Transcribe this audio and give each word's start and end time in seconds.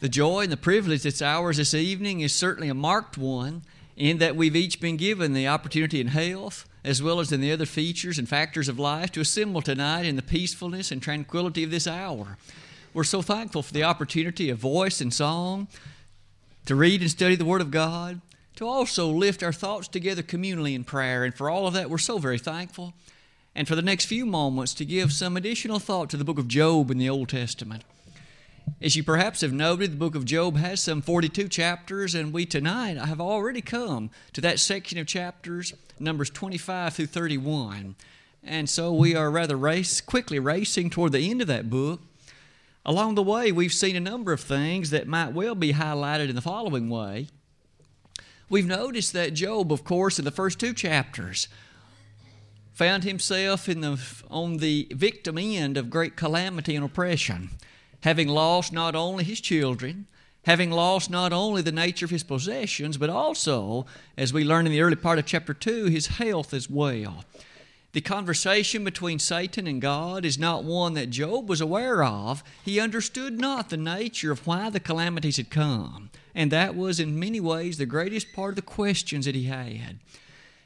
The 0.00 0.08
joy 0.08 0.44
and 0.44 0.52
the 0.52 0.56
privilege 0.56 1.02
that's 1.02 1.20
ours 1.20 1.58
this 1.58 1.74
evening 1.74 2.20
is 2.20 2.34
certainly 2.34 2.70
a 2.70 2.74
marked 2.74 3.18
one 3.18 3.62
in 3.96 4.16
that 4.16 4.34
we've 4.34 4.56
each 4.56 4.80
been 4.80 4.96
given 4.96 5.34
the 5.34 5.46
opportunity 5.46 6.00
in 6.00 6.06
health, 6.06 6.66
as 6.82 7.02
well 7.02 7.20
as 7.20 7.32
in 7.32 7.42
the 7.42 7.52
other 7.52 7.66
features 7.66 8.18
and 8.18 8.26
factors 8.26 8.66
of 8.66 8.78
life, 8.78 9.12
to 9.12 9.20
assemble 9.20 9.60
tonight 9.60 10.06
in 10.06 10.16
the 10.16 10.22
peacefulness 10.22 10.90
and 10.90 11.02
tranquility 11.02 11.62
of 11.64 11.70
this 11.70 11.86
hour. 11.86 12.38
We're 12.94 13.04
so 13.04 13.20
thankful 13.20 13.62
for 13.62 13.74
the 13.74 13.84
opportunity 13.84 14.48
of 14.48 14.56
voice 14.56 15.02
and 15.02 15.12
song, 15.12 15.68
to 16.64 16.74
read 16.74 17.02
and 17.02 17.10
study 17.10 17.36
the 17.36 17.44
Word 17.44 17.60
of 17.60 17.70
God, 17.70 18.22
to 18.56 18.66
also 18.66 19.06
lift 19.06 19.42
our 19.42 19.52
thoughts 19.52 19.86
together 19.86 20.22
communally 20.22 20.74
in 20.74 20.82
prayer. 20.82 21.24
And 21.24 21.34
for 21.34 21.50
all 21.50 21.66
of 21.66 21.74
that, 21.74 21.90
we're 21.90 21.98
so 21.98 22.16
very 22.16 22.38
thankful. 22.38 22.94
And 23.54 23.68
for 23.68 23.74
the 23.74 23.82
next 23.82 24.06
few 24.06 24.24
moments, 24.24 24.72
to 24.74 24.86
give 24.86 25.12
some 25.12 25.36
additional 25.36 25.78
thought 25.78 26.08
to 26.10 26.16
the 26.16 26.24
book 26.24 26.38
of 26.38 26.48
Job 26.48 26.90
in 26.90 26.96
the 26.96 27.10
Old 27.10 27.28
Testament. 27.28 27.84
As 28.80 28.96
you 28.96 29.02
perhaps 29.02 29.40
have 29.40 29.52
noted, 29.52 29.92
the 29.92 29.96
book 29.96 30.14
of 30.14 30.24
Job 30.24 30.56
has 30.56 30.80
some 30.80 31.02
42 31.02 31.48
chapters, 31.48 32.14
and 32.14 32.32
we 32.32 32.44
tonight 32.44 32.96
have 32.96 33.20
already 33.20 33.60
come 33.60 34.10
to 34.32 34.40
that 34.42 34.58
section 34.58 34.98
of 34.98 35.06
chapters, 35.06 35.72
numbers 35.98 36.30
25 36.30 36.94
through 36.94 37.06
31. 37.06 37.96
And 38.42 38.68
so 38.68 38.92
we 38.92 39.14
are 39.14 39.30
rather 39.30 39.56
race, 39.56 40.00
quickly 40.00 40.38
racing 40.38 40.90
toward 40.90 41.12
the 41.12 41.30
end 41.30 41.40
of 41.40 41.46
that 41.48 41.70
book. 41.70 42.00
Along 42.84 43.14
the 43.14 43.22
way, 43.22 43.52
we've 43.52 43.72
seen 43.72 43.96
a 43.96 44.00
number 44.00 44.32
of 44.32 44.40
things 44.40 44.90
that 44.90 45.06
might 45.06 45.32
well 45.32 45.54
be 45.54 45.74
highlighted 45.74 46.28
in 46.28 46.34
the 46.34 46.42
following 46.42 46.88
way. 46.88 47.28
We've 48.48 48.66
noticed 48.66 49.12
that 49.12 49.34
Job, 49.34 49.72
of 49.72 49.84
course, 49.84 50.18
in 50.18 50.24
the 50.24 50.30
first 50.30 50.58
two 50.58 50.72
chapters, 50.72 51.48
found 52.72 53.04
himself 53.04 53.68
in 53.68 53.80
the, 53.82 54.00
on 54.30 54.56
the 54.56 54.88
victim 54.90 55.36
end 55.38 55.76
of 55.76 55.90
great 55.90 56.16
calamity 56.16 56.74
and 56.74 56.84
oppression 56.84 57.50
having 58.02 58.28
lost 58.28 58.72
not 58.72 58.94
only 58.94 59.24
his 59.24 59.40
children, 59.40 60.06
having 60.44 60.70
lost 60.70 61.10
not 61.10 61.32
only 61.32 61.62
the 61.62 61.72
nature 61.72 62.06
of 62.06 62.10
his 62.10 62.22
possessions, 62.22 62.96
but 62.96 63.10
also, 63.10 63.86
as 64.16 64.32
we 64.32 64.44
learn 64.44 64.66
in 64.66 64.72
the 64.72 64.80
early 64.80 64.96
part 64.96 65.18
of 65.18 65.26
chapter 65.26 65.52
2, 65.52 65.86
his 65.86 66.06
health 66.06 66.54
as 66.54 66.70
well. 66.70 67.24
The 67.92 68.00
conversation 68.00 68.84
between 68.84 69.18
Satan 69.18 69.66
and 69.66 69.82
God 69.82 70.24
is 70.24 70.38
not 70.38 70.62
one 70.62 70.94
that 70.94 71.10
Job 71.10 71.48
was 71.48 71.60
aware 71.60 72.04
of. 72.04 72.44
He 72.64 72.78
understood 72.78 73.38
not 73.38 73.68
the 73.68 73.76
nature 73.76 74.30
of 74.30 74.46
why 74.46 74.70
the 74.70 74.78
calamities 74.78 75.38
had 75.38 75.50
come. 75.50 76.10
And 76.32 76.52
that 76.52 76.76
was, 76.76 77.00
in 77.00 77.18
many 77.18 77.40
ways, 77.40 77.78
the 77.78 77.86
greatest 77.86 78.32
part 78.32 78.50
of 78.50 78.56
the 78.56 78.62
questions 78.62 79.26
that 79.26 79.34
he 79.34 79.44
had. 79.44 79.98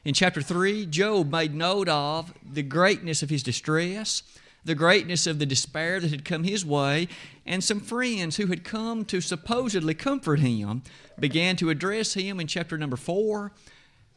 In 0.03 0.13
chapter 0.13 0.39
3, 0.39 0.85
Job 0.85 1.31
made 1.31 1.55
note 1.55 1.89
of 1.89 2.31
the 2.47 2.61
greatness 2.61 3.23
of 3.23 3.31
his 3.31 3.41
distress, 3.41 4.21
the 4.65 4.75
greatness 4.75 5.27
of 5.27 5.39
the 5.39 5.45
despair 5.45 5.99
that 5.99 6.11
had 6.11 6.25
come 6.25 6.43
his 6.43 6.65
way, 6.65 7.07
and 7.45 7.63
some 7.63 7.79
friends 7.79 8.37
who 8.37 8.47
had 8.47 8.63
come 8.63 9.05
to 9.05 9.21
supposedly 9.21 9.93
comfort 9.93 10.39
him 10.39 10.81
began 11.19 11.55
to 11.55 11.69
address 11.69 12.15
him 12.15 12.39
in 12.39 12.47
chapter 12.47 12.77
number 12.77 12.97
four. 12.97 13.51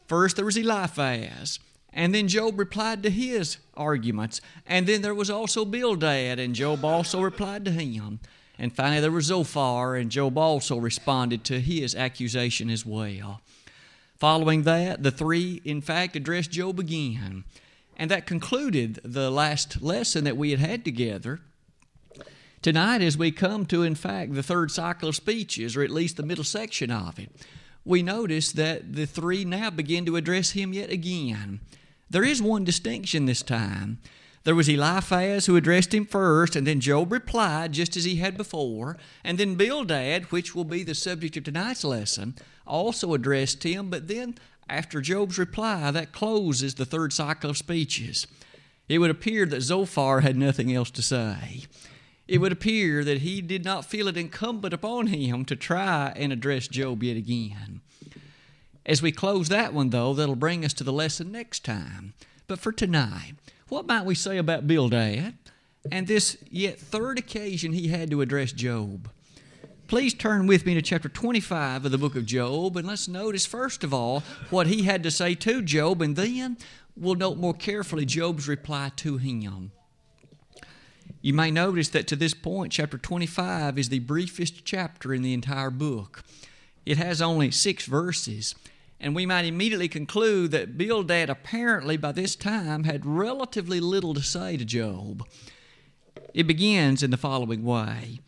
First, 0.07 0.35
there 0.35 0.45
was 0.45 0.57
Eliphaz. 0.57 1.59
And 1.91 2.13
then 2.13 2.27
Job 2.27 2.59
replied 2.59 3.01
to 3.03 3.09
his 3.09 3.57
arguments. 3.75 4.41
And 4.67 4.85
then 4.85 5.01
there 5.01 5.15
was 5.15 5.29
also 5.29 5.65
Bildad, 5.65 6.39
and 6.39 6.53
Job 6.53 6.83
also 6.85 7.21
replied 7.21 7.65
to 7.65 7.71
him. 7.71 8.19
And 8.57 8.75
finally, 8.75 9.01
there 9.01 9.11
was 9.11 9.25
Zophar, 9.25 9.95
and 9.95 10.11
Job 10.11 10.37
also 10.37 10.77
responded 10.77 11.43
to 11.45 11.59
his 11.59 11.95
accusation 11.95 12.69
as 12.69 12.85
well. 12.85 13.41
Following 14.17 14.63
that, 14.63 15.01
the 15.01 15.11
three, 15.11 15.61
in 15.63 15.81
fact, 15.81 16.15
addressed 16.15 16.51
Job 16.51 16.79
again. 16.79 17.45
And 17.99 18.09
that 18.09 18.25
concluded 18.25 19.01
the 19.03 19.29
last 19.29 19.81
lesson 19.81 20.23
that 20.23 20.37
we 20.37 20.51
had 20.51 20.61
had 20.61 20.85
together. 20.85 21.41
Tonight, 22.61 23.01
as 23.01 23.17
we 23.17 23.29
come 23.29 23.65
to, 23.65 23.83
in 23.83 23.93
fact, 23.93 24.33
the 24.33 24.41
third 24.41 24.71
cycle 24.71 25.09
of 25.09 25.17
speeches, 25.17 25.75
or 25.75 25.83
at 25.83 25.89
least 25.89 26.15
the 26.15 26.23
middle 26.23 26.45
section 26.45 26.91
of 26.91 27.19
it, 27.19 27.29
we 27.83 28.01
notice 28.01 28.53
that 28.53 28.93
the 28.93 29.05
three 29.05 29.43
now 29.43 29.69
begin 29.69 30.05
to 30.05 30.15
address 30.15 30.51
him 30.51 30.71
yet 30.71 30.89
again. 30.89 31.59
There 32.09 32.23
is 32.23 32.41
one 32.41 32.63
distinction 32.63 33.25
this 33.25 33.41
time. 33.41 33.99
There 34.45 34.55
was 34.55 34.69
Eliphaz 34.69 35.47
who 35.47 35.57
addressed 35.57 35.93
him 35.93 36.05
first, 36.05 36.55
and 36.55 36.65
then 36.65 36.79
Job 36.79 37.11
replied 37.11 37.73
just 37.73 37.97
as 37.97 38.05
he 38.05 38.15
had 38.15 38.37
before. 38.37 38.97
And 39.25 39.37
then 39.37 39.55
Bildad, 39.55 40.31
which 40.31 40.55
will 40.55 40.63
be 40.63 40.83
the 40.83 40.95
subject 40.95 41.35
of 41.35 41.43
tonight's 41.43 41.83
lesson, 41.83 42.35
also 42.65 43.13
addressed 43.13 43.63
him, 43.63 43.89
but 43.89 44.07
then 44.07 44.35
after 44.69 45.01
Job's 45.01 45.37
reply, 45.37 45.91
that 45.91 46.11
closes 46.11 46.75
the 46.75 46.85
third 46.85 47.13
cycle 47.13 47.49
of 47.49 47.57
speeches. 47.57 48.27
It 48.87 48.99
would 48.99 49.11
appear 49.11 49.45
that 49.45 49.61
Zophar 49.61 50.21
had 50.21 50.35
nothing 50.35 50.73
else 50.73 50.91
to 50.91 51.01
say. 51.01 51.65
It 52.27 52.39
would 52.39 52.51
appear 52.51 53.03
that 53.03 53.19
he 53.19 53.41
did 53.41 53.65
not 53.65 53.85
feel 53.85 54.07
it 54.07 54.17
incumbent 54.17 54.73
upon 54.73 55.07
him 55.07 55.45
to 55.45 55.55
try 55.55 56.13
and 56.15 56.31
address 56.31 56.67
Job 56.67 57.03
yet 57.03 57.17
again. 57.17 57.81
As 58.85 59.01
we 59.01 59.11
close 59.11 59.49
that 59.49 59.73
one, 59.73 59.89
though, 59.89 60.13
that'll 60.13 60.35
bring 60.35 60.65
us 60.65 60.73
to 60.73 60.83
the 60.83 60.93
lesson 60.93 61.31
next 61.31 61.65
time. 61.65 62.13
But 62.47 62.59
for 62.59 62.71
tonight, 62.71 63.33
what 63.67 63.87
might 63.87 64.05
we 64.05 64.15
say 64.15 64.37
about 64.37 64.67
Bildad 64.67 65.35
and 65.91 66.07
this 66.07 66.37
yet 66.49 66.79
third 66.79 67.19
occasion 67.19 67.73
he 67.73 67.89
had 67.89 68.09
to 68.09 68.21
address 68.21 68.51
Job? 68.51 69.09
Please 69.89 70.13
turn 70.13 70.45
with 70.45 70.67
me 70.67 70.75
to 70.75 70.83
chapter 70.83 71.09
25 71.09 71.83
of 71.83 71.91
the 71.91 71.97
book 71.97 72.15
of 72.15 72.23
Job, 72.23 72.77
and 72.77 72.87
let's 72.87 73.07
notice, 73.07 73.47
first 73.47 73.83
of 73.83 73.91
all, 73.91 74.21
what 74.51 74.67
he 74.67 74.83
had 74.83 75.01
to 75.01 75.09
say 75.09 75.33
to 75.33 75.63
Job, 75.63 76.03
and 76.03 76.15
then 76.15 76.57
we'll 76.95 77.15
note 77.15 77.39
more 77.39 77.55
carefully 77.55 78.05
Job's 78.05 78.47
reply 78.47 78.91
to 78.97 79.17
him. 79.17 79.71
You 81.23 81.33
may 81.33 81.49
notice 81.49 81.89
that 81.89 82.05
to 82.05 82.15
this 82.15 82.35
point, 82.35 82.71
chapter 82.71 82.99
25 82.99 83.79
is 83.79 83.89
the 83.89 83.97
briefest 83.97 84.63
chapter 84.63 85.11
in 85.11 85.23
the 85.23 85.33
entire 85.33 85.71
book. 85.71 86.23
It 86.85 86.97
has 86.97 87.19
only 87.19 87.49
six 87.49 87.87
verses, 87.87 88.53
and 88.99 89.15
we 89.15 89.25
might 89.25 89.45
immediately 89.45 89.87
conclude 89.87 90.51
that 90.51 90.77
Bildad 90.77 91.31
apparently 91.31 91.97
by 91.97 92.11
this 92.11 92.35
time 92.35 92.83
had 92.83 93.07
relatively 93.07 93.79
little 93.79 94.13
to 94.13 94.21
say 94.21 94.55
to 94.55 94.65
Job. 94.65 95.27
It 96.35 96.43
begins 96.43 97.01
in 97.01 97.09
the 97.09 97.17
following 97.17 97.63
way 97.63 98.19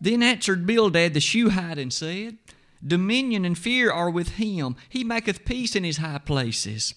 then 0.00 0.22
answered 0.22 0.66
Bildad 0.66 1.14
the 1.14 1.20
Shuhite 1.20 1.78
and 1.78 1.92
said, 1.92 2.38
Dominion 2.84 3.44
and 3.44 3.58
fear 3.58 3.92
are 3.92 4.08
with 4.08 4.36
him. 4.36 4.76
He 4.88 5.04
maketh 5.04 5.44
peace 5.44 5.76
in 5.76 5.84
his 5.84 5.98
high 5.98 6.18
places. 6.18 6.94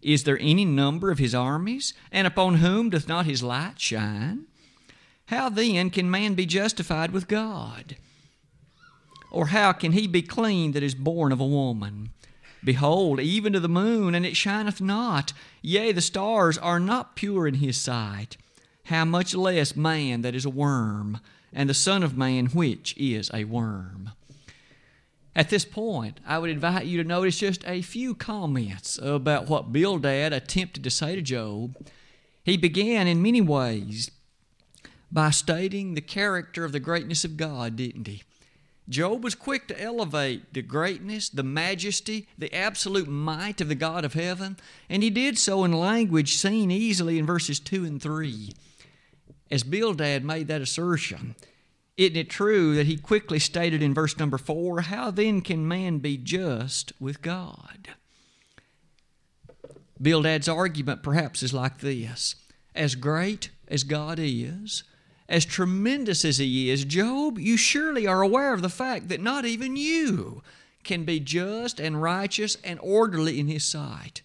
Is 0.00 0.24
there 0.24 0.38
any 0.40 0.64
number 0.64 1.10
of 1.10 1.18
his 1.18 1.34
armies? 1.34 1.92
And 2.10 2.26
upon 2.26 2.56
whom 2.56 2.88
doth 2.88 3.08
not 3.08 3.26
his 3.26 3.42
light 3.42 3.78
shine? 3.78 4.46
How 5.26 5.50
then 5.50 5.90
can 5.90 6.10
man 6.10 6.34
be 6.34 6.46
justified 6.46 7.10
with 7.10 7.28
God? 7.28 7.96
Or 9.30 9.48
how 9.48 9.72
can 9.72 9.92
he 9.92 10.06
be 10.06 10.22
clean 10.22 10.72
that 10.72 10.82
is 10.82 10.94
born 10.94 11.32
of 11.32 11.40
a 11.40 11.46
woman? 11.46 12.10
Behold, 12.64 13.20
even 13.20 13.52
to 13.52 13.60
the 13.60 13.68
moon, 13.68 14.14
and 14.14 14.24
it 14.24 14.36
shineth 14.36 14.80
not. 14.80 15.32
Yea, 15.60 15.92
the 15.92 16.00
stars 16.00 16.56
are 16.56 16.80
not 16.80 17.14
pure 17.14 17.46
in 17.46 17.54
his 17.54 17.76
sight. 17.76 18.36
How 18.84 19.04
much 19.04 19.34
less 19.34 19.76
man 19.76 20.22
that 20.22 20.34
is 20.34 20.46
a 20.46 20.50
worm? 20.50 21.20
And 21.52 21.68
the 21.68 21.74
Son 21.74 22.02
of 22.02 22.16
Man, 22.16 22.46
which 22.46 22.96
is 22.96 23.30
a 23.32 23.44
worm. 23.44 24.12
At 25.34 25.50
this 25.50 25.64
point, 25.64 26.18
I 26.26 26.38
would 26.38 26.50
invite 26.50 26.86
you 26.86 27.00
to 27.00 27.08
notice 27.08 27.38
just 27.38 27.64
a 27.64 27.80
few 27.80 28.14
comments 28.14 28.98
about 29.00 29.48
what 29.48 29.72
Bildad 29.72 30.32
attempted 30.32 30.82
to 30.82 30.90
say 30.90 31.14
to 31.14 31.22
Job. 31.22 31.76
He 32.42 32.56
began 32.56 33.06
in 33.06 33.22
many 33.22 33.40
ways 33.40 34.10
by 35.12 35.30
stating 35.30 35.94
the 35.94 36.00
character 36.00 36.64
of 36.64 36.72
the 36.72 36.80
greatness 36.80 37.24
of 37.24 37.36
God, 37.36 37.76
didn't 37.76 38.08
he? 38.08 38.22
Job 38.88 39.22
was 39.22 39.34
quick 39.34 39.68
to 39.68 39.80
elevate 39.80 40.54
the 40.54 40.62
greatness, 40.62 41.28
the 41.28 41.42
majesty, 41.42 42.26
the 42.38 42.52
absolute 42.54 43.06
might 43.06 43.60
of 43.60 43.68
the 43.68 43.74
God 43.74 44.04
of 44.04 44.14
heaven, 44.14 44.56
and 44.88 45.02
he 45.02 45.10
did 45.10 45.38
so 45.38 45.62
in 45.62 45.72
language 45.72 46.36
seen 46.36 46.70
easily 46.70 47.18
in 47.18 47.26
verses 47.26 47.60
2 47.60 47.84
and 47.84 48.02
3 48.02 48.50
as 49.50 49.62
Bildad 49.62 50.24
made 50.24 50.48
that 50.48 50.60
assertion, 50.60 51.34
isn't 51.96 52.16
it 52.16 52.30
true 52.30 52.74
that 52.76 52.86
he 52.86 52.96
quickly 52.96 53.38
stated 53.38 53.82
in 53.82 53.94
verse 53.94 54.18
number 54.18 54.38
four, 54.38 54.82
How 54.82 55.10
then 55.10 55.40
can 55.40 55.66
man 55.66 55.98
be 55.98 56.16
just 56.16 56.92
with 57.00 57.22
God? 57.22 57.88
Bildad's 60.00 60.48
argument 60.48 61.02
perhaps 61.02 61.42
is 61.42 61.52
like 61.52 61.78
this 61.78 62.36
As 62.74 62.94
great 62.94 63.50
as 63.66 63.82
God 63.82 64.18
is, 64.20 64.84
as 65.28 65.44
tremendous 65.44 66.24
as 66.24 66.38
He 66.38 66.70
is, 66.70 66.84
Job, 66.84 67.38
you 67.38 67.56
surely 67.56 68.06
are 68.06 68.22
aware 68.22 68.54
of 68.54 68.62
the 68.62 68.68
fact 68.68 69.08
that 69.08 69.20
not 69.20 69.44
even 69.44 69.76
you 69.76 70.42
can 70.84 71.04
be 71.04 71.20
just 71.20 71.80
and 71.80 72.00
righteous 72.00 72.56
and 72.64 72.78
orderly 72.80 73.38
in 73.38 73.48
His 73.48 73.64
sight, 73.64 74.22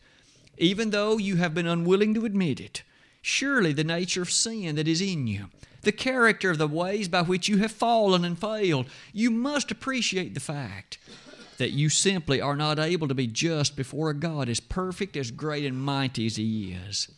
even 0.57 0.91
though 0.91 1.17
you 1.17 1.35
have 1.37 1.53
been 1.53 1.67
unwilling 1.67 2.13
to 2.13 2.25
admit 2.25 2.59
it. 2.59 2.83
Surely 3.23 3.73
the 3.73 3.83
nature 3.83 4.21
of 4.21 4.29
sin 4.29 4.75
that 4.75 4.87
is 4.87 5.01
in 5.01 5.25
you, 5.25 5.47
the 5.81 5.91
character 5.91 6.51
of 6.51 6.59
the 6.59 6.67
ways 6.67 7.07
by 7.07 7.23
which 7.23 7.47
you 7.47 7.57
have 7.57 7.71
fallen 7.71 8.23
and 8.23 8.37
failed, 8.37 8.85
you 9.11 9.31
must 9.31 9.71
appreciate 9.71 10.35
the 10.35 10.39
fact 10.39 10.99
that 11.57 11.71
you 11.71 11.89
simply 11.89 12.39
are 12.39 12.55
not 12.55 12.77
able 12.77 13.07
to 13.07 13.15
be 13.15 13.25
just 13.25 13.75
before 13.75 14.11
a 14.11 14.13
God 14.13 14.47
as 14.47 14.59
perfect, 14.59 15.17
as 15.17 15.31
great, 15.31 15.65
and 15.65 15.81
mighty 15.81 16.27
as 16.27 16.35
He 16.35 16.77
is. 16.87 17.09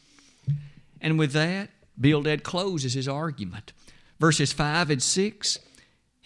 And 1.02 1.20
with 1.20 1.34
that, 1.34 1.72
Bildad 2.00 2.44
closes 2.44 2.94
his 2.94 3.08
argument. 3.08 3.74
Verses 4.20 4.54
5 4.54 4.90
and 4.90 5.04
6 5.04 5.60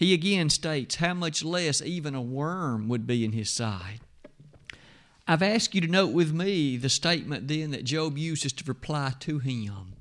he 0.00 0.14
again 0.14 0.48
states 0.48 0.94
how 0.94 1.12
much 1.12 1.44
less 1.44 1.82
even 1.82 2.14
a 2.14 2.22
worm 2.22 2.88
would 2.88 3.06
be 3.06 3.22
in 3.22 3.32
his 3.32 3.50
sight. 3.50 4.00
I've 5.30 5.42
asked 5.42 5.76
you 5.76 5.80
to 5.82 5.86
note 5.86 6.12
with 6.12 6.32
me 6.32 6.76
the 6.76 6.88
statement 6.88 7.46
then 7.46 7.70
that 7.70 7.84
Job 7.84 8.18
uses 8.18 8.52
to 8.54 8.64
reply 8.64 9.12
to 9.20 9.38
him. 9.38 9.94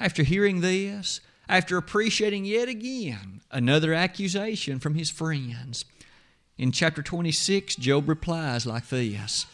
After 0.00 0.22
hearing 0.22 0.62
this, 0.62 1.20
after 1.50 1.76
appreciating 1.76 2.46
yet 2.46 2.66
again 2.66 3.42
another 3.50 3.92
accusation 3.92 4.78
from 4.78 4.94
his 4.94 5.10
friends, 5.10 5.84
in 6.56 6.72
chapter 6.72 7.02
26, 7.02 7.76
Job 7.76 8.08
replies 8.08 8.64
like 8.64 8.88
this. 8.88 9.44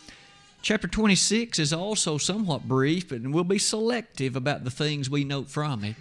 Chapter 0.62 0.86
26 0.86 1.58
is 1.58 1.72
also 1.72 2.18
somewhat 2.18 2.68
brief, 2.68 3.10
and 3.10 3.34
we'll 3.34 3.42
be 3.42 3.58
selective 3.58 4.36
about 4.36 4.62
the 4.62 4.70
things 4.70 5.10
we 5.10 5.24
note 5.24 5.50
from 5.50 5.82
it. 5.82 5.96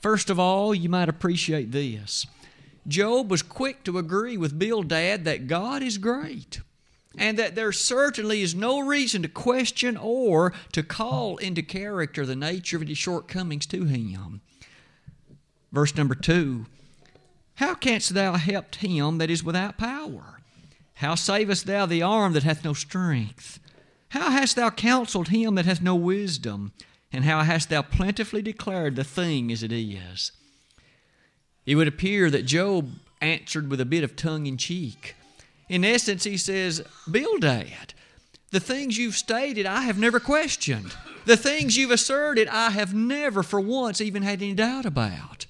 First 0.00 0.30
of 0.30 0.40
all, 0.40 0.74
you 0.74 0.88
might 0.88 1.10
appreciate 1.10 1.70
this. 1.70 2.26
Job 2.88 3.30
was 3.30 3.42
quick 3.42 3.84
to 3.84 3.98
agree 3.98 4.38
with 4.38 4.58
Bildad 4.58 5.26
that 5.26 5.48
God 5.48 5.82
is 5.82 5.98
great 5.98 6.62
and 7.16 7.38
that 7.38 7.54
there 7.54 7.72
certainly 7.72 8.42
is 8.42 8.54
no 8.54 8.80
reason 8.80 9.22
to 9.22 9.28
question 9.28 9.96
or 9.96 10.52
to 10.72 10.82
call 10.82 11.36
into 11.38 11.62
character 11.62 12.26
the 12.26 12.36
nature 12.36 12.76
of 12.76 12.86
his 12.86 12.98
shortcomings 12.98 13.66
to 13.66 13.84
him. 13.84 14.40
Verse 15.72 15.96
number 15.96 16.14
two 16.14 16.66
How 17.56 17.74
canst 17.74 18.14
thou 18.14 18.34
help 18.34 18.74
him 18.76 19.18
that 19.18 19.30
is 19.30 19.44
without 19.44 19.78
power? 19.78 20.40
How 20.94 21.14
savest 21.14 21.66
thou 21.66 21.86
the 21.86 22.02
arm 22.02 22.32
that 22.34 22.44
hath 22.44 22.64
no 22.64 22.72
strength? 22.72 23.58
How 24.10 24.30
hast 24.30 24.56
thou 24.56 24.70
counseled 24.70 25.28
him 25.28 25.56
that 25.56 25.64
hath 25.66 25.82
no 25.82 25.96
wisdom? 25.96 26.72
And 27.12 27.24
how 27.24 27.42
hast 27.42 27.68
thou 27.68 27.82
plentifully 27.82 28.42
declared 28.42 28.96
the 28.96 29.04
thing 29.04 29.52
as 29.52 29.62
it 29.62 29.72
is? 29.72 30.32
It 31.66 31.76
would 31.76 31.88
appear 31.88 32.30
that 32.30 32.44
Job 32.44 32.90
answered 33.20 33.70
with 33.70 33.80
a 33.80 33.84
bit 33.84 34.04
of 34.04 34.16
tongue 34.16 34.46
in 34.46 34.56
cheek. 34.56 35.14
In 35.68 35.84
essence, 35.84 36.24
he 36.24 36.36
says, 36.36 36.82
Bildad, 37.10 37.94
the 38.50 38.60
things 38.60 38.98
you've 38.98 39.16
stated, 39.16 39.66
I 39.66 39.82
have 39.82 39.98
never 39.98 40.20
questioned. 40.20 40.94
The 41.24 41.36
things 41.36 41.76
you've 41.76 41.90
asserted, 41.90 42.48
I 42.48 42.70
have 42.70 42.94
never 42.94 43.42
for 43.42 43.60
once 43.60 44.00
even 44.00 44.22
had 44.22 44.42
any 44.42 44.54
doubt 44.54 44.84
about. 44.84 45.46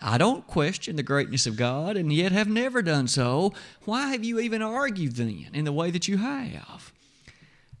I 0.00 0.16
don't 0.16 0.46
question 0.46 0.96
the 0.96 1.02
greatness 1.02 1.46
of 1.46 1.56
God 1.56 1.96
and 1.96 2.10
yet 2.10 2.32
have 2.32 2.48
never 2.48 2.80
done 2.80 3.06
so. 3.06 3.52
Why 3.84 4.08
have 4.08 4.24
you 4.24 4.40
even 4.40 4.62
argued 4.62 5.16
then 5.16 5.48
in 5.52 5.66
the 5.66 5.72
way 5.72 5.90
that 5.90 6.08
you 6.08 6.16
have? 6.16 6.92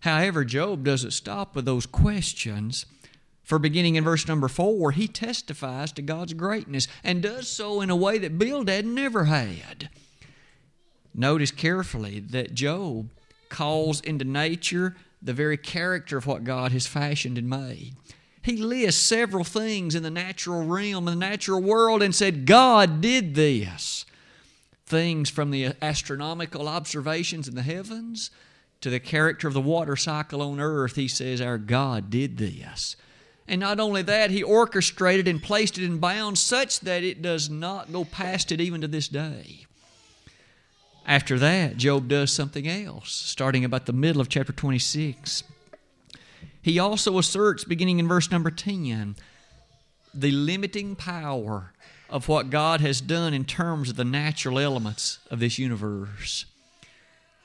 However, 0.00 0.44
Job 0.44 0.84
doesn't 0.84 1.12
stop 1.12 1.54
with 1.54 1.64
those 1.64 1.86
questions. 1.86 2.84
For 3.42 3.58
beginning 3.58 3.96
in 3.96 4.04
verse 4.04 4.28
number 4.28 4.48
four, 4.48 4.92
he 4.92 5.08
testifies 5.08 5.92
to 5.92 6.02
God's 6.02 6.34
greatness 6.34 6.88
and 7.02 7.22
does 7.22 7.48
so 7.48 7.80
in 7.80 7.90
a 7.90 7.96
way 7.96 8.18
that 8.18 8.38
Bildad 8.38 8.86
never 8.86 9.24
had. 9.24 9.88
Notice 11.20 11.50
carefully 11.50 12.18
that 12.18 12.54
Job 12.54 13.10
calls 13.50 14.00
into 14.00 14.24
nature 14.24 14.96
the 15.20 15.34
very 15.34 15.58
character 15.58 16.16
of 16.16 16.26
what 16.26 16.44
God 16.44 16.72
has 16.72 16.86
fashioned 16.86 17.36
and 17.36 17.46
made. 17.46 17.94
He 18.40 18.56
lists 18.56 19.02
several 19.02 19.44
things 19.44 19.94
in 19.94 20.02
the 20.02 20.10
natural 20.10 20.64
realm, 20.64 21.06
in 21.06 21.18
the 21.18 21.26
natural 21.26 21.60
world, 21.60 22.02
and 22.02 22.14
said, 22.14 22.46
God 22.46 23.02
did 23.02 23.34
this. 23.34 24.06
Things 24.86 25.28
from 25.28 25.50
the 25.50 25.74
astronomical 25.82 26.66
observations 26.66 27.46
in 27.46 27.54
the 27.54 27.60
heavens 27.60 28.30
to 28.80 28.88
the 28.88 28.98
character 28.98 29.46
of 29.46 29.52
the 29.52 29.60
water 29.60 29.96
cycle 29.96 30.40
on 30.40 30.58
earth, 30.58 30.96
he 30.96 31.06
says, 31.06 31.42
Our 31.42 31.58
God 31.58 32.08
did 32.08 32.38
this. 32.38 32.96
And 33.46 33.60
not 33.60 33.78
only 33.78 34.00
that, 34.00 34.30
he 34.30 34.42
orchestrated 34.42 35.28
and 35.28 35.42
placed 35.42 35.76
it 35.76 35.84
in 35.84 35.98
bounds 35.98 36.40
such 36.40 36.80
that 36.80 37.04
it 37.04 37.20
does 37.20 37.50
not 37.50 37.92
go 37.92 38.06
past 38.06 38.50
it 38.50 38.60
even 38.62 38.80
to 38.80 38.88
this 38.88 39.06
day. 39.06 39.66
After 41.06 41.38
that, 41.38 41.76
Job 41.76 42.08
does 42.08 42.32
something 42.32 42.68
else, 42.68 43.12
starting 43.12 43.64
about 43.64 43.86
the 43.86 43.92
middle 43.92 44.20
of 44.20 44.28
chapter 44.28 44.52
26. 44.52 45.42
He 46.62 46.78
also 46.78 47.18
asserts, 47.18 47.64
beginning 47.64 47.98
in 47.98 48.08
verse 48.08 48.30
number 48.30 48.50
10, 48.50 49.16
the 50.12 50.30
limiting 50.30 50.96
power 50.96 51.72
of 52.08 52.28
what 52.28 52.50
God 52.50 52.80
has 52.80 53.00
done 53.00 53.32
in 53.32 53.44
terms 53.44 53.90
of 53.90 53.96
the 53.96 54.04
natural 54.04 54.58
elements 54.58 55.18
of 55.30 55.40
this 55.40 55.58
universe. 55.58 56.44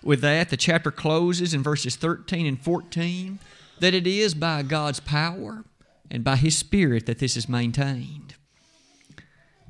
With 0.03 0.21
that, 0.21 0.49
the 0.49 0.57
chapter 0.57 0.91
closes 0.91 1.53
in 1.53 1.63
verses 1.63 1.95
13 1.95 2.45
and 2.45 2.61
14 2.61 3.39
that 3.79 3.93
it 3.93 4.05
is 4.05 4.33
by 4.33 4.63
God's 4.63 4.99
power 4.99 5.63
and 6.11 6.23
by 6.23 6.35
His 6.35 6.57
Spirit 6.57 7.05
that 7.05 7.19
this 7.19 7.35
is 7.37 7.49
maintained. 7.49 8.35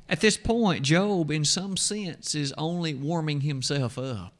At 0.08 0.20
this 0.20 0.36
point, 0.36 0.84
Job, 0.84 1.30
in 1.30 1.44
some 1.44 1.76
sense, 1.76 2.34
is 2.34 2.52
only 2.56 2.94
warming 2.94 3.40
himself 3.40 3.98
up. 3.98 4.32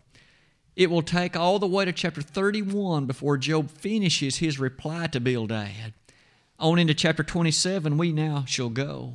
It 0.76 0.90
will 0.90 1.02
take 1.02 1.34
all 1.34 1.58
the 1.58 1.66
way 1.66 1.86
to 1.86 1.92
chapter 1.92 2.22
31 2.22 3.06
before 3.06 3.38
Job 3.38 3.70
finishes 3.70 4.36
his 4.36 4.60
reply 4.60 5.06
to 5.08 5.20
Bildad. 5.20 5.94
On 6.58 6.78
into 6.78 6.94
chapter 6.94 7.22
27, 7.22 7.98
we 7.98 8.12
now 8.12 8.44
shall 8.46 8.68
go. 8.68 9.14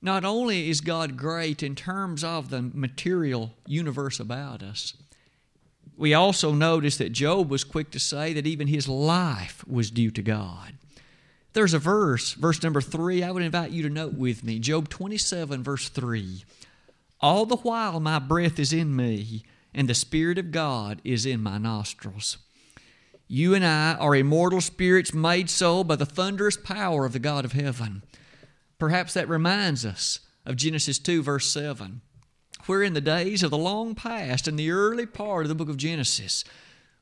Not 0.00 0.24
only 0.24 0.68
is 0.68 0.80
God 0.80 1.16
great 1.16 1.62
in 1.62 1.74
terms 1.74 2.22
of 2.22 2.50
the 2.50 2.62
material 2.62 3.54
universe 3.66 4.20
about 4.20 4.62
us, 4.62 4.94
we 5.96 6.12
also 6.12 6.52
notice 6.52 6.98
that 6.98 7.12
Job 7.12 7.50
was 7.50 7.64
quick 7.64 7.90
to 7.90 7.98
say 7.98 8.34
that 8.34 8.46
even 8.46 8.68
his 8.68 8.86
life 8.86 9.66
was 9.66 9.90
due 9.90 10.10
to 10.10 10.22
God. 10.22 10.74
There's 11.56 11.72
a 11.72 11.78
verse, 11.78 12.34
verse 12.34 12.62
number 12.62 12.82
three, 12.82 13.22
I 13.22 13.30
would 13.30 13.42
invite 13.42 13.70
you 13.70 13.82
to 13.84 13.88
note 13.88 14.12
with 14.12 14.44
me. 14.44 14.58
Job 14.58 14.90
27, 14.90 15.62
verse 15.62 15.88
3. 15.88 16.44
All 17.22 17.46
the 17.46 17.56
while 17.56 17.98
my 17.98 18.18
breath 18.18 18.58
is 18.58 18.74
in 18.74 18.94
me, 18.94 19.42
and 19.72 19.88
the 19.88 19.94
Spirit 19.94 20.36
of 20.36 20.50
God 20.50 21.00
is 21.02 21.24
in 21.24 21.42
my 21.42 21.56
nostrils. 21.56 22.36
You 23.26 23.54
and 23.54 23.64
I 23.64 23.94
are 23.94 24.14
immortal 24.14 24.60
spirits 24.60 25.14
made 25.14 25.48
so 25.48 25.82
by 25.82 25.96
the 25.96 26.04
thunderous 26.04 26.58
power 26.58 27.06
of 27.06 27.14
the 27.14 27.18
God 27.18 27.46
of 27.46 27.52
heaven. 27.52 28.02
Perhaps 28.78 29.14
that 29.14 29.26
reminds 29.26 29.86
us 29.86 30.20
of 30.44 30.56
Genesis 30.56 30.98
2, 30.98 31.22
verse 31.22 31.50
7, 31.50 32.02
where 32.66 32.82
in 32.82 32.92
the 32.92 33.00
days 33.00 33.42
of 33.42 33.50
the 33.50 33.56
long 33.56 33.94
past, 33.94 34.46
in 34.46 34.56
the 34.56 34.70
early 34.70 35.06
part 35.06 35.46
of 35.46 35.48
the 35.48 35.54
book 35.54 35.70
of 35.70 35.78
Genesis, 35.78 36.44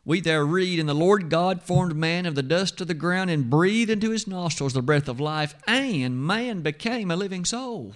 we 0.05 0.21
there 0.21 0.45
read, 0.45 0.79
And 0.79 0.89
the 0.89 0.95
Lord 0.95 1.31
God 1.31 1.63
formed 1.63 1.97
man 1.97 2.27
of 2.27 2.35
the 2.35 2.43
dust 2.43 2.81
of 2.81 2.89
the 2.89 2.95
ground 2.95 3.31
and 3.31 3.49
breathed 3.49 3.91
into 3.91 4.11
his 4.11 4.27
nostrils 4.27 4.75
the 4.75 4.83
breath 4.83 5.09
of 5.09 5.21
life, 5.21 5.55
and 5.67 6.25
man 6.27 6.61
became 6.61 7.11
a 7.11 7.17
living 7.17 7.45
soul. 7.45 7.95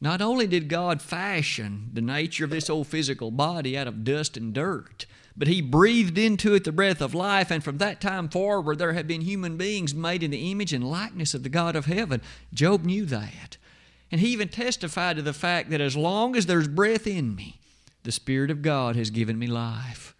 Not 0.00 0.20
only 0.20 0.46
did 0.46 0.68
God 0.68 1.00
fashion 1.00 1.90
the 1.92 2.02
nature 2.02 2.44
of 2.44 2.50
this 2.50 2.68
old 2.68 2.86
physical 2.86 3.30
body 3.30 3.76
out 3.76 3.88
of 3.88 4.04
dust 4.04 4.36
and 4.36 4.52
dirt, 4.52 5.06
but 5.36 5.48
He 5.48 5.60
breathed 5.60 6.18
into 6.18 6.54
it 6.54 6.64
the 6.64 6.72
breath 6.72 7.00
of 7.00 7.14
life, 7.14 7.50
and 7.50 7.64
from 7.64 7.78
that 7.78 8.00
time 8.00 8.28
forward 8.28 8.78
there 8.78 8.92
have 8.92 9.08
been 9.08 9.22
human 9.22 9.56
beings 9.56 9.94
made 9.94 10.22
in 10.22 10.30
the 10.30 10.50
image 10.50 10.72
and 10.72 10.88
likeness 10.88 11.34
of 11.34 11.42
the 11.42 11.48
God 11.48 11.74
of 11.74 11.86
heaven. 11.86 12.20
Job 12.52 12.84
knew 12.84 13.04
that. 13.06 13.56
And 14.12 14.20
he 14.20 14.28
even 14.28 14.48
testified 14.48 15.16
to 15.16 15.22
the 15.22 15.32
fact 15.32 15.70
that 15.70 15.80
as 15.80 15.96
long 15.96 16.36
as 16.36 16.46
there's 16.46 16.68
breath 16.68 17.06
in 17.06 17.34
me, 17.34 17.58
the 18.04 18.12
Spirit 18.12 18.50
of 18.50 18.62
God 18.62 18.96
has 18.96 19.10
given 19.10 19.38
me 19.38 19.46
life. 19.46 20.13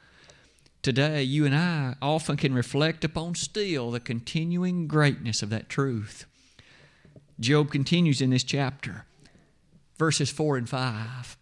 Today, 0.84 1.22
you 1.22 1.46
and 1.46 1.56
I 1.56 1.94
often 2.02 2.36
can 2.36 2.52
reflect 2.52 3.04
upon 3.04 3.36
still 3.36 3.90
the 3.90 4.00
continuing 4.00 4.86
greatness 4.86 5.42
of 5.42 5.48
that 5.48 5.70
truth. 5.70 6.26
Job 7.40 7.70
continues 7.70 8.20
in 8.20 8.28
this 8.28 8.44
chapter, 8.44 9.06
verses 9.98 10.28
4 10.28 10.58
and 10.58 10.68
5. 10.68 11.38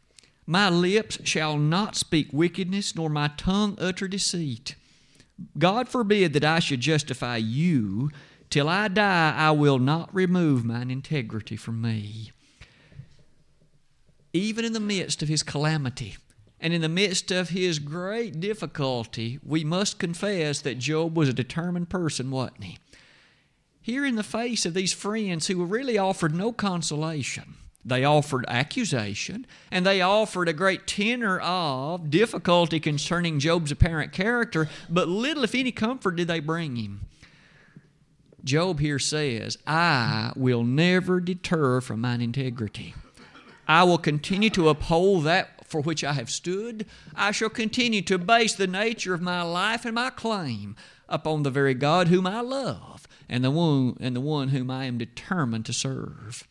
My 0.47 0.69
lips 0.71 1.19
shall 1.25 1.59
not 1.59 1.97
speak 1.97 2.29
wickedness, 2.33 2.95
nor 2.95 3.09
my 3.11 3.33
tongue 3.37 3.77
utter 3.81 4.07
deceit. 4.07 4.77
God 5.59 5.89
forbid 5.89 6.35
that 6.35 6.45
I 6.45 6.61
should 6.61 6.81
justify 6.81 7.39
you. 7.39 8.13
Till 8.49 8.69
I 8.69 8.87
die, 8.87 9.35
I 9.37 9.51
will 9.51 9.81
not 9.81 10.15
remove 10.15 10.65
mine 10.65 10.89
integrity 10.89 11.57
from 11.57 11.83
me. 11.83 12.31
Even 14.33 14.65
in 14.65 14.73
the 14.73 14.79
midst 14.79 15.21
of 15.21 15.27
his 15.27 15.43
calamity, 15.43 16.17
and 16.63 16.73
in 16.73 16.81
the 16.81 16.89
midst 16.89 17.33
of 17.33 17.49
his 17.49 17.81
great 17.81 18.39
difficulty, 18.39 19.41
we 19.45 19.65
must 19.65 19.99
confess 19.99 20.61
that 20.61 20.79
Job 20.79 21.17
was 21.17 21.29
a 21.29 21.35
determined 21.35 21.91
person, 21.91 22.31
wasn't 22.31 22.63
he? 22.63 22.79
Here, 23.81 24.07
in 24.07 24.15
the 24.15 24.23
face 24.23 24.65
of 24.65 24.73
these 24.73 24.93
friends 24.93 25.49
who 25.49 25.65
really 25.65 25.99
offered 25.99 26.37
no 26.37 26.53
consolation, 26.53 27.57
they 27.85 28.05
offered 28.05 28.45
accusation, 28.47 29.45
and 29.73 29.85
they 29.85 30.01
offered 30.01 30.49
a 30.49 30.53
great 30.53 30.87
tenor 30.87 31.41
of 31.41 32.11
difficulty 32.11 32.79
concerning 32.79 33.41
Job's 33.41 33.73
apparent 33.73 34.13
character, 34.13 34.69
but 34.89 35.09
little, 35.09 35.43
if 35.43 35.57
any, 35.57 35.73
comfort 35.73 36.15
did 36.15 36.29
they 36.29 36.39
bring 36.39 36.77
him. 36.77 37.01
Job 38.45 38.79
here 38.79 39.01
says, 39.01 39.59
I 39.67 40.33
will 40.37 40.63
never 40.63 41.21
deter 41.21 41.81
from 41.81 42.03
mine 42.03 42.21
integrity. 42.21 42.95
I 43.67 43.83
will 43.83 43.99
continue 43.99 44.51
to 44.51 44.69
uphold 44.69 45.25
that 45.25 45.62
for 45.73 45.81
which 45.81 46.05
I 46.05 46.13
have 46.13 46.31
stood, 46.31 46.87
I 47.17 47.33
shall 47.33 47.49
continue 47.49 48.03
to 48.03 48.19
base 48.19 48.55
the 48.55 48.67
nature 48.67 49.15
of 49.15 49.23
my 49.23 49.41
life 49.43 49.87
and 49.87 49.95
my 49.95 50.11
claim 50.11 50.77
upon 51.09 51.43
the 51.43 51.51
very 51.51 51.73
God 51.75 52.09
whom 52.09 52.27
I 52.27 52.43
love 52.43 53.09
and 53.29 53.43
the 53.43 53.51
one, 53.51 53.97
and 53.99 54.15
the 54.15 54.21
one 54.21 54.49
whom 54.49 54.71
I 54.71 54.85
am 54.85 54.99
determined 54.99 55.65
to 55.67 55.73
serve. 55.73 56.47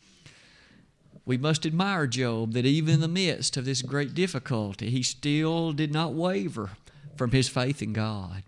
we 1.24 1.38
must 1.38 1.64
admire 1.64 2.08
Job 2.08 2.52
that 2.52 2.66
even 2.66 2.94
in 2.94 3.00
the 3.00 3.08
midst 3.08 3.56
of 3.56 3.64
this 3.64 3.80
great 3.80 4.12
difficulty, 4.12 4.90
he 4.90 5.04
still 5.04 5.72
did 5.72 5.92
not 5.92 6.14
waver 6.14 6.70
from 7.16 7.30
his 7.30 7.48
faith 7.48 7.80
in 7.80 7.92
God. 7.92 8.42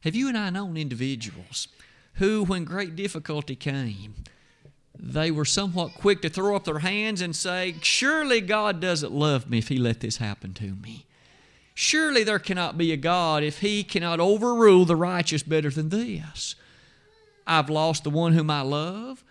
Have 0.00 0.14
you 0.14 0.28
and 0.28 0.36
I 0.36 0.50
known 0.50 0.76
individuals 0.76 1.68
who, 2.14 2.44
when 2.44 2.64
great 2.64 2.94
difficulty 2.94 3.56
came, 3.56 4.16
they 4.98 5.30
were 5.30 5.44
somewhat 5.44 5.94
quick 5.94 6.22
to 6.22 6.28
throw 6.28 6.56
up 6.56 6.64
their 6.64 6.80
hands 6.80 7.20
and 7.20 7.34
say, 7.34 7.74
Surely 7.82 8.40
God 8.40 8.80
doesn't 8.80 9.12
love 9.12 9.48
me 9.50 9.58
if 9.58 9.68
He 9.68 9.78
let 9.78 10.00
this 10.00 10.16
happen 10.16 10.54
to 10.54 10.74
me. 10.74 11.06
Surely 11.74 12.24
there 12.24 12.38
cannot 12.38 12.78
be 12.78 12.92
a 12.92 12.96
God 12.96 13.42
if 13.42 13.60
He 13.60 13.84
cannot 13.84 14.20
overrule 14.20 14.84
the 14.84 14.96
righteous 14.96 15.42
better 15.42 15.70
than 15.70 15.90
this. 15.90 16.54
I've 17.46 17.70
lost 17.70 18.04
the 18.04 18.10
one 18.10 18.32
whom 18.32 18.50
I 18.50 18.62
love. 18.62 19.22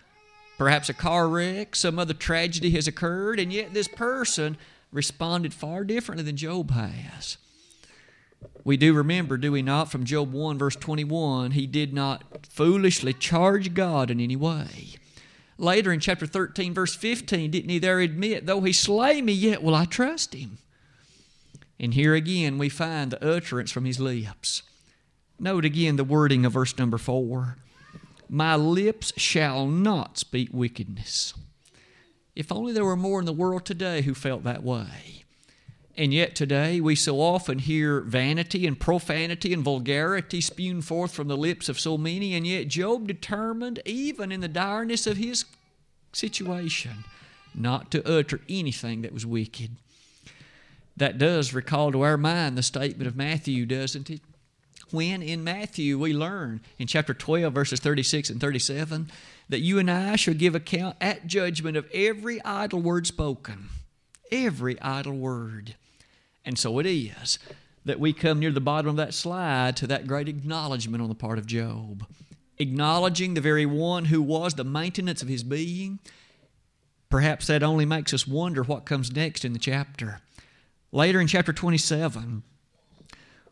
Perhaps 0.58 0.88
a 0.88 0.94
car 0.94 1.28
wreck, 1.28 1.76
some 1.76 2.00
other 2.00 2.14
tragedy 2.14 2.70
has 2.72 2.88
occurred, 2.88 3.40
and 3.40 3.52
yet 3.52 3.74
this 3.74 3.90
person 3.90 4.58
responded 4.92 5.54
far 5.54 5.84
differently 5.84 6.24
than 6.24 6.38
Job 6.38 6.72
has. 6.72 7.38
We 8.64 8.78
do 8.78 8.94
remember, 8.94 9.38
do 9.38 9.52
we 9.52 9.62
not, 9.62 9.92
from 9.92 10.06
Job 10.06 10.32
1, 10.32 10.58
verse 10.58 10.76
21, 10.76 11.52
he 11.52 11.68
did 11.68 11.94
not 11.94 12.48
foolishly 12.50 13.14
charge 13.14 13.74
God 13.74 14.10
in 14.10 14.20
any 14.20 14.36
way. 14.36 14.96
Later 15.58 15.94
in 15.94 16.00
chapter 16.00 16.26
13, 16.26 16.74
verse 16.74 16.96
15, 16.96 17.52
didn't 17.52 17.70
he 17.70 17.80
there 17.80 18.00
admit, 18.00 18.46
Though 18.46 18.62
he 18.62 18.74
slay 18.74 19.22
me, 19.22 19.34
yet 19.34 19.64
will 19.64 19.76
I 19.76 19.86
trust 19.86 20.34
him? 20.34 20.58
And 21.80 21.94
here 21.94 22.14
again 22.14 22.58
we 22.58 22.70
find 22.70 23.12
the 23.12 23.36
utterance 23.36 23.72
from 23.72 23.86
his 23.86 24.00
lips. 24.00 24.64
Note 25.40 25.66
again 25.66 25.98
the 25.98 26.04
wording 26.04 26.46
of 26.46 26.54
verse 26.54 26.78
number 26.78 26.98
4 26.98 27.58
My 28.30 28.56
lips 28.56 29.14
shall 29.18 29.68
not 29.68 30.18
speak 30.18 30.50
wickedness. 30.52 31.34
If 32.36 32.52
only 32.52 32.74
there 32.74 32.86
were 32.86 32.98
more 32.98 33.20
in 33.20 33.26
the 33.26 33.34
world 33.34 33.66
today 33.66 34.02
who 34.02 34.14
felt 34.14 34.44
that 34.44 34.64
way. 34.64 35.25
And 35.98 36.14
yet 36.14 36.36
today 36.36 36.82
we 36.82 36.96
so 36.96 37.22
often 37.22 37.60
hear 37.60 38.02
vanity 38.02 38.68
and 38.68 38.78
profanity 38.78 39.54
and 39.54 39.64
vulgarity 39.64 40.42
spewed 40.42 40.84
forth 40.84 41.14
from 41.14 41.30
the 41.30 41.38
lips 41.38 41.70
of 41.70 41.80
so 41.80 41.98
many, 41.98 42.34
and 42.34 42.46
yet 42.46 42.68
Job 42.68 43.08
determined, 43.08 43.82
even 43.86 44.32
in 44.32 44.42
the 44.42 44.50
direness 44.50 45.08
of 45.08 45.16
his 45.16 45.46
situation, 46.12 47.06
not 47.54 47.92
to 47.92 48.06
utter 48.06 48.42
anything 48.50 49.04
that 49.04 49.14
was 49.14 49.26
wicked. 49.26 49.72
That 50.98 51.18
does 51.18 51.54
recall 51.54 51.94
to 51.94 52.02
our 52.02 52.18
mind 52.18 52.58
the 52.58 52.64
statement 52.64 53.08
of 53.08 53.16
Matthew, 53.16 53.66
doesn't 53.66 54.10
it? 54.10 54.22
When 54.92 55.22
in 55.22 55.44
Matthew 55.44 55.98
we 55.98 56.14
learn 56.14 56.62
in 56.78 56.88
chapter 56.88 57.14
12, 57.14 57.54
verses 57.54 57.80
36 57.80 58.30
and 58.30 58.40
37, 58.40 59.12
that 59.48 59.60
you 59.60 59.80
and 59.80 59.90
I 59.90 60.16
shall 60.18 60.34
give 60.34 60.56
account 60.56 60.98
at 61.00 61.28
judgment 61.28 61.78
of 61.78 61.90
every 61.94 62.42
idle 62.44 62.82
word 62.82 63.08
spoken. 63.08 63.70
Every 64.32 64.80
idle 64.82 65.14
word. 65.14 65.76
And 66.46 66.60
so 66.60 66.80
it 66.80 66.86
is 66.86 67.40
that 67.84 68.00
we 68.00 68.14
come 68.14 68.40
near 68.40 68.52
the 68.52 68.62
bottom 68.62 68.90
of 68.90 68.96
that 68.98 69.14
slide 69.14 69.76
to 69.78 69.88
that 69.88 70.08
great 70.08 70.30
acknowledgement 70.30 71.02
on 71.02 71.10
the 71.10 71.16
part 71.16 71.38
of 71.38 71.46
Job. 71.46 72.06
Acknowledging 72.58 73.34
the 73.34 73.42
very 73.42 73.66
one 73.66 74.06
who 74.06 74.22
was 74.22 74.54
the 74.54 74.64
maintenance 74.64 75.22
of 75.22 75.28
his 75.28 75.44
being. 75.44 76.00
Perhaps 77.10 77.48
that 77.48 77.64
only 77.64 77.86
makes 77.86 78.14
us 78.14 78.28
wonder 78.28 78.64
what 78.64 78.86
comes 78.86 79.12
next 79.12 79.44
in 79.44 79.54
the 79.54 79.60
chapter. 79.60 80.22
Later 80.92 81.20
in 81.20 81.28
chapter 81.28 81.52
27, 81.52 82.44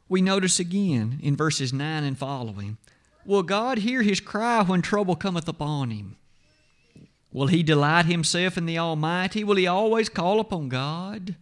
we 0.07 0.21
notice 0.21 0.59
again 0.59 1.19
in 1.21 1.35
verses 1.35 1.73
9 1.73 2.03
and 2.03 2.17
following 2.17 2.77
Will 3.25 3.43
God 3.43 3.79
hear 3.79 4.01
his 4.01 4.19
cry 4.19 4.63
when 4.63 4.81
trouble 4.81 5.15
cometh 5.15 5.47
upon 5.47 5.91
him? 5.91 6.17
Will 7.31 7.47
he 7.47 7.63
delight 7.63 8.05
himself 8.05 8.57
in 8.57 8.65
the 8.65 8.77
Almighty? 8.77 9.43
Will 9.43 9.55
he 9.55 9.65
always 9.65 10.09
call 10.09 10.39
upon 10.39 10.69
God? 10.69 11.35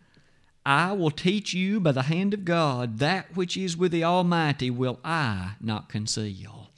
I 0.65 0.94
will 0.94 1.12
teach 1.12 1.53
you 1.53 1.80
by 1.80 1.91
the 1.91 2.03
hand 2.03 2.34
of 2.34 2.46
God 2.46 3.00
that 3.00 3.36
which 3.36 3.58
is 3.58 3.75
with 3.75 3.91
the 3.91 4.03
Almighty 4.03 4.70
will 4.70 5.00
I 5.03 5.53
not 5.60 5.89
conceal. 5.89 6.70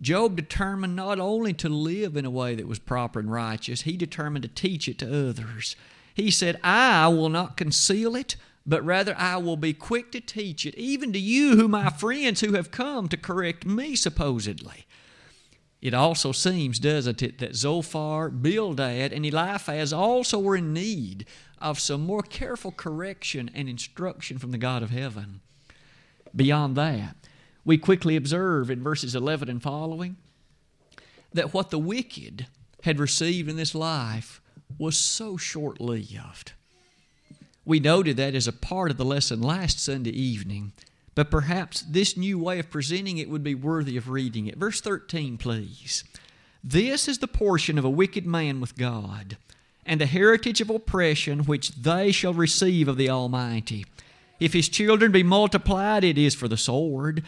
Job 0.00 0.36
determined 0.36 0.96
not 0.96 1.20
only 1.20 1.52
to 1.54 1.68
live 1.68 2.16
in 2.16 2.24
a 2.24 2.30
way 2.30 2.54
that 2.54 2.66
was 2.66 2.78
proper 2.78 3.20
and 3.20 3.30
righteous, 3.30 3.82
he 3.82 3.96
determined 3.96 4.42
to 4.42 4.48
teach 4.48 4.88
it 4.88 4.98
to 4.98 5.28
others. 5.28 5.76
He 6.14 6.30
said, 6.30 6.60
I 6.62 7.08
will 7.08 7.28
not 7.28 7.56
conceal 7.56 8.16
it, 8.16 8.36
but 8.66 8.84
rather 8.84 9.14
I 9.16 9.36
will 9.38 9.56
be 9.56 9.72
quick 9.72 10.12
to 10.12 10.20
teach 10.20 10.66
it, 10.66 10.74
even 10.76 11.12
to 11.12 11.18
you, 11.18 11.56
who 11.56 11.68
my 11.68 11.90
friends 11.90 12.40
who 12.40 12.54
have 12.54 12.70
come 12.70 13.08
to 13.08 13.16
correct 13.16 13.64
me, 13.64 13.96
supposedly. 13.96 14.86
It 15.80 15.94
also 15.94 16.30
seems, 16.30 16.78
doesn't 16.78 17.22
it, 17.22 17.38
that 17.38 17.56
Zophar, 17.56 18.30
Bildad, 18.30 19.12
and 19.12 19.26
Eliphaz 19.26 19.92
also 19.92 20.38
were 20.38 20.56
in 20.56 20.72
need 20.72 21.26
of 21.62 21.80
some 21.80 22.04
more 22.04 22.22
careful 22.22 22.72
correction 22.72 23.50
and 23.54 23.68
instruction 23.68 24.38
from 24.38 24.50
the 24.50 24.58
God 24.58 24.82
of 24.82 24.90
heaven. 24.90 25.40
Beyond 26.34 26.76
that, 26.76 27.16
we 27.64 27.78
quickly 27.78 28.16
observe 28.16 28.70
in 28.70 28.82
verses 28.82 29.14
11 29.14 29.48
and 29.48 29.62
following 29.62 30.16
that 31.32 31.54
what 31.54 31.70
the 31.70 31.78
wicked 31.78 32.46
had 32.82 32.98
received 32.98 33.48
in 33.48 33.56
this 33.56 33.74
life 33.74 34.40
was 34.78 34.98
so 34.98 35.36
short 35.36 35.80
lived. 35.80 36.52
We 37.64 37.78
noted 37.78 38.16
that 38.16 38.34
as 38.34 38.48
a 38.48 38.52
part 38.52 38.90
of 38.90 38.96
the 38.96 39.04
lesson 39.04 39.40
last 39.40 39.78
Sunday 39.78 40.10
evening, 40.10 40.72
but 41.14 41.30
perhaps 41.30 41.82
this 41.82 42.16
new 42.16 42.38
way 42.38 42.58
of 42.58 42.70
presenting 42.70 43.18
it 43.18 43.30
would 43.30 43.44
be 43.44 43.54
worthy 43.54 43.96
of 43.96 44.08
reading 44.08 44.46
it. 44.46 44.56
Verse 44.56 44.80
13, 44.80 45.38
please. 45.38 46.02
This 46.64 47.06
is 47.06 47.18
the 47.18 47.28
portion 47.28 47.78
of 47.78 47.84
a 47.84 47.90
wicked 47.90 48.26
man 48.26 48.60
with 48.60 48.76
God 48.76 49.36
and 49.84 50.00
the 50.00 50.06
heritage 50.06 50.60
of 50.60 50.70
oppression 50.70 51.40
which 51.40 51.70
they 51.70 52.12
shall 52.12 52.34
receive 52.34 52.88
of 52.88 52.96
the 52.96 53.10
Almighty. 53.10 53.84
If 54.38 54.52
his 54.52 54.68
children 54.68 55.12
be 55.12 55.22
multiplied, 55.22 56.04
it 56.04 56.18
is 56.18 56.34
for 56.34 56.48
the 56.48 56.56
sword, 56.56 57.22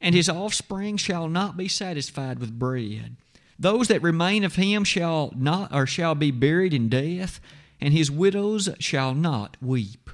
and 0.00 0.14
his 0.14 0.28
offspring 0.28 0.96
shall 0.96 1.28
not 1.28 1.56
be 1.56 1.68
satisfied 1.68 2.38
with 2.38 2.58
bread. 2.58 3.16
Those 3.58 3.88
that 3.88 4.02
remain 4.02 4.44
of 4.44 4.56
him 4.56 4.84
shall 4.84 5.32
not 5.36 5.72
or 5.74 5.86
shall 5.86 6.14
be 6.14 6.30
buried 6.30 6.74
in 6.74 6.88
death, 6.88 7.40
and 7.80 7.94
his 7.94 8.10
widows 8.10 8.68
shall 8.80 9.14
not 9.14 9.56
weep. 9.60 10.10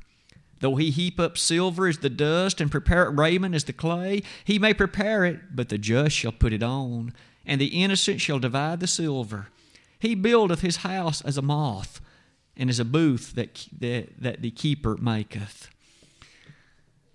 Though 0.60 0.76
he 0.76 0.90
heap 0.90 1.20
up 1.20 1.38
silver 1.38 1.86
as 1.86 1.98
the 1.98 2.10
dust, 2.10 2.60
and 2.60 2.70
prepare 2.70 3.10
raiment 3.10 3.54
as 3.54 3.64
the 3.64 3.72
clay, 3.72 4.22
he 4.44 4.58
may 4.58 4.74
prepare 4.74 5.24
it, 5.24 5.54
but 5.54 5.68
the 5.68 5.78
just 5.78 6.16
shall 6.16 6.32
put 6.32 6.52
it 6.52 6.62
on, 6.62 7.14
and 7.46 7.60
the 7.60 7.82
innocent 7.82 8.20
shall 8.20 8.38
divide 8.38 8.80
the 8.80 8.86
silver. 8.86 9.48
He 9.98 10.14
buildeth 10.14 10.60
his 10.60 10.78
house 10.78 11.20
as 11.20 11.36
a 11.36 11.42
moth, 11.42 12.00
and 12.56 12.70
as 12.70 12.78
a 12.78 12.84
booth 12.84 13.34
that, 13.34 13.66
that, 13.78 14.20
that 14.20 14.42
the 14.42 14.50
keeper 14.50 14.96
maketh. 14.96 15.70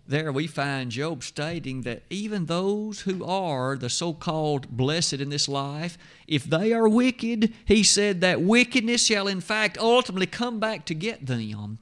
There 0.06 0.34
we 0.34 0.48
find 0.48 0.92
Job 0.92 1.24
stating 1.24 1.84
that 1.84 2.04
even 2.10 2.46
those 2.46 3.02
who 3.02 3.24
are 3.24 3.78
the 3.78 3.90
so 3.90 4.14
called 4.14 4.70
blessed 4.70 5.14
in 5.14 5.30
this 5.30 5.48
life, 5.48 5.98
if 6.28 6.44
they 6.44 6.74
are 6.74 6.90
wicked, 6.90 7.54
he 7.64 7.84
said 7.84 8.20
that 8.20 8.42
wickedness 8.42 9.06
shall 9.06 9.30
in 9.30 9.40
fact 9.40 9.78
ultimately 9.78 10.26
come 10.26 10.60
back 10.60 10.86
to 10.86 10.94
get 10.94 11.26
them 11.26 11.80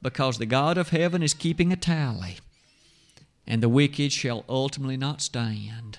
because 0.00 0.38
the 0.38 0.46
God 0.46 0.78
of 0.78 0.90
heaven 0.90 1.22
is 1.22 1.34
keeping 1.34 1.70
a 1.70 1.76
tally, 1.76 2.38
and 3.46 3.62
the 3.62 3.68
wicked 3.68 4.12
shall 4.12 4.46
ultimately 4.48 4.96
not 4.96 5.20
stand 5.20 5.98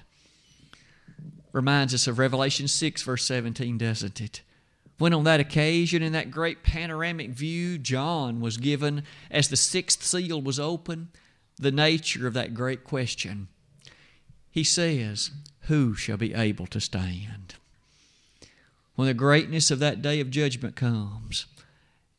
reminds 1.51 1.93
us 1.93 2.07
of 2.07 2.19
Revelation 2.19 2.67
6, 2.67 3.01
verse 3.03 3.25
17, 3.25 3.77
doesn't 3.77 4.21
it? 4.21 4.41
When 4.97 5.13
on 5.13 5.23
that 5.23 5.39
occasion, 5.39 6.03
in 6.03 6.11
that 6.11 6.29
great 6.29 6.61
panoramic 6.61 7.29
view, 7.29 7.77
John 7.77 8.41
was 8.41 8.57
given, 8.57 9.03
as 9.31 9.47
the 9.47 9.55
sixth 9.55 10.03
seal 10.03 10.41
was 10.41 10.59
open, 10.59 11.09
the 11.57 11.71
nature 11.71 12.27
of 12.27 12.33
that 12.33 12.53
great 12.53 12.83
question. 12.83 13.47
He 14.51 14.63
says, 14.63 15.31
Who 15.61 15.95
shall 15.95 16.17
be 16.17 16.33
able 16.33 16.67
to 16.67 16.81
stand? 16.81 17.55
When 18.95 19.07
the 19.07 19.13
greatness 19.13 19.71
of 19.71 19.79
that 19.79 20.01
day 20.01 20.19
of 20.19 20.29
judgment 20.29 20.75
comes, 20.75 21.45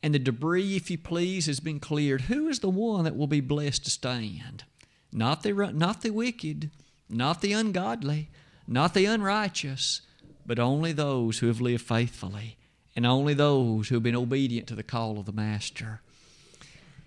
and 0.01 0.15
the 0.15 0.19
debris, 0.19 0.75
if 0.75 0.89
you 0.89 0.97
please, 0.97 1.45
has 1.45 1.59
been 1.59 1.79
cleared, 1.79 2.21
who 2.21 2.47
is 2.47 2.59
the 2.59 2.69
one 2.69 3.03
that 3.03 3.15
will 3.15 3.27
be 3.27 3.41
blessed 3.41 3.83
to 3.85 3.91
stand? 3.91 4.63
Not 5.11 5.43
the, 5.43 5.53
not 5.53 6.01
the 6.01 6.09
wicked, 6.09 6.71
not 7.07 7.41
the 7.41 7.53
ungodly, 7.53 8.29
not 8.71 8.93
the 8.93 9.05
unrighteous, 9.05 10.01
but 10.45 10.57
only 10.57 10.93
those 10.93 11.39
who 11.39 11.47
have 11.47 11.59
lived 11.59 11.83
faithfully, 11.83 12.57
and 12.95 13.05
only 13.05 13.33
those 13.33 13.89
who 13.89 13.95
have 13.95 14.03
been 14.03 14.15
obedient 14.15 14.65
to 14.67 14.75
the 14.75 14.83
call 14.83 15.19
of 15.19 15.25
the 15.25 15.33
Master. 15.33 16.01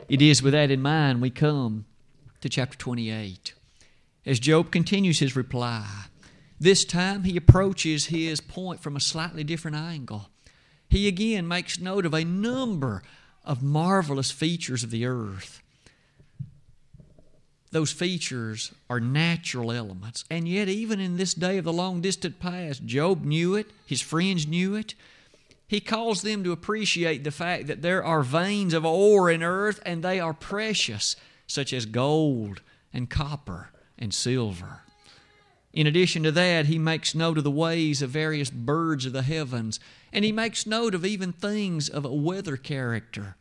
It 0.09 0.21
is 0.21 0.43
with 0.43 0.53
that 0.53 0.71
in 0.71 0.83
mind 0.83 1.23
we 1.23 1.31
come 1.31 1.87
to 2.43 2.51
chapter 2.51 2.77
28. 2.77 3.55
As 4.27 4.39
Job 4.39 4.71
continues 4.71 5.21
his 5.21 5.35
reply, 5.35 5.87
this 6.61 6.85
time 6.85 7.25
he 7.25 7.37
approaches 7.37 8.07
his 8.07 8.41
point 8.41 8.81
from 8.81 8.95
a 8.95 9.01
slightly 9.01 9.43
different 9.43 9.77
angle. 9.77 10.29
He 10.89 11.09
again 11.09 11.49
makes 11.49 11.81
note 11.81 12.05
of 12.05 12.13
a 12.13 12.25
number 12.25 13.03
of 13.43 13.63
marvelous 13.63 14.31
features 14.31 14.85
of 14.85 14.91
the 14.91 15.07
earth 15.07 15.63
those 17.75 17.91
features 17.91 18.71
are 18.89 19.01
natural 19.01 19.73
elements. 19.73 20.25
And 20.31 20.47
yet, 20.47 20.69
even 20.69 21.01
in 21.01 21.17
this 21.17 21.35
day 21.35 21.59
of 21.59 21.65
the 21.65 21.73
long 21.73 22.01
distant 22.01 22.39
past, 22.39 22.87
Job 22.87 23.25
knew 23.25 23.57
it, 23.57 23.67
his 23.85 24.01
friends 24.01 24.47
knew 24.47 24.77
it. 24.77 24.95
He 25.67 25.81
calls 25.81 26.23
them 26.23 26.45
to 26.45 26.53
appreciate 26.53 27.25
the 27.25 27.33
fact 27.33 27.67
that 27.67 27.83
there 27.83 28.05
are 28.05 28.23
veins 28.23 28.75
of 28.75 28.85
ore 28.85 29.29
in 29.29 29.43
earth 29.43 29.81
and 29.85 30.05
they 30.05 30.21
are 30.21 30.33
precious, 30.33 31.17
such 31.49 31.73
as 31.73 31.85
gold 31.85 32.63
and 32.93 33.11
copper 33.11 33.71
and 33.99 34.15
silver. 34.15 34.83
In 35.73 35.89
addition 35.89 36.23
to 36.23 36.31
that, 36.31 36.67
he 36.67 36.79
makes 36.79 37.13
note 37.13 37.39
of 37.39 37.45
the 37.45 37.51
ways 37.51 38.03
of 38.03 38.11
various 38.11 38.51
birds 38.51 39.05
of 39.05 39.13
the 39.13 39.23
heavens, 39.23 39.81
and 40.13 40.25
he 40.25 40.31
makes 40.31 40.65
note 40.65 40.95
of 40.95 41.05
even 41.05 41.33
things 41.33 41.89
of 41.89 42.05
a 42.05 42.15
weather 42.15 42.57
character. 42.57 43.35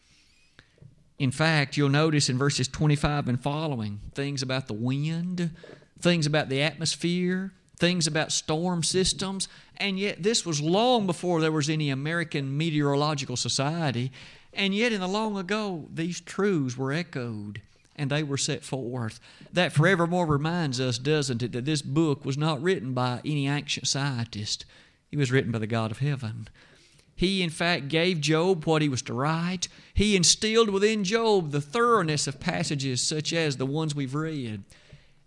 In 1.20 1.32
fact, 1.32 1.78
you'll 1.78 1.90
notice 1.90 2.30
in 2.30 2.38
verses 2.38 2.68
25 2.68 3.28
and 3.28 3.42
following 3.42 4.02
things 4.14 4.42
about 4.42 4.68
the 4.68 4.74
wind, 4.74 5.52
things 6.00 6.26
about 6.26 6.50
the 6.50 6.62
atmosphere, 6.62 7.54
things 7.78 8.08
about 8.08 8.32
storm 8.32 8.84
systems, 8.84 9.48
and 9.78 10.00
yet 10.00 10.24
this 10.24 10.46
was 10.46 10.62
long 10.62 11.06
before 11.06 11.42
there 11.42 11.52
was 11.52 11.70
any 11.70 11.90
American 11.90 12.58
Meteorological 12.58 13.38
Society, 13.38 14.12
and 14.54 14.74
yet 14.74 14.94
in 14.94 15.02
the 15.02 15.08
long 15.08 15.38
ago, 15.38 15.88
these 15.94 16.22
truths 16.22 16.78
were 16.78 16.92
echoed 16.92 17.62
and 17.96 18.10
they 18.10 18.24
were 18.24 18.38
set 18.38 18.64
forth. 18.64 19.20
That 19.52 19.74
forevermore 19.74 20.26
reminds 20.26 20.80
us, 20.80 20.98
doesn't 20.98 21.44
it, 21.44 21.52
that 21.52 21.66
this 21.66 21.82
book 21.82 22.26
was 22.26 22.38
not 22.38 22.62
written 22.62 22.94
by 22.94 23.22
any 23.24 23.48
ancient 23.48 23.88
scientist. 23.88 24.66
It 25.12 25.18
was 25.18 25.32
written 25.32 25.52
by 25.52 25.60
the 25.60 25.68
God 25.68 25.92
of 25.92 26.00
heaven. 26.00 26.48
He, 27.16 27.42
in 27.42 27.50
fact, 27.50 27.90
gave 27.90 28.22
Job 28.22 28.66
what 28.66 28.82
he 28.82 28.90
was 28.90 29.02
to 29.04 29.14
write. 29.14 29.68
He 29.94 30.16
instilled 30.16 30.70
within 30.70 31.04
Job 31.04 31.52
the 31.52 31.62
thoroughness 31.62 32.28
of 32.28 32.40
passages 32.40 33.02
such 33.02 33.34
as 33.34 33.58
the 33.58 33.66
ones 33.66 33.94
we've 33.94 34.16
read, 34.16 34.64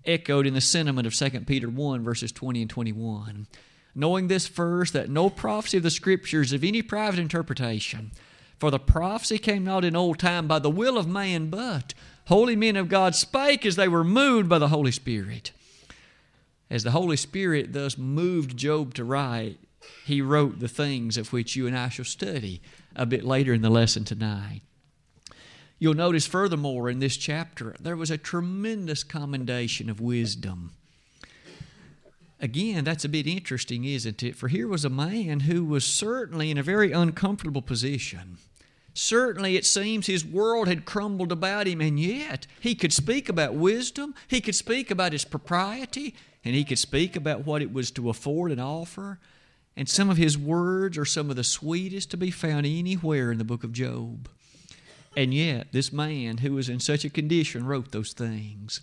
echoed 0.04 0.46
in 0.46 0.54
the 0.54 0.60
sentiment 0.60 1.06
of 1.06 1.14
2 1.14 1.40
Peter 1.40 1.68
1, 1.68 2.02
verses 2.02 2.32
20 2.32 2.62
and 2.62 2.70
21. 2.70 3.46
Knowing 3.94 4.28
this 4.28 4.46
first, 4.46 4.92
that 4.92 5.08
no 5.08 5.30
prophecy 5.30 5.78
of 5.78 5.82
the 5.82 5.90
Scriptures 5.90 6.52
of 6.52 6.62
any 6.62 6.82
private 6.82 7.18
interpretation, 7.18 8.10
for 8.58 8.70
the 8.70 8.78
prophecy 8.78 9.38
came 9.38 9.64
not 9.64 9.84
in 9.84 9.96
old 9.96 10.18
time 10.18 10.46
by 10.46 10.58
the 10.58 10.70
will 10.70 10.98
of 10.98 11.08
man, 11.08 11.48
but 11.48 11.94
holy 12.26 12.56
men 12.56 12.76
of 12.76 12.88
God 12.88 13.14
spake 13.14 13.64
as 13.64 13.76
they 13.76 13.88
were 13.88 14.04
moved 14.04 14.48
by 14.48 14.58
the 14.58 14.68
Holy 14.68 14.92
Spirit. 14.92 15.52
As 16.68 16.82
the 16.82 16.90
Holy 16.90 17.16
Spirit 17.16 17.72
thus 17.72 17.96
moved 17.96 18.56
Job 18.56 18.92
to 18.94 19.04
write, 19.04 19.58
he 20.04 20.22
wrote 20.22 20.60
the 20.60 20.68
things 20.68 21.16
of 21.16 21.32
which 21.32 21.56
you 21.56 21.66
and 21.66 21.76
I 21.76 21.88
shall 21.88 22.04
study 22.04 22.60
a 22.94 23.06
bit 23.06 23.24
later 23.24 23.52
in 23.52 23.62
the 23.62 23.70
lesson 23.70 24.04
tonight. 24.04 24.62
You'll 25.78 25.94
notice 25.94 26.26
furthermore 26.26 26.88
in 26.88 27.00
this 27.00 27.16
chapter, 27.16 27.76
there 27.78 27.96
was 27.96 28.10
a 28.10 28.16
tremendous 28.16 29.04
commendation 29.04 29.90
of 29.90 30.00
wisdom. 30.00 30.72
Again, 32.40 32.84
that's 32.84 33.04
a 33.04 33.08
bit 33.08 33.26
interesting, 33.26 33.84
isn't 33.84 34.22
it? 34.22 34.36
For 34.36 34.48
here 34.48 34.68
was 34.68 34.84
a 34.84 34.90
man 34.90 35.40
who 35.40 35.64
was 35.64 35.84
certainly 35.84 36.50
in 36.50 36.58
a 36.58 36.62
very 36.62 36.92
uncomfortable 36.92 37.62
position. 37.62 38.38
Certainly, 38.94 39.56
it 39.56 39.66
seems 39.66 40.06
his 40.06 40.24
world 40.24 40.68
had 40.68 40.86
crumbled 40.86 41.32
about 41.32 41.66
him, 41.66 41.82
and 41.82 42.00
yet 42.00 42.46
he 42.60 42.74
could 42.74 42.92
speak 42.92 43.28
about 43.28 43.54
wisdom, 43.54 44.14
he 44.28 44.40
could 44.40 44.54
speak 44.54 44.90
about 44.90 45.12
his 45.12 45.24
propriety, 45.24 46.14
and 46.44 46.54
he 46.54 46.64
could 46.64 46.78
speak 46.78 47.16
about 47.16 47.44
what 47.44 47.60
it 47.60 47.72
was 47.72 47.90
to 47.90 48.08
afford 48.08 48.50
and 48.50 48.60
offer. 48.60 49.18
And 49.76 49.88
some 49.88 50.08
of 50.08 50.16
his 50.16 50.38
words 50.38 50.96
are 50.96 51.04
some 51.04 51.28
of 51.28 51.36
the 51.36 51.44
sweetest 51.44 52.10
to 52.10 52.16
be 52.16 52.30
found 52.30 52.64
anywhere 52.64 53.30
in 53.30 53.38
the 53.38 53.44
book 53.44 53.62
of 53.62 53.72
Job. 53.72 54.28
And 55.16 55.34
yet, 55.34 55.68
this 55.72 55.92
man 55.92 56.38
who 56.38 56.52
was 56.52 56.68
in 56.68 56.80
such 56.80 57.04
a 57.04 57.10
condition 57.10 57.66
wrote 57.66 57.92
those 57.92 58.12
things. 58.12 58.80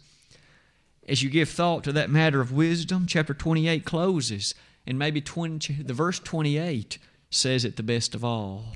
As 1.07 1.21
you 1.21 1.29
give 1.29 1.49
thought 1.49 1.83
to 1.83 1.91
that 1.93 2.09
matter 2.09 2.41
of 2.41 2.51
wisdom, 2.51 3.05
chapter 3.07 3.33
28 3.33 3.85
closes, 3.85 4.55
and 4.85 4.97
maybe 4.99 5.21
20, 5.21 5.83
the 5.83 5.93
verse 5.93 6.19
28 6.19 6.97
says 7.29 7.65
it 7.65 7.75
the 7.75 7.83
best 7.83 8.15
of 8.15 8.23
all. 8.23 8.75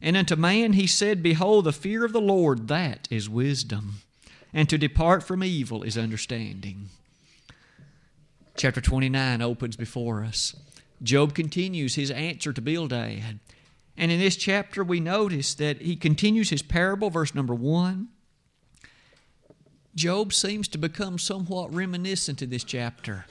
And 0.00 0.16
unto 0.16 0.36
man 0.36 0.72
he 0.72 0.86
said, 0.86 1.22
Behold, 1.22 1.64
the 1.64 1.72
fear 1.72 2.04
of 2.04 2.12
the 2.12 2.20
Lord, 2.20 2.68
that 2.68 3.06
is 3.10 3.28
wisdom, 3.28 4.02
and 4.52 4.68
to 4.68 4.76
depart 4.76 5.22
from 5.22 5.44
evil 5.44 5.82
is 5.82 5.96
understanding. 5.96 6.88
Chapter 8.56 8.80
29 8.80 9.40
opens 9.40 9.76
before 9.76 10.24
us. 10.24 10.54
Job 11.02 11.34
continues 11.34 11.94
his 11.94 12.10
answer 12.10 12.52
to 12.52 12.60
Bildad. 12.60 13.40
And 13.96 14.10
in 14.10 14.20
this 14.20 14.36
chapter, 14.36 14.82
we 14.82 15.00
notice 15.00 15.54
that 15.54 15.82
he 15.82 15.96
continues 15.96 16.50
his 16.50 16.62
parable, 16.62 17.10
verse 17.10 17.34
number 17.34 17.54
one. 17.54 18.08
Job 19.94 20.32
seems 20.32 20.68
to 20.68 20.78
become 20.78 21.18
somewhat 21.18 21.74
reminiscent 21.74 22.40
in 22.40 22.50
this 22.50 22.64
chapter. 22.64 23.26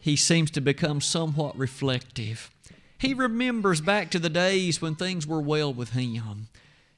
He 0.00 0.16
seems 0.16 0.50
to 0.52 0.60
become 0.60 1.00
somewhat 1.00 1.58
reflective. 1.58 2.50
He 2.96 3.12
remembers 3.14 3.80
back 3.80 4.10
to 4.10 4.18
the 4.18 4.30
days 4.30 4.80
when 4.80 4.94
things 4.94 5.26
were 5.26 5.40
well 5.40 5.72
with 5.72 5.90
him. 5.90 6.48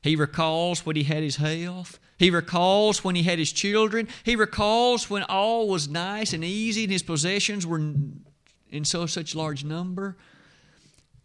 He 0.02 0.16
recalls 0.16 0.86
when 0.86 0.96
he 0.96 1.02
had 1.02 1.22
his 1.22 1.36
health. 1.36 1.98
He 2.18 2.30
recalls 2.30 3.02
when 3.02 3.16
he 3.16 3.22
had 3.22 3.38
his 3.38 3.52
children. 3.52 4.08
He 4.24 4.36
recalls 4.36 5.10
when 5.10 5.24
all 5.24 5.68
was 5.68 5.88
nice 5.88 6.32
and 6.32 6.44
easy 6.44 6.84
and 6.84 6.92
his 6.92 7.02
possessions 7.02 7.66
were 7.66 7.82
in 8.70 8.84
so 8.84 9.06
such 9.06 9.34
large 9.34 9.64
number. 9.64 10.16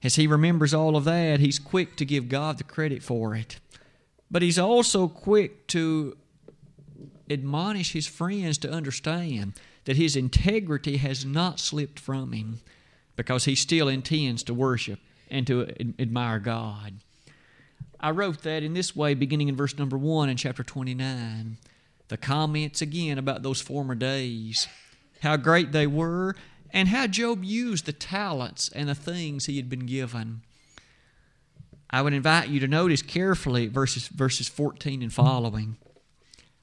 As 0.04 0.16
he 0.16 0.28
remembers 0.28 0.74
all 0.74 0.96
of 0.96 1.06
that, 1.06 1.40
he's 1.40 1.60
quick 1.60 1.96
to 1.98 2.06
give 2.06 2.30
God 2.30 2.58
the 2.58 2.64
credit 2.64 3.02
for 3.02 3.36
it. 3.36 3.60
But 4.30 4.42
he's 4.42 4.60
also 4.60 5.08
quick 5.08 5.68
to 5.68 6.18
admonish 7.30 7.94
his 7.94 8.08
friends 8.08 8.58
to 8.60 8.72
understand 8.72 9.54
that 9.86 9.98
his 9.98 10.16
integrity 10.16 10.98
has 10.98 11.26
not 11.26 11.60
slipped 11.60 12.00
from 12.00 12.32
him 12.32 12.60
because 13.16 13.46
he 13.46 13.56
still 13.56 13.88
intends 13.88 14.44
to 14.44 14.54
worship 14.54 15.00
and 15.30 15.48
to 15.48 15.68
admire 16.00 16.40
God. 16.40 16.96
I 18.00 18.12
wrote 18.12 18.42
that 18.44 18.62
in 18.62 18.74
this 18.74 18.96
way, 18.96 19.14
beginning 19.14 19.48
in 19.48 19.56
verse 19.56 19.78
number 19.78 19.98
1 19.98 20.30
in 20.30 20.38
chapter 20.38 20.64
29. 20.64 21.58
The 22.08 22.18
comments 22.18 22.82
again 22.82 23.18
about 23.18 23.42
those 23.42 23.62
former 23.62 23.96
days, 23.96 24.68
how 25.22 25.38
great 25.38 25.72
they 25.72 25.88
were, 25.88 26.36
and 26.72 26.90
how 26.90 27.08
Job 27.08 27.44
used 27.44 27.86
the 27.86 27.94
talents 27.94 28.70
and 28.70 28.90
the 28.90 28.96
things 28.96 29.46
he 29.46 29.58
had 29.58 29.70
been 29.70 29.86
given. 29.86 30.42
I 31.90 32.02
would 32.02 32.14
invite 32.14 32.50
you 32.50 32.60
to 32.60 32.68
notice 32.68 33.02
carefully 33.02 33.68
verses, 33.68 34.08
verses 34.08 34.48
14 34.50 35.02
and 35.02 35.14
following. 35.14 35.78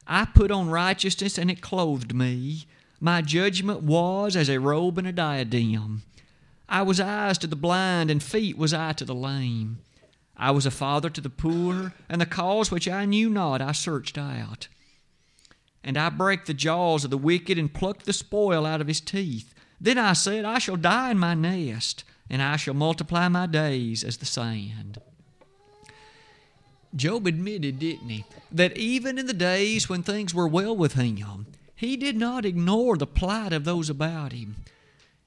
I 0.06 0.24
put 0.24 0.50
on 0.50 0.68
righteousness, 0.68 1.38
and 1.38 1.50
it 1.50 1.60
clothed 1.60 2.14
me. 2.14 2.66
My 3.00 3.22
judgment 3.22 3.82
was 3.82 4.36
as 4.36 4.48
a 4.48 4.60
robe 4.60 4.98
and 4.98 5.06
a 5.06 5.12
diadem. 5.12 6.02
I 6.68 6.82
was 6.82 7.00
eyes 7.00 7.38
to 7.38 7.46
the 7.46 7.56
blind, 7.56 8.10
and 8.10 8.22
feet 8.22 8.58
was 8.58 8.74
I 8.74 8.92
to 8.92 9.04
the 9.04 9.14
lame. 9.14 9.78
I 10.36 10.50
was 10.50 10.66
a 10.66 10.70
father 10.70 11.08
to 11.10 11.20
the 11.20 11.30
poor, 11.30 11.94
and 12.08 12.20
the 12.20 12.26
cause 12.26 12.70
which 12.70 12.88
I 12.88 13.04
knew 13.04 13.30
not 13.30 13.60
I 13.60 13.72
searched 13.72 14.18
out. 14.18 14.68
And 15.84 15.96
I 15.96 16.10
brake 16.10 16.46
the 16.46 16.54
jaws 16.54 17.04
of 17.04 17.10
the 17.10 17.18
wicked, 17.18 17.58
and 17.58 17.72
plucked 17.72 18.06
the 18.06 18.12
spoil 18.12 18.66
out 18.66 18.80
of 18.80 18.88
his 18.88 19.00
teeth. 19.00 19.51
Then 19.82 19.98
I 19.98 20.12
said, 20.12 20.44
I 20.44 20.60
shall 20.60 20.76
die 20.76 21.10
in 21.10 21.18
my 21.18 21.34
nest, 21.34 22.04
and 22.30 22.40
I 22.40 22.54
shall 22.54 22.72
multiply 22.72 23.26
my 23.26 23.46
days 23.46 24.04
as 24.04 24.18
the 24.18 24.26
sand. 24.26 24.98
Job 26.94 27.26
admitted, 27.26 27.80
didn't 27.80 28.08
he, 28.08 28.24
that 28.52 28.78
even 28.78 29.18
in 29.18 29.26
the 29.26 29.32
days 29.32 29.88
when 29.88 30.04
things 30.04 30.32
were 30.32 30.46
well 30.46 30.76
with 30.76 30.92
him, 30.92 31.46
he 31.74 31.96
did 31.96 32.16
not 32.16 32.44
ignore 32.44 32.96
the 32.96 33.08
plight 33.08 33.52
of 33.52 33.64
those 33.64 33.90
about 33.90 34.30
him. 34.30 34.54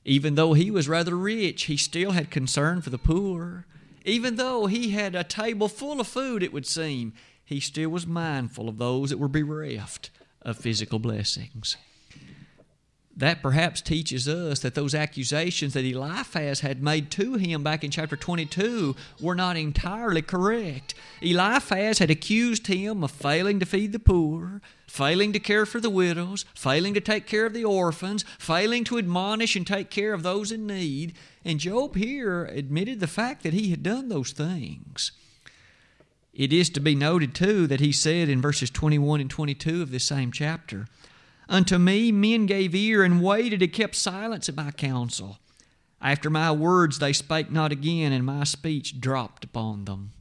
Even 0.05 0.35
though 0.35 0.53
he 0.53 0.71
was 0.71 0.87
rather 0.87 1.17
rich, 1.17 1.63
he 1.63 1.75
still 1.75 2.11
had 2.11 2.31
concern 2.31 2.81
for 2.81 2.91
the 2.91 2.97
poor. 2.97 3.65
Even 4.05 4.37
though 4.37 4.67
he 4.67 4.91
had 4.91 5.15
a 5.15 5.23
table 5.25 5.67
full 5.67 5.99
of 5.99 6.07
food, 6.07 6.41
it 6.41 6.53
would 6.53 6.65
seem, 6.65 7.11
he 7.43 7.59
still 7.59 7.89
was 7.89 8.07
mindful 8.07 8.69
of 8.69 8.77
those 8.77 9.09
that 9.09 9.17
were 9.17 9.27
bereft 9.27 10.11
of 10.43 10.55
physical 10.55 10.99
blessings. 10.99 11.75
That 13.17 13.41
perhaps 13.41 13.79
teaches 13.79 14.27
us 14.27 14.59
that 14.59 14.75
those 14.75 14.93
accusations 14.93 15.73
that 15.73 15.85
Eliphaz 15.85 16.59
had 16.59 16.83
made 16.83 17.09
to 17.11 17.35
him 17.35 17.63
back 17.63 17.81
in 17.81 17.89
chapter 17.89 18.17
22 18.17 18.93
were 19.21 19.35
not 19.35 19.55
entirely 19.55 20.21
correct. 20.21 20.95
Eliphaz 21.21 21.99
had 21.99 22.11
accused 22.11 22.67
him 22.67 23.05
of 23.05 23.11
failing 23.11 23.61
to 23.61 23.65
feed 23.65 23.93
the 23.93 23.99
poor, 23.99 24.61
failing 24.85 25.31
to 25.31 25.39
care 25.39 25.65
for 25.65 25.79
the 25.79 25.89
widows, 25.89 26.43
failing 26.55 26.93
to 26.93 26.99
take 26.99 27.25
care 27.25 27.45
of 27.45 27.53
the 27.53 27.63
orphans, 27.63 28.25
failing 28.37 28.83
to 28.83 28.97
admonish 28.97 29.55
and 29.55 29.65
take 29.65 29.89
care 29.89 30.11
of 30.11 30.23
those 30.23 30.51
in 30.51 30.67
need. 30.67 31.13
And 31.45 31.57
Job 31.57 31.95
here 31.95 32.43
admitted 32.43 32.99
the 32.99 33.07
fact 33.07 33.43
that 33.43 33.53
he 33.53 33.69
had 33.69 33.81
done 33.81 34.09
those 34.09 34.31
things. 34.31 35.13
It 36.33 36.51
is 36.51 36.69
to 36.71 36.81
be 36.81 36.95
noted, 36.95 37.33
too, 37.33 37.65
that 37.67 37.79
he 37.79 37.93
said 37.93 38.27
in 38.27 38.41
verses 38.41 38.69
21 38.69 39.21
and 39.21 39.29
22 39.29 39.81
of 39.81 39.91
this 39.91 40.03
same 40.03 40.33
chapter, 40.33 40.87
Unto 41.47 41.77
me 41.77 42.11
men 42.11 42.45
gave 42.45 42.73
ear 42.73 43.03
and 43.03 43.21
waited 43.21 43.61
and 43.61 43.71
kept 43.71 43.95
silence 43.95 44.49
at 44.49 44.55
my 44.55 44.71
counsel. 44.71 45.37
After 46.01 46.29
my 46.29 46.51
words 46.51 46.99
they 46.99 47.13
spake 47.13 47.51
not 47.51 47.71
again, 47.71 48.11
and 48.11 48.25
my 48.25 48.43
speech 48.43 48.99
dropped 48.99 49.43
upon 49.43 49.85
them. 49.85 50.11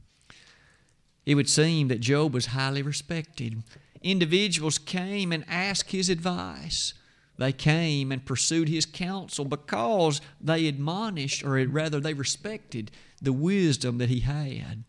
It 1.25 1.35
would 1.35 1.49
seem 1.49 1.87
that 1.87 1.99
Job 1.99 2.33
was 2.33 2.47
highly 2.47 2.81
respected. 2.81 3.63
Individuals 4.01 4.77
came 4.77 5.31
and 5.31 5.43
asked 5.47 5.91
his 5.91 6.09
advice. 6.09 6.93
They 7.37 7.51
came 7.51 8.11
and 8.11 8.25
pursued 8.25 8.69
his 8.69 8.85
counsel 8.85 9.45
because 9.45 10.21
they 10.39 10.67
admonished, 10.67 11.43
or 11.43 11.63
rather, 11.67 11.99
they 11.99 12.13
respected 12.13 12.91
the 13.21 13.33
wisdom 13.33 13.97
that 13.97 14.09
he 14.09 14.21
had. 14.21 14.83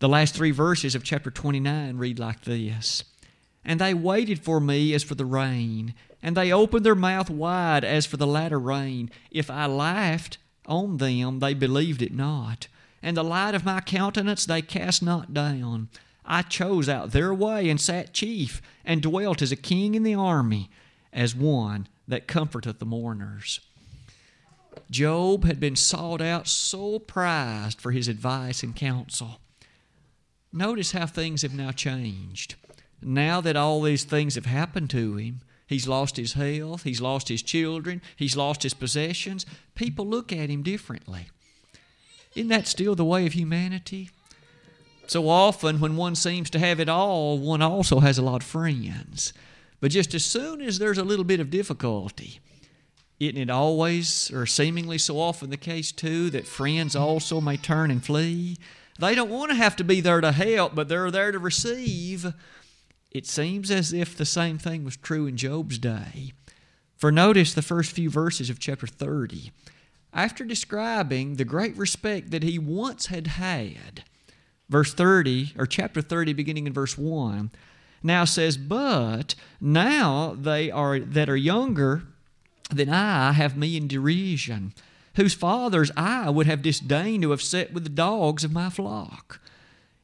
The 0.00 0.08
last 0.08 0.34
three 0.34 0.50
verses 0.50 0.94
of 0.94 1.04
chapter 1.04 1.30
29 1.30 1.98
read 1.98 2.18
like 2.18 2.42
this 2.42 3.04
And 3.64 3.80
they 3.80 3.94
waited 3.94 4.40
for 4.40 4.60
me 4.60 4.94
as 4.94 5.02
for 5.02 5.14
the 5.14 5.24
rain, 5.24 5.94
and 6.22 6.36
they 6.36 6.52
opened 6.52 6.84
their 6.84 6.94
mouth 6.94 7.30
wide 7.30 7.84
as 7.84 8.06
for 8.06 8.16
the 8.16 8.26
latter 8.26 8.58
rain. 8.58 9.10
If 9.30 9.50
I 9.50 9.66
laughed 9.66 10.38
on 10.66 10.96
them, 10.96 11.40
they 11.40 11.54
believed 11.54 12.02
it 12.02 12.14
not. 12.14 12.68
And 13.02 13.16
the 13.16 13.24
light 13.24 13.54
of 13.54 13.64
my 13.64 13.80
countenance 13.80 14.44
they 14.44 14.62
cast 14.62 15.02
not 15.02 15.34
down. 15.34 15.88
I 16.24 16.42
chose 16.42 16.88
out 16.88 17.12
their 17.12 17.34
way 17.34 17.68
and 17.68 17.80
sat 17.80 18.12
chief, 18.12 18.62
and 18.84 19.02
dwelt 19.02 19.42
as 19.42 19.52
a 19.52 19.56
king 19.56 19.94
in 19.94 20.02
the 20.02 20.14
army, 20.14 20.70
as 21.12 21.34
one 21.34 21.88
that 22.06 22.28
comforteth 22.28 22.78
the 22.78 22.86
mourners. 22.86 23.60
Job 24.90 25.44
had 25.44 25.58
been 25.58 25.76
sought 25.76 26.20
out 26.20 26.46
so 26.46 26.98
prized 26.98 27.80
for 27.80 27.92
his 27.92 28.08
advice 28.08 28.62
and 28.62 28.76
counsel. 28.76 29.40
Notice 30.52 30.92
how 30.92 31.06
things 31.06 31.42
have 31.42 31.54
now 31.54 31.70
changed. 31.70 32.56
Now 33.02 33.40
that 33.40 33.56
all 33.56 33.80
these 33.80 34.04
things 34.04 34.34
have 34.34 34.46
happened 34.46 34.90
to 34.90 35.16
him, 35.16 35.40
he's 35.66 35.88
lost 35.88 36.16
his 36.16 36.34
health, 36.34 36.82
he's 36.82 37.00
lost 37.00 37.28
his 37.28 37.42
children, 37.42 38.02
he's 38.16 38.36
lost 38.36 38.62
his 38.62 38.74
possessions, 38.74 39.46
people 39.74 40.06
look 40.06 40.32
at 40.32 40.50
him 40.50 40.62
differently. 40.62 41.28
Isn't 42.34 42.48
that 42.48 42.66
still 42.68 42.94
the 42.94 43.04
way 43.04 43.26
of 43.26 43.32
humanity? 43.32 44.10
So 45.06 45.28
often, 45.28 45.80
when 45.80 45.96
one 45.96 46.14
seems 46.14 46.50
to 46.50 46.58
have 46.60 46.78
it 46.78 46.88
all, 46.88 47.38
one 47.38 47.62
also 47.62 48.00
has 48.00 48.18
a 48.18 48.22
lot 48.22 48.42
of 48.42 48.48
friends. 48.48 49.32
But 49.80 49.90
just 49.90 50.14
as 50.14 50.24
soon 50.24 50.60
as 50.60 50.78
there's 50.78 50.98
a 50.98 51.04
little 51.04 51.24
bit 51.24 51.40
of 51.40 51.50
difficulty, 51.50 52.38
isn't 53.18 53.36
it 53.36 53.50
always, 53.50 54.30
or 54.30 54.46
seemingly 54.46 54.98
so 54.98 55.18
often 55.18 55.50
the 55.50 55.56
case 55.56 55.90
too, 55.90 56.30
that 56.30 56.46
friends 56.46 56.94
also 56.94 57.40
may 57.40 57.56
turn 57.56 57.90
and 57.90 58.04
flee? 58.04 58.56
They 59.00 59.14
don't 59.14 59.30
want 59.30 59.50
to 59.50 59.56
have 59.56 59.76
to 59.76 59.84
be 59.84 60.00
there 60.00 60.20
to 60.20 60.30
help, 60.30 60.74
but 60.74 60.88
they're 60.88 61.10
there 61.10 61.32
to 61.32 61.38
receive. 61.38 62.32
It 63.10 63.26
seems 63.26 63.70
as 63.70 63.92
if 63.92 64.16
the 64.16 64.24
same 64.24 64.58
thing 64.58 64.84
was 64.84 64.96
true 64.96 65.26
in 65.26 65.36
Job's 65.36 65.78
day. 65.78 66.32
For 66.96 67.10
notice 67.10 67.54
the 67.54 67.62
first 67.62 67.92
few 67.92 68.10
verses 68.10 68.50
of 68.50 68.60
chapter 68.60 68.86
30. 68.86 69.52
After 70.12 70.44
describing 70.44 71.36
the 71.36 71.44
great 71.44 71.76
respect 71.76 72.30
that 72.30 72.42
he 72.42 72.58
once 72.58 73.06
had 73.06 73.26
had, 73.26 74.04
verse 74.68 74.92
30, 74.92 75.54
or 75.58 75.66
chapter 75.66 76.02
30, 76.02 76.32
beginning 76.32 76.66
in 76.66 76.72
verse 76.72 76.98
1, 76.98 77.50
now 78.02 78.24
says, 78.24 78.56
But 78.56 79.34
now 79.60 80.36
they 80.38 80.70
are 80.70 80.98
that 81.00 81.28
are 81.28 81.36
younger 81.36 82.02
than 82.70 82.88
I 82.88 83.32
have 83.32 83.56
me 83.56 83.76
in 83.76 83.88
derision 83.88 84.72
whose 85.16 85.34
fathers 85.34 85.90
I 85.96 86.30
would 86.30 86.46
have 86.46 86.62
disdained 86.62 87.22
to 87.22 87.30
have 87.30 87.42
set 87.42 87.72
with 87.72 87.84
the 87.84 87.90
dogs 87.90 88.44
of 88.44 88.52
my 88.52 88.70
flock. 88.70 89.40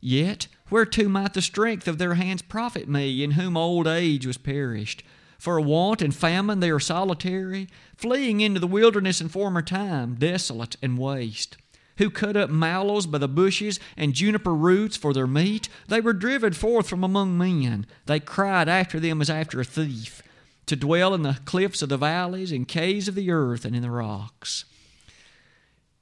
Yet, 0.00 0.48
whereto 0.70 1.08
might 1.08 1.34
the 1.34 1.42
strength 1.42 1.86
of 1.88 1.98
their 1.98 2.14
hands 2.14 2.42
profit 2.42 2.88
me, 2.88 3.22
in 3.22 3.32
whom 3.32 3.56
old 3.56 3.86
age 3.86 4.26
was 4.26 4.38
perished? 4.38 5.02
For 5.38 5.60
want 5.60 6.02
and 6.02 6.14
famine 6.14 6.60
they 6.60 6.70
are 6.70 6.80
solitary, 6.80 7.68
fleeing 7.96 8.40
into 8.40 8.58
the 8.58 8.66
wilderness 8.66 9.20
in 9.20 9.28
former 9.28 9.62
time, 9.62 10.14
desolate 10.14 10.76
and 10.82 10.98
waste. 10.98 11.56
Who 11.98 12.10
cut 12.10 12.36
up 12.36 12.50
mallows 12.50 13.06
by 13.06 13.18
the 13.18 13.28
bushes 13.28 13.80
and 13.96 14.12
juniper 14.12 14.54
roots 14.54 14.96
for 14.96 15.12
their 15.12 15.26
meat? 15.26 15.68
They 15.88 16.00
were 16.00 16.12
driven 16.12 16.52
forth 16.52 16.88
from 16.88 17.02
among 17.02 17.38
men. 17.38 17.86
They 18.04 18.20
cried 18.20 18.68
after 18.68 19.00
them 19.00 19.20
as 19.22 19.30
after 19.30 19.60
a 19.60 19.64
thief, 19.64 20.22
to 20.66 20.76
dwell 20.76 21.14
in 21.14 21.22
the 21.22 21.38
cliffs 21.44 21.80
of 21.80 21.88
the 21.88 21.96
valleys, 21.96 22.52
in 22.52 22.64
caves 22.64 23.08
of 23.08 23.14
the 23.14 23.30
earth, 23.30 23.64
and 23.64 23.74
in 23.74 23.82
the 23.82 23.90
rocks. 23.90 24.64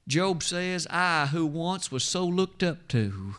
Job 0.07 0.43
says, 0.43 0.85
I, 0.89 1.27
who 1.27 1.45
once 1.45 1.91
was 1.91 2.03
so 2.03 2.25
looked 2.25 2.61
up 2.61 2.87
to, 2.89 3.35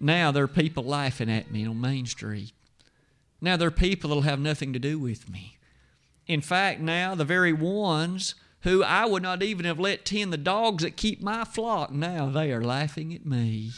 now 0.00 0.32
there 0.32 0.44
are 0.44 0.48
people 0.48 0.82
laughing 0.82 1.30
at 1.30 1.50
me 1.50 1.66
on 1.66 1.80
Main 1.80 2.06
Street. 2.06 2.52
Now 3.40 3.56
there 3.56 3.68
are 3.68 3.72
people 3.72 4.08
that'll 4.08 4.22
have 4.22 4.40
nothing 4.40 4.72
to 4.72 4.78
do 4.78 4.98
with 4.98 5.30
me. 5.30 5.58
In 6.26 6.40
fact, 6.40 6.80
now 6.80 7.14
the 7.14 7.24
very 7.24 7.52
ones 7.52 8.34
who 8.62 8.82
I 8.82 9.06
would 9.06 9.22
not 9.22 9.42
even 9.42 9.64
have 9.64 9.78
let 9.78 10.04
tend 10.04 10.32
the 10.32 10.36
dogs 10.36 10.82
that 10.82 10.96
keep 10.96 11.22
my 11.22 11.44
flock, 11.44 11.92
now 11.92 12.28
they 12.28 12.52
are 12.52 12.62
laughing 12.62 13.14
at 13.14 13.24
me. 13.24 13.72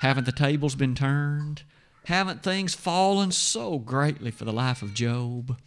Haven't 0.00 0.24
the 0.24 0.32
tables 0.32 0.74
been 0.74 0.94
turned? 0.94 1.62
Haven't 2.04 2.42
things 2.42 2.74
fallen 2.74 3.30
so 3.32 3.78
greatly 3.78 4.30
for 4.30 4.44
the 4.44 4.52
life 4.52 4.82
of 4.82 4.94
Job? 4.94 5.58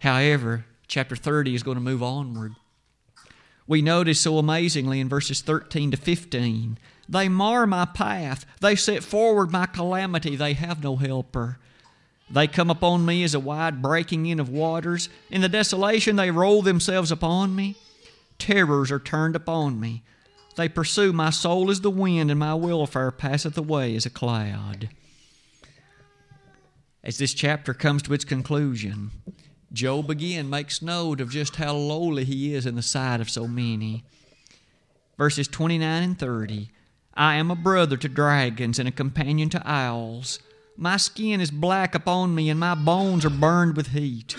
However, 0.00 0.64
chapter 0.86 1.16
30 1.16 1.54
is 1.54 1.62
going 1.62 1.76
to 1.76 1.82
move 1.82 2.02
onward 2.02 2.52
we 3.66 3.82
notice 3.82 4.20
so 4.20 4.38
amazingly 4.38 5.00
in 5.00 5.08
verses 5.08 5.40
13 5.40 5.90
to 5.90 5.96
15. 5.96 6.78
They 7.08 7.28
mar 7.28 7.66
my 7.66 7.84
path. 7.84 8.44
They 8.60 8.74
set 8.74 9.02
forward 9.04 9.50
my 9.50 9.66
calamity. 9.66 10.36
They 10.36 10.54
have 10.54 10.82
no 10.82 10.96
helper. 10.96 11.58
They 12.28 12.48
come 12.48 12.70
upon 12.70 13.06
me 13.06 13.22
as 13.22 13.34
a 13.34 13.40
wide 13.40 13.80
breaking 13.80 14.26
in 14.26 14.40
of 14.40 14.48
waters. 14.48 15.08
In 15.30 15.40
the 15.40 15.48
desolation, 15.48 16.16
they 16.16 16.30
roll 16.30 16.62
themselves 16.62 17.12
upon 17.12 17.54
me. 17.54 17.76
Terrors 18.38 18.90
are 18.90 18.98
turned 18.98 19.36
upon 19.36 19.78
me. 19.78 20.02
They 20.56 20.68
pursue 20.68 21.12
my 21.12 21.30
soul 21.30 21.70
as 21.70 21.82
the 21.82 21.90
wind, 21.90 22.30
and 22.30 22.40
my 22.40 22.54
welfare 22.54 23.10
passeth 23.10 23.56
away 23.56 23.94
as 23.94 24.06
a 24.06 24.10
cloud. 24.10 24.88
As 27.04 27.18
this 27.18 27.34
chapter 27.34 27.72
comes 27.72 28.02
to 28.02 28.14
its 28.14 28.24
conclusion, 28.24 29.12
Job 29.72 30.10
again 30.10 30.50
makes 30.50 30.82
note 30.82 31.20
of 31.20 31.30
just 31.30 31.56
how 31.56 31.74
lowly 31.74 32.24
he 32.24 32.54
is 32.54 32.66
in 32.66 32.74
the 32.74 32.82
sight 32.82 33.20
of 33.20 33.30
so 33.30 33.46
many. 33.46 34.02
Verses 35.16 35.46
29 35.46 36.02
and 36.02 36.18
30 36.18 36.70
I 37.16 37.36
am 37.36 37.50
a 37.50 37.56
brother 37.56 37.96
to 37.96 38.08
dragons 38.08 38.78
and 38.78 38.86
a 38.86 38.92
companion 38.92 39.48
to 39.50 39.62
owls. 39.70 40.38
My 40.76 40.98
skin 40.98 41.40
is 41.40 41.50
black 41.50 41.94
upon 41.94 42.34
me, 42.34 42.50
and 42.50 42.60
my 42.60 42.74
bones 42.74 43.24
are 43.24 43.30
burned 43.30 43.76
with 43.76 43.88
heat. 43.88 44.36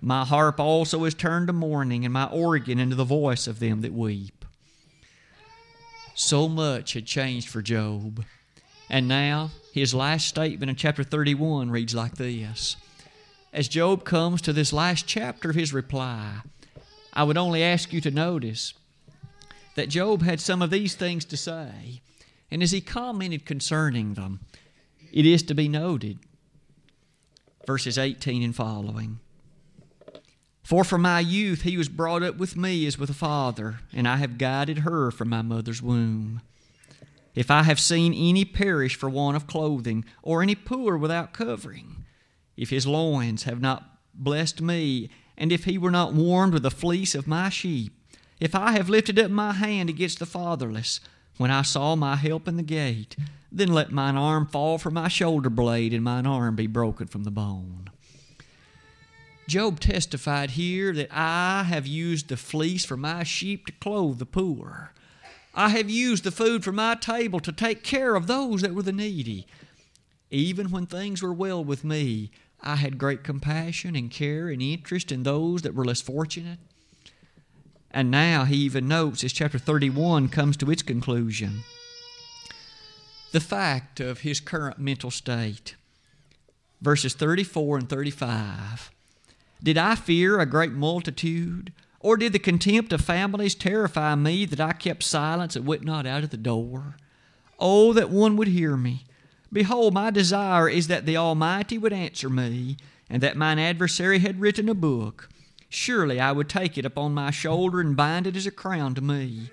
My 0.00 0.24
harp 0.24 0.58
also 0.58 1.04
is 1.04 1.14
turned 1.14 1.48
to 1.48 1.52
mourning, 1.52 2.04
and 2.04 2.14
my 2.14 2.24
organ 2.24 2.78
into 2.78 2.96
the 2.96 3.04
voice 3.04 3.46
of 3.46 3.58
them 3.58 3.82
that 3.82 3.92
weep. 3.92 4.44
So 6.14 6.48
much 6.48 6.94
had 6.94 7.06
changed 7.06 7.48
for 7.48 7.60
Job. 7.60 8.24
And 8.88 9.06
now, 9.06 9.50
his 9.72 9.94
last 9.94 10.26
statement 10.26 10.70
in 10.70 10.76
chapter 10.76 11.04
31 11.04 11.70
reads 11.70 11.94
like 11.94 12.14
this 12.14 12.76
as 13.54 13.68
Job 13.68 14.04
comes 14.04 14.42
to 14.42 14.52
this 14.52 14.72
last 14.72 15.06
chapter 15.06 15.50
of 15.50 15.56
his 15.56 15.72
reply, 15.72 16.40
I 17.12 17.22
would 17.22 17.38
only 17.38 17.62
ask 17.62 17.92
you 17.92 18.00
to 18.00 18.10
notice 18.10 18.74
that 19.76 19.88
Job 19.88 20.22
had 20.22 20.40
some 20.40 20.60
of 20.60 20.70
these 20.70 20.96
things 20.96 21.24
to 21.26 21.36
say. 21.36 22.00
And 22.54 22.62
as 22.62 22.70
he 22.70 22.80
commented 22.80 23.44
concerning 23.44 24.14
them, 24.14 24.38
it 25.12 25.26
is 25.26 25.42
to 25.42 25.56
be 25.56 25.66
noted, 25.66 26.20
verses 27.66 27.98
18 27.98 28.44
and 28.44 28.54
following. 28.54 29.18
For 30.62 30.84
from 30.84 31.02
my 31.02 31.18
youth 31.18 31.62
he 31.62 31.76
was 31.76 31.88
brought 31.88 32.22
up 32.22 32.36
with 32.36 32.56
me 32.56 32.86
as 32.86 32.96
with 32.96 33.10
a 33.10 33.12
father, 33.12 33.80
and 33.92 34.06
I 34.06 34.18
have 34.18 34.38
guided 34.38 34.78
her 34.78 35.10
from 35.10 35.30
my 35.30 35.42
mother's 35.42 35.82
womb. 35.82 36.42
If 37.34 37.50
I 37.50 37.64
have 37.64 37.80
seen 37.80 38.14
any 38.14 38.44
perish 38.44 38.94
for 38.94 39.10
want 39.10 39.36
of 39.36 39.48
clothing, 39.48 40.04
or 40.22 40.40
any 40.40 40.54
poor 40.54 40.96
without 40.96 41.32
covering, 41.32 42.04
if 42.56 42.70
his 42.70 42.86
loins 42.86 43.42
have 43.42 43.60
not 43.60 43.98
blessed 44.14 44.60
me, 44.60 45.10
and 45.36 45.50
if 45.50 45.64
he 45.64 45.76
were 45.76 45.90
not 45.90 46.14
warmed 46.14 46.52
with 46.52 46.62
the 46.62 46.70
fleece 46.70 47.16
of 47.16 47.26
my 47.26 47.48
sheep, 47.48 47.98
if 48.38 48.54
I 48.54 48.70
have 48.70 48.88
lifted 48.88 49.18
up 49.18 49.32
my 49.32 49.54
hand 49.54 49.90
against 49.90 50.20
the 50.20 50.26
fatherless, 50.26 51.00
when 51.36 51.50
I 51.50 51.62
saw 51.62 51.96
my 51.96 52.16
help 52.16 52.46
in 52.48 52.56
the 52.56 52.62
gate, 52.62 53.16
then 53.50 53.68
let 53.68 53.92
mine 53.92 54.16
arm 54.16 54.46
fall 54.46 54.78
from 54.78 54.94
my 54.94 55.08
shoulder 55.08 55.50
blade, 55.50 55.92
and 55.92 56.02
mine 56.02 56.26
arm 56.26 56.56
be 56.56 56.66
broken 56.66 57.06
from 57.06 57.24
the 57.24 57.30
bone. 57.30 57.90
Job 59.46 59.78
testified 59.78 60.52
here 60.52 60.92
that 60.94 61.08
I 61.12 61.64
have 61.64 61.86
used 61.86 62.28
the 62.28 62.36
fleece 62.36 62.84
for 62.84 62.96
my 62.96 63.24
sheep 63.24 63.66
to 63.66 63.72
clothe 63.72 64.18
the 64.18 64.26
poor. 64.26 64.92
I 65.54 65.68
have 65.68 65.90
used 65.90 66.24
the 66.24 66.30
food 66.30 66.64
from 66.64 66.76
my 66.76 66.94
table 66.94 67.40
to 67.40 67.52
take 67.52 67.84
care 67.84 68.16
of 68.16 68.26
those 68.26 68.62
that 68.62 68.74
were 68.74 68.82
the 68.82 68.92
needy. 68.92 69.46
Even 70.30 70.70
when 70.70 70.86
things 70.86 71.22
were 71.22 71.32
well 71.32 71.62
with 71.62 71.84
me, 71.84 72.30
I 72.60 72.76
had 72.76 72.98
great 72.98 73.22
compassion 73.22 73.94
and 73.94 74.10
care 74.10 74.48
and 74.48 74.62
interest 74.62 75.12
in 75.12 75.22
those 75.22 75.62
that 75.62 75.74
were 75.74 75.84
less 75.84 76.00
fortunate. 76.00 76.58
And 77.94 78.10
now 78.10 78.44
he 78.44 78.56
even 78.56 78.88
notes 78.88 79.22
as 79.22 79.32
chapter 79.32 79.56
31 79.56 80.28
comes 80.28 80.56
to 80.58 80.70
its 80.70 80.82
conclusion 80.82 81.62
the 83.30 83.40
fact 83.40 83.98
of 83.98 84.20
his 84.20 84.38
current 84.38 84.78
mental 84.78 85.10
state. 85.10 85.74
Verses 86.80 87.14
34 87.14 87.78
and 87.78 87.88
35. 87.88 88.92
Did 89.60 89.76
I 89.76 89.96
fear 89.96 90.38
a 90.38 90.46
great 90.46 90.70
multitude? 90.70 91.72
Or 91.98 92.16
did 92.16 92.32
the 92.32 92.38
contempt 92.38 92.92
of 92.92 93.00
families 93.00 93.56
terrify 93.56 94.14
me 94.14 94.44
that 94.44 94.60
I 94.60 94.72
kept 94.72 95.02
silence 95.02 95.56
and 95.56 95.66
went 95.66 95.82
not 95.82 96.06
out 96.06 96.22
of 96.22 96.30
the 96.30 96.36
door? 96.36 96.96
Oh, 97.58 97.92
that 97.92 98.08
one 98.08 98.36
would 98.36 98.48
hear 98.48 98.76
me. 98.76 99.04
Behold, 99.52 99.94
my 99.94 100.10
desire 100.10 100.68
is 100.68 100.86
that 100.86 101.04
the 101.04 101.16
Almighty 101.16 101.76
would 101.76 101.92
answer 101.92 102.30
me, 102.30 102.76
and 103.10 103.20
that 103.20 103.36
mine 103.36 103.58
adversary 103.58 104.20
had 104.20 104.40
written 104.40 104.68
a 104.68 104.74
book. 104.74 105.28
Surely 105.74 106.20
I 106.20 106.30
would 106.30 106.48
take 106.48 106.78
it 106.78 106.84
upon 106.84 107.14
my 107.14 107.32
shoulder 107.32 107.80
and 107.80 107.96
bind 107.96 108.28
it 108.28 108.36
as 108.36 108.46
a 108.46 108.52
crown 108.52 108.94
to 108.94 109.00
me. 109.00 109.50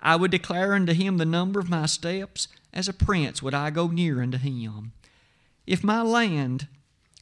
I 0.00 0.14
would 0.14 0.30
declare 0.30 0.72
unto 0.72 0.92
him 0.92 1.18
the 1.18 1.24
number 1.24 1.58
of 1.58 1.68
my 1.68 1.86
steps. 1.86 2.46
As 2.72 2.88
a 2.88 2.92
prince 2.92 3.42
would 3.42 3.54
I 3.54 3.70
go 3.70 3.88
near 3.88 4.22
unto 4.22 4.38
him. 4.38 4.92
If 5.66 5.82
my 5.82 6.00
land 6.00 6.68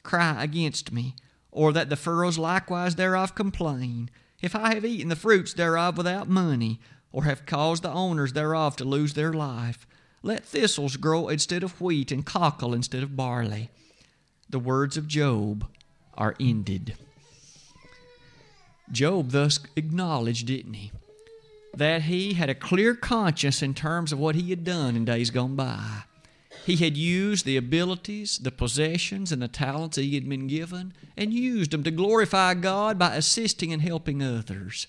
cry 0.03 0.43
against 0.43 0.91
me, 0.91 1.15
or 1.51 1.73
that 1.73 1.89
the 1.89 1.95
furrows 1.95 2.37
likewise 2.37 2.95
thereof 2.95 3.33
complain, 3.33 4.11
if 4.39 4.55
I 4.55 4.75
have 4.75 4.85
eaten 4.85 5.09
the 5.09 5.15
fruits 5.15 5.53
thereof 5.53 5.97
without 5.97 6.29
money, 6.29 6.79
or 7.11 7.23
have 7.23 7.47
caused 7.47 7.81
the 7.81 7.91
owners 7.91 8.33
thereof 8.33 8.75
to 8.75 8.85
lose 8.85 9.13
their 9.13 9.33
life, 9.33 9.87
let 10.21 10.45
thistles 10.45 10.95
grow 10.97 11.27
instead 11.27 11.63
of 11.63 11.81
wheat, 11.81 12.11
and 12.11 12.23
cockle 12.23 12.75
instead 12.75 13.01
of 13.01 13.15
barley. 13.15 13.71
The 14.47 14.59
words 14.59 14.95
of 14.95 15.07
Job 15.07 15.65
are 16.13 16.35
ended. 16.39 16.95
Job 18.91 19.31
thus 19.31 19.59
acknowledged, 19.75 20.47
didn't 20.47 20.73
he, 20.75 20.91
that 21.73 22.03
he 22.03 22.33
had 22.33 22.49
a 22.49 22.55
clear 22.55 22.95
conscience 22.95 23.61
in 23.61 23.73
terms 23.73 24.11
of 24.11 24.19
what 24.19 24.35
he 24.35 24.49
had 24.49 24.63
done 24.63 24.95
in 24.95 25.05
days 25.05 25.31
gone 25.31 25.55
by. 25.55 26.03
He 26.65 26.77
had 26.77 26.95
used 26.95 27.45
the 27.45 27.57
abilities, 27.57 28.37
the 28.37 28.51
possessions, 28.51 29.31
and 29.31 29.41
the 29.41 29.47
talents 29.47 29.95
that 29.95 30.03
he 30.03 30.15
had 30.15 30.29
been 30.29 30.47
given, 30.47 30.93
and 31.17 31.33
used 31.33 31.71
them 31.71 31.83
to 31.83 31.91
glorify 31.91 32.53
God 32.53 32.97
by 32.97 33.15
assisting 33.15 33.73
and 33.73 33.81
helping 33.81 34.23
others. 34.23 34.87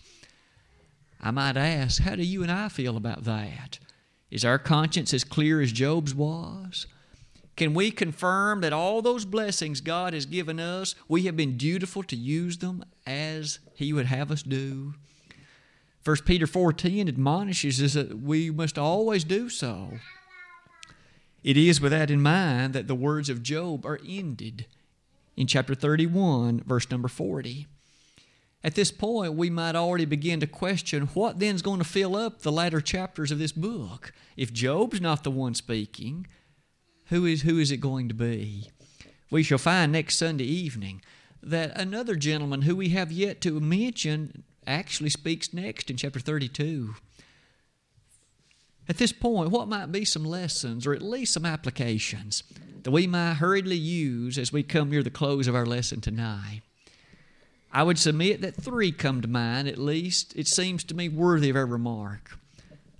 I 1.21 1.31
might 1.31 1.57
ask, 1.57 2.03
how 2.03 2.17
do 2.17 2.23
you 2.23 2.43
and 2.43 2.53
I 2.53 2.69
feel 2.69 2.97
about 2.97 3.25
that? 3.25 3.79
Is 4.31 4.45
our 4.45 4.59
conscience 4.59 5.15
as 5.15 5.25
clear 5.25 5.61
as 5.61 5.73
Job's 5.73 6.15
was? 6.15 6.87
Can 7.57 7.75
we 7.75 7.91
confirm 7.91 8.61
that 8.63 8.73
all 8.73 9.01
those 9.01 9.25
blessings 9.25 9.81
God 9.81 10.13
has 10.13 10.27
given 10.27 10.59
us, 10.59 10.95
we 11.09 11.23
have 11.23 11.37
been 11.37 11.57
dutiful 11.57 12.03
to 12.05 12.17
use 12.17 12.59
them 12.59 12.85
as 13.07 13.61
He 13.75 13.93
would 13.93 14.07
have 14.07 14.31
us 14.31 14.43
do? 14.43 14.95
1 16.05 16.17
Peter 16.27 16.47
4.10 16.47 17.09
admonishes 17.09 17.83
us 17.83 17.95
that 17.95 18.21
we 18.21 18.51
must 18.51 18.77
always 18.77 19.25
do 19.25 19.49
so. 19.49 19.93
It 21.43 21.57
is 21.57 21.81
with 21.81 21.93
that 21.93 22.11
in 22.11 22.23
mind 22.23 22.75
that 22.75 22.89
the 22.89 22.95
words 22.95 23.29
of 23.29 23.43
Job 23.43 23.87
are 23.87 24.01
ended 24.07 24.67
in 25.37 25.47
chapter 25.47 25.75
31, 25.75 26.63
verse 26.67 26.91
number 26.91 27.09
40. 27.09 27.67
At 28.63 28.75
this 28.75 28.91
point, 28.91 29.35
we 29.35 29.51
might 29.51 29.77
already 29.77 30.07
begin 30.07 30.41
to 30.41 30.47
question 30.47 31.09
what 31.09 31.39
then 31.39 31.55
is 31.55 31.63
going 31.63 31.79
to 31.79 31.85
fill 31.85 32.17
up 32.17 32.41
the 32.41 32.53
latter 32.53 32.81
chapters 32.81 33.31
of 33.31 33.39
this 33.39 33.53
book. 33.53 34.13
If 34.37 34.53
Job's 34.53 35.03
not 35.03 35.23
the 35.23 35.31
one 35.31 35.55
speaking, 35.55 36.27
who 37.15 37.27
is, 37.27 37.43
who 37.43 37.61
is 37.61 37.71
it 37.71 37.77
going 37.77 38.09
to 38.09 38.15
be? 38.15 38.69
We 39.31 39.45
shall 39.45 39.59
find 39.59 39.93
next 39.93 40.17
Sunday 40.17 40.47
evening 40.47 41.01
that 41.45 41.79
another 41.79 42.17
gentleman 42.17 42.63
who 42.63 42.75
we 42.75 42.89
have 42.89 43.13
yet 43.13 43.41
to 43.43 43.61
mention 43.61 44.43
actually 44.67 45.11
speaks 45.11 45.55
next 45.55 45.91
in 45.91 45.97
chapter 45.97 46.19
32. 46.19 46.97
At 48.89 48.97
this 48.97 49.13
point, 49.13 49.53
what 49.53 49.69
might 49.69 49.93
be 49.93 50.05
some 50.05 50.25
lessons 50.25 50.89
or 50.89 50.93
at 50.93 51.03
least 51.03 51.35
some 51.35 51.47
applications 51.47 52.43
that 52.83 52.91
we 52.91 53.07
might 53.07 53.35
hurriedly 53.35 53.77
use 53.77 54.37
as 54.37 54.53
we 54.53 54.65
come 54.65 54.91
near 54.91 55.05
the 55.05 55.09
close 55.09 55.47
of 55.47 55.55
our 55.55 55.67
lesson 55.67 56.01
tonight? 56.01 56.63
I 57.73 57.85
would 57.85 57.99
submit 57.99 58.41
that 58.41 58.57
three 58.57 58.91
come 58.91 59.21
to 59.21 59.29
mind, 59.29 59.69
at 59.69 59.79
least. 59.79 60.35
It 60.35 60.49
seems 60.49 60.83
to 60.85 60.95
me 60.95 61.09
worthy 61.09 61.51
of 61.51 61.55
our 61.55 61.65
remark. 61.65 62.39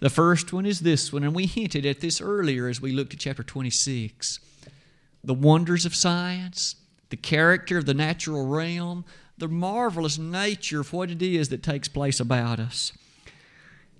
The 0.05 0.11
first 0.11 0.53
one 0.53 0.67
is 0.67 0.81
this 0.81 1.15
one, 1.15 1.25
and 1.25 1.35
we 1.35 1.47
hinted 1.47 1.87
at 1.87 2.01
this 2.01 2.21
earlier 2.21 2.69
as 2.69 2.79
we 2.79 2.93
looked 2.93 3.15
at 3.15 3.21
chapter 3.21 3.43
26. 3.43 4.39
The 5.25 5.33
wonders 5.33 5.87
of 5.87 5.95
science, 5.95 6.77
the 7.09 7.17
character 7.17 7.79
of 7.79 7.87
the 7.87 7.95
natural 7.95 8.47
realm, 8.47 9.07
the 9.39 9.49
marvelous 9.49 10.19
nature 10.19 10.81
of 10.81 10.93
what 10.93 11.11
it 11.11 11.23
is 11.23 11.49
that 11.49 11.63
takes 11.63 11.89
place 11.89 12.21
about 12.21 12.61
us. 12.61 12.93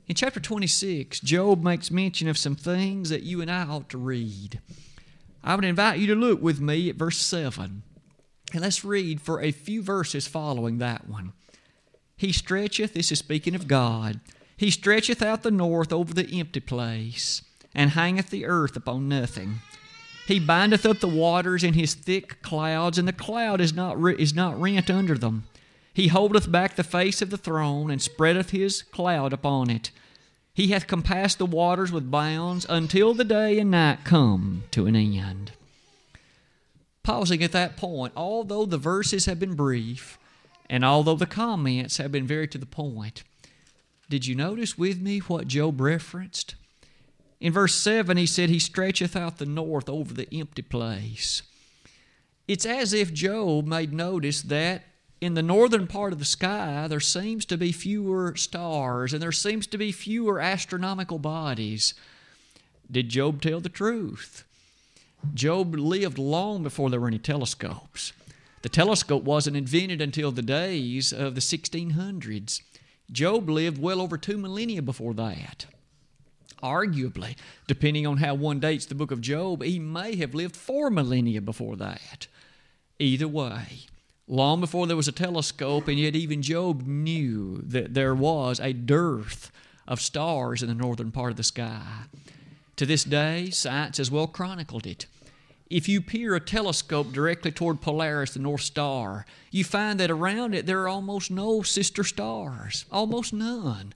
In 0.07 0.15
chapter 0.15 0.41
26, 0.41 1.21
Job 1.21 1.63
makes 1.63 1.91
mention 1.91 2.29
of 2.29 2.37
some 2.37 2.55
things 2.55 3.09
that 3.09 3.23
you 3.23 3.41
and 3.41 3.51
I 3.51 3.63
ought 3.63 3.89
to 3.89 3.97
read. 3.97 4.61
I 5.43 5.55
would 5.55 5.65
invite 5.65 6.01
you 6.01 6.07
to 6.09 6.15
look 6.15 6.43
with 6.43 6.61
me 6.61 6.91
at 6.91 6.97
verse 6.97 7.17
7. 7.17 7.83
And 8.53 8.61
let's 8.61 8.85
read 8.85 9.23
for 9.23 9.41
a 9.41 9.53
few 9.53 9.83
verses 9.83 10.27
following 10.27 10.77
that 10.77 11.09
one. 11.09 11.33
He 12.15 12.31
stretcheth, 12.31 12.93
this 12.93 13.11
is 13.11 13.21
speaking 13.21 13.55
of 13.55 13.67
God, 13.67 14.21
he 14.57 14.71
stretcheth 14.71 15.23
out 15.23 15.43
the 15.43 15.51
north 15.51 15.93
over 15.93 16.15
the 16.15 16.39
empty 16.39 16.61
place, 16.61 17.43
and 17.75 17.91
hangeth 17.91 18.31
the 18.31 18.47
earth 18.47 18.77
upon 18.77 19.09
nothing. 19.09 19.61
He 20.27 20.41
bindeth 20.41 20.87
up 20.87 21.01
the 21.01 21.09
waters 21.09 21.63
in 21.63 21.75
his 21.75 21.95
thick 21.95 22.41
clouds, 22.41 22.97
and 22.97 23.07
the 23.07 23.13
cloud 23.13 23.61
is 23.61 23.73
not, 23.75 23.99
is 24.19 24.35
not 24.35 24.61
rent 24.61 24.89
under 24.91 25.19
them. 25.19 25.45
He 25.93 26.09
holdeth 26.09 26.51
back 26.51 26.77
the 26.77 26.85
face 26.85 27.21
of 27.21 27.31
the 27.31 27.37
throne, 27.37 27.91
and 27.91 28.01
spreadeth 28.01 28.51
his 28.51 28.83
cloud 28.83 29.33
upon 29.33 29.71
it. 29.71 29.91
He 30.55 30.69
hath 30.69 30.87
compassed 30.87 31.39
the 31.39 31.47
waters 31.47 31.91
with 31.91 32.11
bounds 32.11 32.65
until 32.69 33.13
the 33.13 33.25
day 33.25 33.59
and 33.59 33.73
night 33.73 34.05
come 34.05 34.65
to 34.71 34.87
an 34.87 34.95
end. 34.95 35.53
Pausing 37.03 37.43
at 37.43 37.53
that 37.53 37.77
point, 37.77 38.13
although 38.17 38.65
the 38.65 38.79
verses 38.79 39.27
have 39.27 39.41
been 39.41 39.55
brief, 39.55 40.17
and 40.71 40.85
although 40.85 41.17
the 41.17 41.27
comments 41.27 41.99
have 41.99 42.11
been 42.13 42.27
very 42.27 42.49
to 42.49 42.57
the 42.57 42.67
point, 42.67 43.25
did 44.15 44.29
you 44.29 44.37
notice 44.37 44.79
with 44.79 45.01
me 45.01 45.19
what 45.19 45.49
Job 45.49 45.81
referenced? 45.81 46.55
In 47.41 47.53
verse 47.53 47.75
7, 47.75 48.17
he 48.17 48.27
said, 48.27 48.49
He 48.49 48.61
stretcheth 48.61 49.17
out 49.17 49.39
the 49.39 49.45
north 49.45 49.89
over 49.89 50.15
the 50.15 50.33
empty 50.33 50.63
place. 50.63 51.43
It's 52.47 52.65
as 52.65 52.93
if 52.93 53.13
Job 53.13 53.67
made 53.67 53.93
notice 53.93 54.41
that 54.43 54.85
in 55.21 55.35
the 55.35 55.43
northern 55.43 55.89
part 55.89 56.13
of 56.13 56.21
the 56.21 56.25
sky, 56.25 56.87
there 56.87 57.01
seems 57.01 57.45
to 57.47 57.57
be 57.57 57.73
fewer 57.73 58.37
stars 58.37 59.13
and 59.13 59.21
there 59.21 59.33
seems 59.33 59.67
to 59.67 59.79
be 59.79 59.91
fewer 59.91 60.39
astronomical 60.39 61.19
bodies. 61.19 61.93
Did 62.89 63.09
Job 63.09 63.43
tell 63.43 63.59
the 63.59 63.69
truth? 63.69 64.45
Job 65.35 65.75
lived 65.75 66.19
long 66.19 66.63
before 66.63 66.89
there 66.89 67.01
were 67.01 67.09
any 67.09 67.19
telescopes. 67.19 68.13
The 68.63 68.69
telescope 68.69 69.25
wasn't 69.25 69.57
invented 69.57 70.01
until 70.01 70.31
the 70.31 70.41
days 70.41 71.13
of 71.13 71.35
the 71.35 71.41
1600s. 71.41 72.61
Job 73.13 73.49
lived 73.49 73.81
well 73.81 74.01
over 74.01 74.17
two 74.17 74.39
millennia 74.39 74.83
before 74.83 75.15
that. 75.15 75.67
Arguably, 76.63 77.37
depending 77.67 78.07
on 78.07 78.17
how 78.17 78.35
one 78.35 78.59
dates 78.59 78.87
the 78.87 78.95
book 78.95 79.11
of 79.11 79.21
Job, 79.21 79.63
he 79.63 79.79
may 79.79 80.17
have 80.17 80.35
lived 80.35 80.57
four 80.57 80.91
millennia 80.91 81.43
before 81.43 81.77
that. 81.77 82.27
Either 82.99 83.29
way, 83.29 83.87
long 84.27 84.61
before 84.61 84.87
there 84.87 84.97
was 84.97 85.09
a 85.09 85.13
telescope, 85.13 85.89
and 85.89 85.99
yet 85.99 86.17
even 86.17 86.41
Job 86.41 86.87
knew 86.87 87.61
that 87.67 87.93
there 87.93 88.15
was 88.15 88.61
a 88.61 88.73
dearth 88.73 89.53
of 89.87 90.01
stars 90.01 90.63
in 90.63 90.69
the 90.69 90.75
northern 90.75 91.11
part 91.11 91.31
of 91.31 91.37
the 91.37 91.43
sky. 91.43 92.05
To 92.77 92.87
this 92.87 93.05
day, 93.05 93.51
science 93.51 93.99
has 93.99 94.11
well 94.11 94.27
chronicled 94.27 94.87
it. 94.87 95.07
If 95.71 95.89
you 95.89 96.01
peer 96.01 96.35
a 96.35 96.41
telescope 96.41 97.13
directly 97.13 97.51
toward 97.51 97.81
Polaris, 97.81 98.35
the 98.35 98.41
North 98.41 98.61
Star, 98.61 99.25
you 99.51 99.65
find 99.65 99.99
that 99.99 100.11
around 100.11 100.55
it 100.55 100.67
there 100.67 100.83
are 100.83 100.89
almost 100.89 101.31
no 101.31 101.63
sister 101.63 102.05
stars, 102.05 102.85
almost 102.93 103.33
none. 103.33 103.95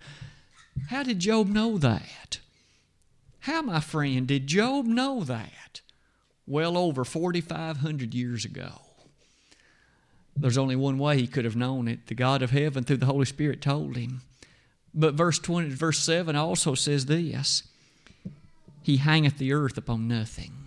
How 0.88 1.02
did 1.02 1.18
Job 1.18 1.48
know 1.48 1.76
that? 1.78 2.40
How, 3.40 3.62
my 3.62 3.81
friend, 3.81 4.26
did 4.26 4.46
Job 4.46 4.87
know 4.87 5.24
that? 5.24 5.83
Well 6.46 6.78
over 6.78 7.04
4,500 7.04 8.14
years 8.14 8.44
ago. 8.44 8.81
There's 10.37 10.59
only 10.59 10.76
one 10.76 10.98
way 10.98 11.18
he 11.18 11.26
could 11.26 11.44
have 11.44 11.57
known 11.57 11.88
it. 11.88 12.07
The 12.07 12.14
God 12.14 12.42
of 12.42 12.50
heaven, 12.50 12.85
through 12.85 12.98
the 12.98 13.07
Holy 13.07 13.26
Spirit, 13.26 13.61
told 13.61 13.96
him. 13.96 14.22
But 14.94 15.14
verse 15.14 15.38
20, 15.38 15.70
verse 15.70 15.98
7 15.98 16.37
also 16.37 16.74
says 16.74 17.07
this 17.07 17.64
He 18.83 18.98
hangeth 18.98 19.38
the 19.38 19.52
earth 19.52 19.76
upon 19.76 20.09
nothing. 20.09 20.58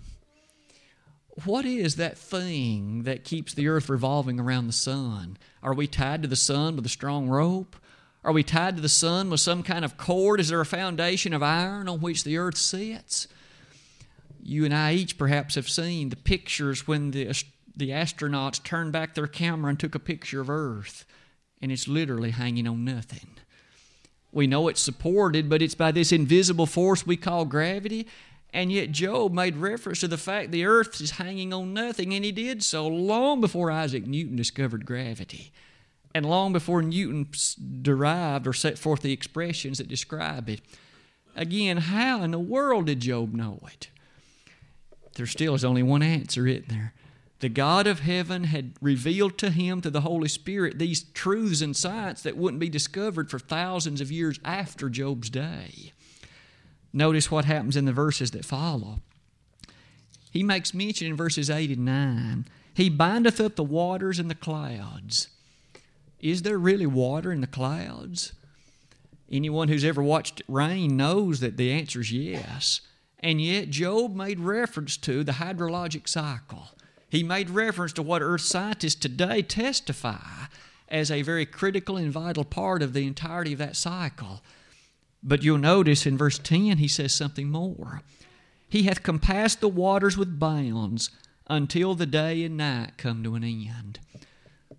What 1.46 1.66
is 1.66 1.96
that 1.96 2.18
thing 2.18 3.04
that 3.04 3.24
keeps 3.24 3.54
the 3.54 3.68
earth 3.68 3.90
revolving 3.90 4.40
around 4.40 4.68
the 4.68 4.74
sun? 4.74 5.38
Are 5.64 5.74
we 5.74 5.88
tied 5.88 6.22
to 6.24 6.28
the 6.28 6.36
sun 6.36 6.76
with 6.76 6.86
a 6.86 6.90
strong 6.90 7.30
rope? 7.30 7.76
Are 8.24 8.34
we 8.34 8.44
tied 8.44 8.76
to 8.76 8.82
the 8.82 8.90
sun 8.90 9.30
with 9.30 9.40
some 9.40 9.64
kind 9.64 9.84
of 9.84 9.98
cord? 9.98 10.40
Is 10.40 10.50
there 10.50 10.62
a 10.62 10.66
foundation 10.66 11.34
of 11.34 11.42
iron 11.42 11.88
on 11.88 12.02
which 12.02 12.24
the 12.24 12.38
earth 12.38 12.58
sits? 12.58 13.28
You 14.44 14.66
and 14.66 14.74
I 14.74 14.94
each 14.94 15.18
perhaps 15.18 15.56
have 15.56 15.70
seen 15.70 16.10
the 16.10 16.16
pictures 16.16 16.88
when 16.88 17.12
the, 17.12 17.34
the 17.76 17.90
astronauts 17.90 18.64
turned 18.64 18.92
back 18.92 19.14
their 19.14 19.28
camera 19.28 19.70
and 19.70 19.80
took 19.80 19.96
a 19.96 20.00
picture 20.00 20.42
of 20.42 20.50
Earth, 20.50 21.06
and 21.62 21.72
it's 21.72 21.88
literally 21.88 22.32
hanging 22.32 22.68
on 22.68 22.84
nothing. 22.84 23.38
We 24.32 24.48
know 24.48 24.68
it's 24.68 24.82
supported, 24.82 25.50
but 25.50 25.62
it's 25.62 25.76
by 25.76 25.92
this 25.92 26.12
invisible 26.12 26.66
force 26.66 27.06
we 27.06 27.18
call 27.18 27.46
gravity. 27.46 28.08
And 28.54 28.72
yet, 28.72 28.92
Job 28.92 29.34
made 29.34 29.56
reference 29.56 30.02
to 30.02 30.08
the 30.08 30.18
fact 30.18 30.52
the 30.52 30.66
earth 30.66 31.00
is 31.00 31.12
hanging 31.12 31.54
on 31.54 31.74
nothing, 31.74 32.14
and 32.14 32.26
he 32.26 32.34
did 32.34 32.64
so 32.64 32.86
long 32.86 33.40
before 33.40 33.72
Isaac 33.72 34.06
Newton 34.06 34.36
discovered 34.36 34.86
gravity 34.86 35.52
and 36.14 36.26
long 36.26 36.54
before 36.54 36.82
Newton 36.82 37.28
derived 37.82 38.48
or 38.48 38.54
set 38.54 38.78
forth 38.78 39.02
the 39.02 39.14
expressions 39.14 39.78
that 39.78 39.88
describe 39.88 40.50
it. 40.50 40.62
Again, 41.36 41.78
how 41.78 42.22
in 42.24 42.32
the 42.32 42.40
world 42.40 42.88
did 42.88 43.00
Job 43.00 43.34
know 43.34 43.60
it? 43.72 43.90
There 45.16 45.26
still 45.26 45.56
is 45.56 45.64
only 45.64 45.84
one 45.84 46.04
answer, 46.04 46.48
isn't 46.48 46.70
there? 46.70 46.94
The 47.40 47.50
God 47.50 47.88
of 47.88 48.02
heaven 48.02 48.46
had 48.46 48.74
revealed 48.82 49.38
to 49.40 49.50
him 49.50 49.82
through 49.82 49.92
the 49.92 50.02
Holy 50.02 50.28
Spirit 50.28 50.78
these 50.78 51.04
truths 51.04 51.62
and 51.62 51.76
science 51.76 52.22
that 52.22 52.38
wouldn't 52.38 52.60
be 52.60 52.70
discovered 52.70 53.32
for 53.32 53.40
thousands 53.40 54.00
of 54.00 54.12
years 54.12 54.40
after 54.46 54.90
Job's 54.90 55.30
day. 55.30 55.92
Notice 56.94 57.32
what 57.32 57.46
happens 57.46 57.78
in 57.78 57.86
the 57.86 57.94
verses 57.94 58.32
that 58.32 58.46
follow. 58.46 59.00
He 60.32 60.44
makes 60.44 60.74
mention 60.74 61.08
in 61.08 61.16
verses 61.16 61.50
8 61.50 61.70
and 61.72 61.86
9 61.86 62.48
He 62.74 62.90
bindeth 62.90 63.40
up 63.40 63.56
the 63.56 63.64
waters 63.64 64.20
in 64.20 64.28
the 64.28 64.36
clouds. 64.36 65.28
Is 66.20 66.44
there 66.44 66.58
really 66.58 66.86
water 66.86 67.32
in 67.32 67.42
the 67.42 67.48
clouds? 67.48 68.34
Anyone 69.32 69.70
who's 69.70 69.86
ever 69.86 70.04
watched 70.04 70.42
rain 70.48 70.98
knows 70.98 71.40
that 71.40 71.58
the 71.58 71.72
answer 71.72 72.02
is 72.02 72.12
yes. 72.12 72.82
And 73.20 73.42
yet, 73.42 73.70
Job 73.70 74.16
made 74.16 74.40
reference 74.40 74.98
to 74.98 75.24
the 75.24 75.34
hydrologic 75.34 76.08
cycle. 76.08 76.70
He 77.10 77.24
made 77.24 77.50
reference 77.50 77.94
to 77.94 78.02
what 78.02 78.22
earth 78.22 78.42
scientists 78.42 78.96
today 78.96 79.42
testify 79.42 80.46
as 80.88 81.10
a 81.10 81.22
very 81.22 81.46
critical 81.46 81.98
and 81.98 82.12
vital 82.12 82.44
part 82.44 82.82
of 82.82 82.94
the 82.94 83.08
entirety 83.08 83.54
of 83.54 83.60
that 83.60 83.76
cycle. 83.76 84.42
But 85.24 85.44
you'll 85.44 85.58
notice 85.58 86.06
in 86.06 86.18
verse 86.18 86.40
10, 86.40 86.78
he 86.78 86.88
says 86.88 87.14
something 87.14 87.50
more. 87.50 88.02
He 88.68 88.84
hath 88.84 89.04
compassed 89.04 89.62
the 89.62 89.68
waters 89.68 90.18
with 90.18 90.40
bounds 90.40 91.12
until 91.48 91.94
the 91.94 92.06
day 92.06 92.44
and 92.44 92.58
night 92.58 92.98
come 92.98 93.24
to 93.24 93.36
an 93.36 93.44
end. 93.44 94.00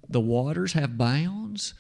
The 0.09 0.21
waters 0.21 0.73
have 0.73 0.99
bounds. 0.99 1.75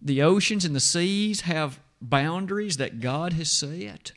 The 0.00 0.22
oceans 0.22 0.64
and 0.64 0.76
the 0.76 0.80
seas 0.80 1.42
have 1.42 1.80
boundaries 2.00 2.76
that 2.76 3.00
God 3.00 3.32
has 3.32 3.50
set. 3.50 4.12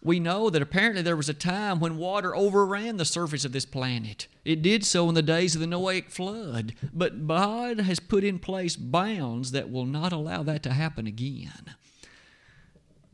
We 0.00 0.20
know 0.20 0.48
that 0.48 0.62
apparently 0.62 1.02
there 1.02 1.16
was 1.16 1.28
a 1.28 1.34
time 1.34 1.80
when 1.80 1.96
water 1.96 2.34
overran 2.36 2.98
the 2.98 3.04
surface 3.04 3.44
of 3.44 3.52
this 3.52 3.64
planet. 3.64 4.28
It 4.44 4.62
did 4.62 4.84
so 4.84 5.08
in 5.08 5.14
the 5.14 5.22
days 5.22 5.54
of 5.56 5.60
the 5.60 5.66
Noahic 5.66 6.10
flood. 6.10 6.74
But 6.92 7.26
God 7.26 7.80
has 7.80 7.98
put 7.98 8.22
in 8.22 8.38
place 8.38 8.76
bounds 8.76 9.50
that 9.50 9.70
will 9.70 9.86
not 9.86 10.12
allow 10.12 10.44
that 10.44 10.62
to 10.62 10.72
happen 10.72 11.08
again. 11.08 11.74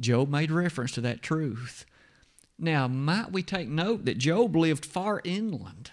Job 0.00 0.28
made 0.28 0.50
reference 0.50 0.92
to 0.92 1.00
that 1.02 1.22
truth. 1.22 1.84
Now, 2.58 2.86
might 2.86 3.32
we 3.32 3.42
take 3.42 3.68
note 3.68 4.04
that 4.04 4.18
Job 4.18 4.54
lived 4.54 4.84
far 4.84 5.20
inland? 5.24 5.90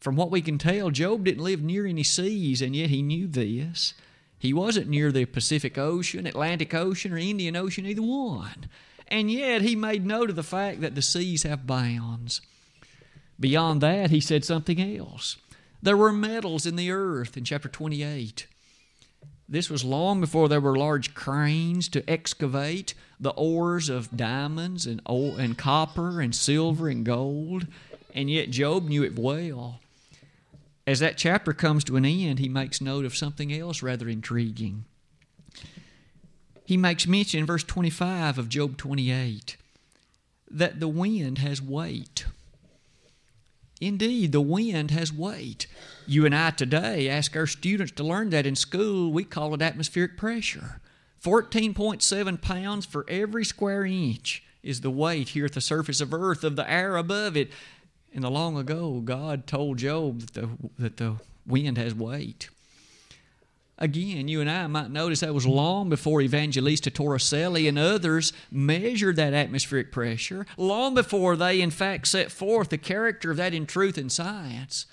From 0.00 0.16
what 0.16 0.30
we 0.30 0.42
can 0.42 0.58
tell, 0.58 0.90
Job 0.90 1.24
didn't 1.24 1.42
live 1.42 1.62
near 1.62 1.86
any 1.86 2.02
seas, 2.02 2.60
and 2.60 2.76
yet 2.76 2.90
he 2.90 3.00
knew 3.00 3.26
this. 3.26 3.94
He 4.38 4.52
wasn't 4.52 4.88
near 4.88 5.10
the 5.10 5.24
Pacific 5.24 5.78
Ocean, 5.78 6.26
Atlantic 6.26 6.74
Ocean, 6.74 7.12
or 7.12 7.16
Indian 7.16 7.56
Ocean, 7.56 7.86
either 7.86 8.02
one. 8.02 8.68
And 9.08 9.30
yet 9.30 9.62
he 9.62 9.74
made 9.74 10.04
note 10.04 10.30
of 10.30 10.36
the 10.36 10.42
fact 10.42 10.80
that 10.82 10.94
the 10.94 11.02
seas 11.02 11.44
have 11.44 11.66
bounds. 11.66 12.40
Beyond 13.40 13.80
that, 13.80 14.10
he 14.10 14.20
said 14.20 14.44
something 14.44 14.80
else. 14.98 15.36
There 15.82 15.96
were 15.96 16.12
metals 16.12 16.66
in 16.66 16.76
the 16.76 16.90
earth 16.90 17.36
in 17.36 17.44
chapter 17.44 17.68
28. 17.68 18.46
This 19.48 19.68
was 19.68 19.84
long 19.84 20.20
before 20.20 20.48
there 20.48 20.60
were 20.60 20.76
large 20.76 21.14
cranes 21.14 21.88
to 21.90 22.08
excavate 22.10 22.94
the 23.20 23.30
ores 23.30 23.88
of 23.88 24.16
diamonds 24.16 24.86
and, 24.86 25.02
and 25.06 25.58
copper 25.58 26.20
and 26.20 26.34
silver 26.34 26.88
and 26.88 27.04
gold, 27.04 27.66
and 28.14 28.30
yet 28.30 28.50
Job 28.50 28.88
knew 28.88 29.02
it 29.02 29.18
well. 29.18 29.80
As 30.86 31.00
that 31.00 31.18
chapter 31.18 31.52
comes 31.52 31.84
to 31.84 31.96
an 31.96 32.04
end, 32.04 32.38
he 32.38 32.48
makes 32.48 32.80
note 32.80 33.04
of 33.04 33.16
something 33.16 33.52
else 33.52 33.82
rather 33.82 34.08
intriguing. 34.08 34.84
He 36.64 36.76
makes 36.76 37.06
mention 37.06 37.40
in 37.40 37.46
verse 37.46 37.64
25 37.64 38.38
of 38.38 38.48
Job 38.48 38.76
28 38.76 39.56
that 40.50 40.80
the 40.80 40.88
wind 40.88 41.38
has 41.38 41.60
weight. 41.60 42.26
Indeed, 43.80 44.32
the 44.32 44.40
wind 44.40 44.90
has 44.90 45.12
weight. 45.12 45.66
You 46.06 46.24
and 46.26 46.34
I 46.34 46.50
today 46.50 47.08
ask 47.08 47.36
our 47.36 47.46
students 47.46 47.92
to 47.92 48.04
learn 48.04 48.30
that 48.30 48.46
in 48.46 48.56
school. 48.56 49.12
We 49.12 49.24
call 49.24 49.54
it 49.54 49.62
atmospheric 49.62 50.16
pressure. 50.16 50.80
14.7 51.22 52.40
pounds 52.40 52.86
for 52.86 53.04
every 53.08 53.44
square 53.44 53.84
inch 53.84 54.44
is 54.62 54.80
the 54.80 54.90
weight 54.90 55.30
here 55.30 55.46
at 55.46 55.52
the 55.52 55.60
surface 55.60 56.00
of 56.00 56.14
earth 56.14 56.44
of 56.44 56.56
the 56.56 56.70
air 56.70 56.96
above 56.96 57.36
it. 57.36 57.50
And 58.12 58.22
the 58.22 58.30
long 58.30 58.56
ago, 58.56 59.00
God 59.00 59.46
told 59.46 59.78
Job 59.78 60.20
that 60.20 60.34
the, 60.34 60.48
that 60.78 60.96
the 60.98 61.16
wind 61.46 61.78
has 61.78 61.94
weight. 61.94 62.50
Again, 63.78 64.28
you 64.28 64.40
and 64.40 64.48
I 64.48 64.68
might 64.68 64.90
notice 64.90 65.20
that 65.20 65.34
was 65.34 65.46
long 65.46 65.88
before 65.88 66.20
Evangelista 66.20 66.92
Torricelli 66.92 67.68
and 67.68 67.76
others 67.76 68.32
measured 68.50 69.16
that 69.16 69.34
atmospheric 69.34 69.90
pressure, 69.90 70.46
long 70.56 70.94
before 70.94 71.34
they, 71.34 71.60
in 71.60 71.72
fact, 71.72 72.06
set 72.06 72.30
forth 72.30 72.68
the 72.68 72.78
character 72.78 73.32
of 73.32 73.36
that 73.38 73.52
in 73.52 73.66
truth 73.66 73.98
and 73.98 74.12
science. 74.12 74.86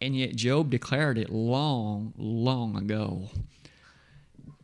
And 0.00 0.16
yet, 0.16 0.34
Job 0.34 0.70
declared 0.70 1.16
it 1.16 1.30
long, 1.30 2.12
long 2.16 2.76
ago. 2.76 3.30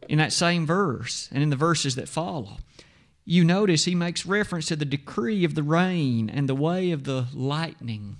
In 0.08 0.18
that 0.18 0.32
same 0.32 0.66
verse 0.66 1.28
and 1.32 1.42
in 1.42 1.50
the 1.50 1.56
verses 1.56 1.94
that 1.94 2.08
follow, 2.08 2.58
you 3.24 3.44
notice 3.44 3.84
he 3.84 3.94
makes 3.94 4.26
reference 4.26 4.66
to 4.66 4.76
the 4.76 4.84
decree 4.84 5.44
of 5.44 5.54
the 5.54 5.62
rain 5.62 6.28
and 6.28 6.48
the 6.48 6.54
way 6.56 6.90
of 6.90 7.04
the 7.04 7.26
lightning. 7.32 8.16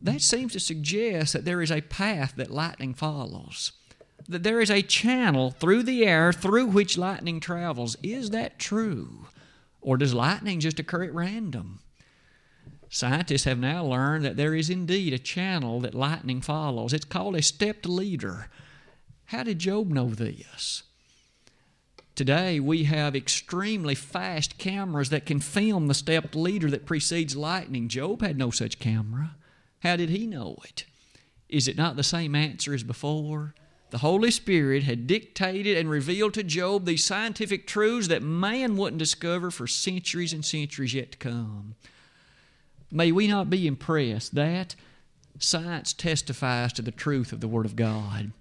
That 0.00 0.20
seems 0.20 0.52
to 0.52 0.60
suggest 0.60 1.32
that 1.32 1.44
there 1.44 1.62
is 1.62 1.72
a 1.72 1.80
path 1.80 2.34
that 2.36 2.50
lightning 2.50 2.94
follows 2.94 3.72
that 4.28 4.42
there 4.42 4.60
is 4.60 4.70
a 4.70 4.82
channel 4.82 5.50
through 5.50 5.82
the 5.82 6.04
air 6.04 6.32
through 6.32 6.66
which 6.66 6.98
lightning 6.98 7.40
travels. 7.40 7.96
Is 8.02 8.30
that 8.30 8.58
true? 8.58 9.26
Or 9.80 9.96
does 9.96 10.14
lightning 10.14 10.60
just 10.60 10.78
occur 10.78 11.04
at 11.04 11.14
random? 11.14 11.80
Scientists 12.88 13.44
have 13.44 13.58
now 13.58 13.84
learned 13.84 14.24
that 14.24 14.36
there 14.36 14.54
is 14.54 14.68
indeed 14.68 15.12
a 15.12 15.18
channel 15.18 15.80
that 15.80 15.94
lightning 15.94 16.40
follows. 16.40 16.92
It's 16.92 17.04
called 17.04 17.36
a 17.36 17.42
stepped 17.42 17.86
leader. 17.86 18.48
How 19.26 19.44
did 19.44 19.60
Job 19.60 19.88
know 19.90 20.08
this? 20.10 20.82
Today, 22.16 22.60
we 22.60 22.84
have 22.84 23.16
extremely 23.16 23.94
fast 23.94 24.58
cameras 24.58 25.08
that 25.10 25.24
can 25.24 25.40
film 25.40 25.86
the 25.86 25.94
stepped 25.94 26.34
leader 26.34 26.68
that 26.68 26.84
precedes 26.84 27.36
lightning. 27.36 27.88
Job 27.88 28.20
had 28.20 28.36
no 28.36 28.50
such 28.50 28.80
camera. 28.80 29.36
How 29.84 29.96
did 29.96 30.10
he 30.10 30.26
know 30.26 30.56
it? 30.64 30.84
Is 31.48 31.68
it 31.68 31.76
not 31.76 31.96
the 31.96 32.02
same 32.02 32.34
answer 32.34 32.74
as 32.74 32.82
before? 32.82 33.54
The 33.90 33.98
Holy 33.98 34.30
Spirit 34.30 34.84
had 34.84 35.06
dictated 35.06 35.76
and 35.76 35.90
revealed 35.90 36.34
to 36.34 36.42
Job 36.42 36.84
these 36.84 37.04
scientific 37.04 37.66
truths 37.66 38.08
that 38.08 38.22
man 38.22 38.76
wouldn't 38.76 38.98
discover 38.98 39.50
for 39.50 39.66
centuries 39.66 40.32
and 40.32 40.44
centuries 40.44 40.94
yet 40.94 41.12
to 41.12 41.18
come. 41.18 41.74
May 42.90 43.12
we 43.12 43.26
not 43.26 43.50
be 43.50 43.66
impressed 43.66 44.34
that 44.34 44.74
science 45.38 45.92
testifies 45.92 46.72
to 46.74 46.82
the 46.82 46.90
truth 46.90 47.32
of 47.32 47.40
the 47.40 47.48
Word 47.48 47.66
of 47.66 47.76
God. 47.76 48.32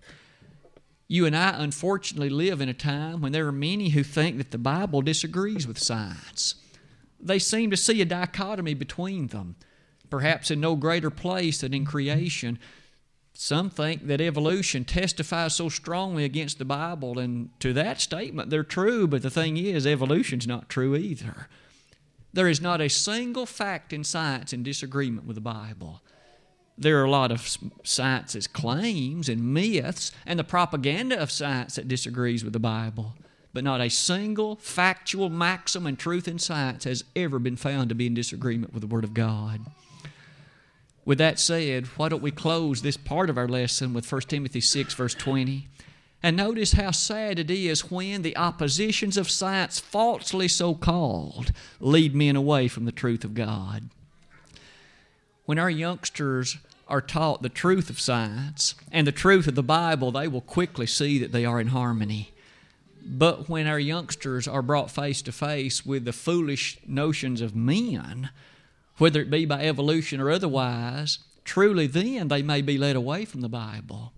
You 1.07 1.25
and 1.25 1.35
I, 1.35 1.55
unfortunately, 1.57 2.29
live 2.29 2.61
in 2.61 2.69
a 2.69 2.73
time 2.73 3.21
when 3.21 3.31
there 3.31 3.47
are 3.47 3.51
many 3.51 3.89
who 3.89 4.03
think 4.03 4.37
that 4.37 4.51
the 4.51 4.57
Bible 4.57 5.01
disagrees 5.01 5.67
with 5.67 5.79
science. 5.79 6.55
They 7.19 7.39
seem 7.39 7.71
to 7.71 7.77
see 7.77 8.01
a 8.01 8.05
dichotomy 8.05 8.75
between 8.75 9.27
them, 9.27 9.55
perhaps 10.09 10.51
in 10.51 10.59
no 10.59 10.75
greater 10.75 11.09
place 11.09 11.61
than 11.61 11.73
in 11.73 11.85
creation 11.85 12.59
some 13.41 13.69
think 13.69 14.07
that 14.07 14.19
evolution 14.19 14.83
testifies 14.83 15.55
so 15.55 15.69
strongly 15.69 16.25
against 16.25 16.59
the 16.59 16.65
Bible, 16.65 17.17
and 17.17 17.57
to 17.61 17.71
that 17.71 18.01
statement, 18.01 18.49
they're 18.49 18.65
true, 18.65 19.07
but 19.07 19.21
the 19.21 19.29
thing 19.29 19.55
is, 19.55 19.87
evolution's 19.87 20.45
not 20.45 20.67
true 20.67 20.93
either. 20.93 21.47
There 22.33 22.49
is 22.49 22.59
not 22.59 22.81
a 22.81 22.89
single 22.89 23.45
fact 23.45 23.93
in 23.93 24.03
science 24.03 24.51
in 24.51 24.61
disagreement 24.61 25.25
with 25.25 25.35
the 25.35 25.41
Bible. 25.41 26.01
There 26.77 26.99
are 26.99 27.05
a 27.05 27.09
lot 27.09 27.31
of 27.31 27.57
science's 27.85 28.45
claims 28.45 29.29
and 29.29 29.53
myths 29.53 30.11
and 30.25 30.37
the 30.37 30.43
propaganda 30.43 31.17
of 31.17 31.31
science 31.31 31.75
that 31.75 31.87
disagrees 31.87 32.43
with 32.43 32.51
the 32.51 32.59
Bible, 32.59 33.13
but 33.53 33.63
not 33.63 33.79
a 33.79 33.89
single 33.89 34.57
factual 34.57 35.29
maxim 35.29 35.87
and 35.87 35.97
truth 35.97 36.27
in 36.27 36.39
science 36.39 36.83
has 36.83 37.05
ever 37.15 37.39
been 37.39 37.55
found 37.55 37.87
to 37.87 37.95
be 37.95 38.07
in 38.07 38.13
disagreement 38.13 38.73
with 38.73 38.81
the 38.81 38.93
Word 38.93 39.05
of 39.05 39.13
God. 39.13 39.61
With 41.09 41.17
that 41.17 41.39
said, 41.39 41.87
why 41.97 42.07
don't 42.07 42.21
we 42.21 42.29
close 42.29 42.83
this 42.83 42.95
part 42.95 43.31
of 43.31 43.37
our 43.39 43.47
lesson 43.47 43.95
with 43.95 44.11
1 44.11 44.21
Timothy 44.27 44.61
6, 44.61 44.93
verse 44.93 45.15
20? 45.15 45.67
And 46.21 46.37
notice 46.37 46.73
how 46.73 46.91
sad 46.91 47.39
it 47.39 47.49
is 47.49 47.89
when 47.89 48.21
the 48.21 48.37
oppositions 48.37 49.17
of 49.17 49.27
science, 49.27 49.79
falsely 49.79 50.47
so 50.47 50.75
called, 50.75 51.51
lead 51.79 52.13
men 52.13 52.35
away 52.35 52.67
from 52.67 52.85
the 52.85 52.91
truth 52.91 53.23
of 53.23 53.33
God. 53.33 53.89
When 55.45 55.57
our 55.57 55.71
youngsters 55.71 56.57
are 56.87 57.01
taught 57.01 57.41
the 57.41 57.49
truth 57.49 57.89
of 57.89 57.99
science 57.99 58.75
and 58.91 59.07
the 59.07 59.11
truth 59.11 59.47
of 59.47 59.55
the 59.55 59.63
Bible, 59.63 60.11
they 60.11 60.27
will 60.27 60.41
quickly 60.41 60.85
see 60.85 61.17
that 61.17 61.31
they 61.31 61.43
are 61.43 61.59
in 61.59 61.69
harmony. 61.69 62.33
But 63.03 63.49
when 63.49 63.65
our 63.65 63.79
youngsters 63.79 64.47
are 64.47 64.61
brought 64.61 64.91
face 64.91 65.23
to 65.23 65.31
face 65.31 65.83
with 65.83 66.05
the 66.05 66.13
foolish 66.13 66.77
notions 66.85 67.41
of 67.41 67.55
men, 67.55 68.29
whether 68.99 69.21
it 69.21 69.31
be 69.31 69.45
by 69.45 69.65
evolution 69.65 70.19
or 70.19 70.29
otherwise, 70.29 71.19
truly 71.43 71.87
then 71.87 72.27
they 72.27 72.43
may 72.43 72.61
be 72.61 72.77
led 72.77 72.95
away 72.95 73.25
from 73.25 73.41
the 73.41 73.49
Bible. 73.49 74.13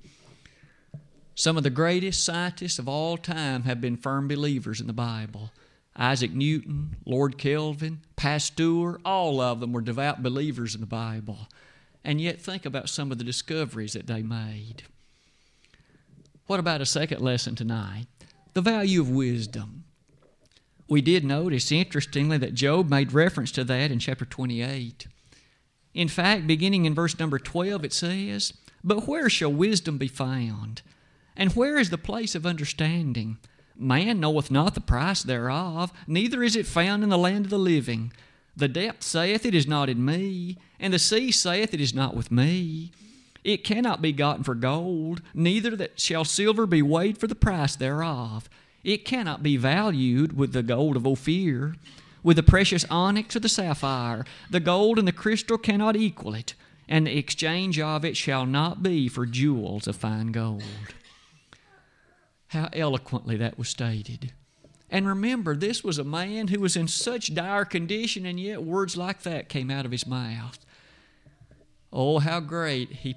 Some 1.36 1.56
of 1.56 1.64
the 1.64 1.70
greatest 1.70 2.24
scientists 2.24 2.78
of 2.78 2.90
all 2.90 3.18
time 3.18 3.64
have 3.64 3.80
been 3.80 3.96
firm 3.96 4.28
believers 4.28 4.82
in 4.82 4.88
the 4.88 4.94
Bible. 4.94 5.52
Isaac 5.96 6.32
Newton, 6.34 6.98
Lord 7.06 7.38
Kelvin, 7.38 8.02
Pasteur, 8.16 9.00
all 9.06 9.40
of 9.40 9.60
them 9.60 9.74
were 9.74 9.82
devout 9.82 10.24
believers 10.24 10.76
in 10.76 10.82
the 10.82 10.88
Bible. 10.88 11.48
And 12.04 12.20
yet, 12.20 12.42
think 12.42 12.66
about 12.66 12.90
some 12.90 13.12
of 13.12 13.18
the 13.18 13.24
discoveries 13.24 13.94
that 13.94 14.08
they 14.08 14.24
made. 14.24 14.84
What 16.48 16.60
about 16.60 16.82
a 16.82 16.86
second 16.86 17.22
lesson 17.22 17.56
tonight? 17.56 18.08
The 18.54 18.62
value 18.62 19.02
of 19.02 19.10
wisdom. 19.10 19.86
We 20.92 21.02
did 21.02 21.24
notice, 21.24 21.72
interestingly, 21.72 22.38
that 22.40 22.54
Job 22.54 22.90
made 22.90 23.14
reference 23.14 23.54
to 23.54 23.64
that 23.64 23.92
in 23.92 24.00
chapter 24.00 24.26
28. 24.26 25.08
In 25.94 26.10
fact, 26.10 26.46
beginning 26.46 26.84
in 26.84 26.94
verse 26.94 27.18
number 27.18 27.40
12, 27.40 27.86
it 27.86 27.94
says, 27.94 28.52
But 28.84 29.08
where 29.08 29.30
shall 29.30 29.54
wisdom 29.54 29.98
be 29.98 30.10
found? 30.10 30.82
And 31.38 31.54
where 31.54 31.78
is 31.78 31.92
the 31.92 31.98
place 31.98 32.36
of 32.36 32.46
understanding? 32.46 33.38
Man 33.74 34.20
knoweth 34.20 34.52
not 34.52 34.74
the 34.74 34.82
price 34.82 35.24
thereof, 35.24 35.94
neither 36.08 36.44
is 36.44 36.58
it 36.58 36.68
found 36.68 37.04
in 37.04 37.10
the 37.10 37.18
land 37.18 37.46
of 37.46 37.52
the 37.52 37.58
living. 37.58 38.12
The 38.58 38.68
depth 38.68 39.04
saith, 39.04 39.46
It 39.46 39.56
is 39.56 39.66
not 39.66 39.88
in 39.88 40.04
me, 40.04 40.58
and 40.78 40.94
the 40.94 41.00
sea 41.00 41.32
saith, 41.32 41.74
It 41.74 41.80
is 41.80 41.96
not 41.96 42.18
with 42.18 42.32
me. 42.32 42.92
It 43.46 43.64
cannot 43.64 44.02
be 44.02 44.12
gotten 44.12 44.44
for 44.44 44.56
gold, 44.56 45.22
neither 45.34 45.74
that 45.78 46.02
shall 46.02 46.26
silver 46.26 46.68
be 46.68 46.82
weighed 46.82 47.18
for 47.18 47.28
the 47.28 47.34
price 47.34 47.78
thereof. 47.78 48.50
It 48.84 49.06
cannot 49.06 49.44
be 49.44 49.58
valued 49.58 50.36
with 50.36 50.54
the 50.54 50.64
gold 50.64 50.96
of 50.96 51.06
Ophir, 51.06 51.76
with 52.24 52.38
the 52.38 52.44
precious 52.44 52.86
onyx 52.90 53.36
or 53.36 53.40
the 53.40 53.50
sapphire. 53.50 54.26
The 54.50 54.60
gold 54.60 54.98
and 55.00 55.08
the 55.08 55.12
crystal 55.12 55.58
cannot 55.58 55.96
equal 55.96 56.34
it, 56.34 56.54
and 56.88 57.08
the 57.08 57.18
exchange 57.18 57.80
of 57.80 58.04
it 58.04 58.18
shall 58.18 58.46
not 58.46 58.84
be 58.84 59.08
for 59.08 59.26
jewels 59.26 59.88
of 59.88 59.96
fine 59.96 60.32
gold. 60.32 60.64
How 62.48 62.70
eloquently 62.74 63.38
that 63.38 63.58
was 63.58 63.70
stated. 63.70 64.34
And 64.90 65.08
remember, 65.08 65.56
this 65.56 65.84
was 65.84 65.98
a 65.98 66.04
man 66.04 66.50
who 66.50 66.60
was 66.60 66.76
in 66.76 66.90
such 66.90 67.34
dire 67.34 67.64
condition, 67.64 68.26
and 68.26 68.40
yet 68.40 68.64
words 68.64 68.98
like 68.98 69.22
that 69.22 69.48
came 69.48 69.72
out 69.72 69.86
of 69.86 69.92
his 69.92 70.06
mouth. 70.06 70.60
Oh, 71.94 72.20
how 72.20 72.42
great 72.42 72.92
he 72.92 73.16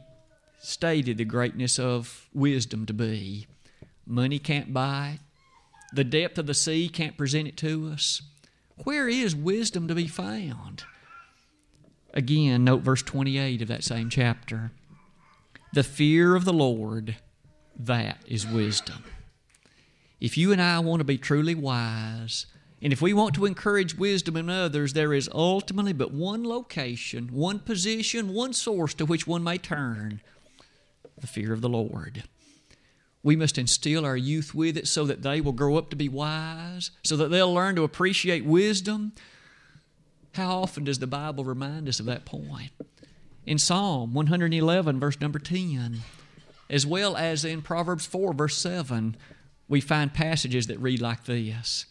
stated 0.60 1.18
the 1.18 1.24
greatness 1.24 1.78
of 1.78 2.28
wisdom 2.32 2.86
to 2.86 2.94
be. 2.94 3.46
Money 4.06 4.38
can't 4.38 4.72
buy 4.72 5.14
it, 5.14 5.20
the 5.94 6.04
depth 6.04 6.38
of 6.38 6.46
the 6.46 6.54
sea 6.54 6.88
can't 6.88 7.16
present 7.16 7.48
it 7.48 7.56
to 7.58 7.90
us. 7.92 8.22
Where 8.82 9.08
is 9.08 9.36
wisdom 9.36 9.86
to 9.88 9.94
be 9.94 10.08
found? 10.08 10.84
Again, 12.12 12.64
note 12.64 12.82
verse 12.82 13.02
28 13.02 13.62
of 13.62 13.68
that 13.68 13.84
same 13.84 14.10
chapter. 14.10 14.72
The 15.72 15.82
fear 15.82 16.34
of 16.34 16.44
the 16.44 16.52
Lord, 16.52 17.16
that 17.76 18.18
is 18.26 18.46
wisdom. 18.46 19.04
If 20.20 20.38
you 20.38 20.52
and 20.52 20.62
I 20.62 20.78
want 20.78 21.00
to 21.00 21.04
be 21.04 21.18
truly 21.18 21.54
wise, 21.54 22.46
and 22.80 22.92
if 22.92 23.02
we 23.02 23.12
want 23.12 23.34
to 23.34 23.46
encourage 23.46 23.96
wisdom 23.96 24.36
in 24.36 24.48
others, 24.48 24.92
there 24.92 25.12
is 25.12 25.28
ultimately 25.32 25.92
but 25.92 26.12
one 26.12 26.44
location, 26.44 27.28
one 27.32 27.58
position, 27.58 28.32
one 28.32 28.52
source 28.52 28.94
to 28.94 29.06
which 29.06 29.26
one 29.26 29.42
may 29.42 29.58
turn 29.58 30.20
the 31.18 31.26
fear 31.26 31.52
of 31.52 31.60
the 31.60 31.68
Lord. 31.68 32.24
We 33.24 33.36
must 33.36 33.56
instill 33.56 34.04
our 34.04 34.18
youth 34.18 34.54
with 34.54 34.76
it 34.76 34.86
so 34.86 35.06
that 35.06 35.22
they 35.22 35.40
will 35.40 35.52
grow 35.52 35.76
up 35.76 35.88
to 35.90 35.96
be 35.96 36.10
wise, 36.10 36.90
so 37.02 37.16
that 37.16 37.30
they'll 37.30 37.52
learn 37.52 37.74
to 37.76 37.82
appreciate 37.82 38.44
wisdom. 38.44 39.12
How 40.34 40.60
often 40.60 40.84
does 40.84 40.98
the 40.98 41.06
Bible 41.06 41.42
remind 41.42 41.88
us 41.88 41.98
of 41.98 42.06
that 42.06 42.26
point? 42.26 42.70
In 43.46 43.58
Psalm 43.58 44.12
111, 44.12 45.00
verse 45.00 45.20
number 45.22 45.38
10, 45.38 46.00
as 46.68 46.86
well 46.86 47.16
as 47.16 47.46
in 47.46 47.62
Proverbs 47.62 48.04
4, 48.04 48.34
verse 48.34 48.58
7, 48.58 49.16
we 49.68 49.80
find 49.80 50.12
passages 50.12 50.66
that 50.66 50.78
read 50.78 51.00
like 51.00 51.24
this 51.24 51.86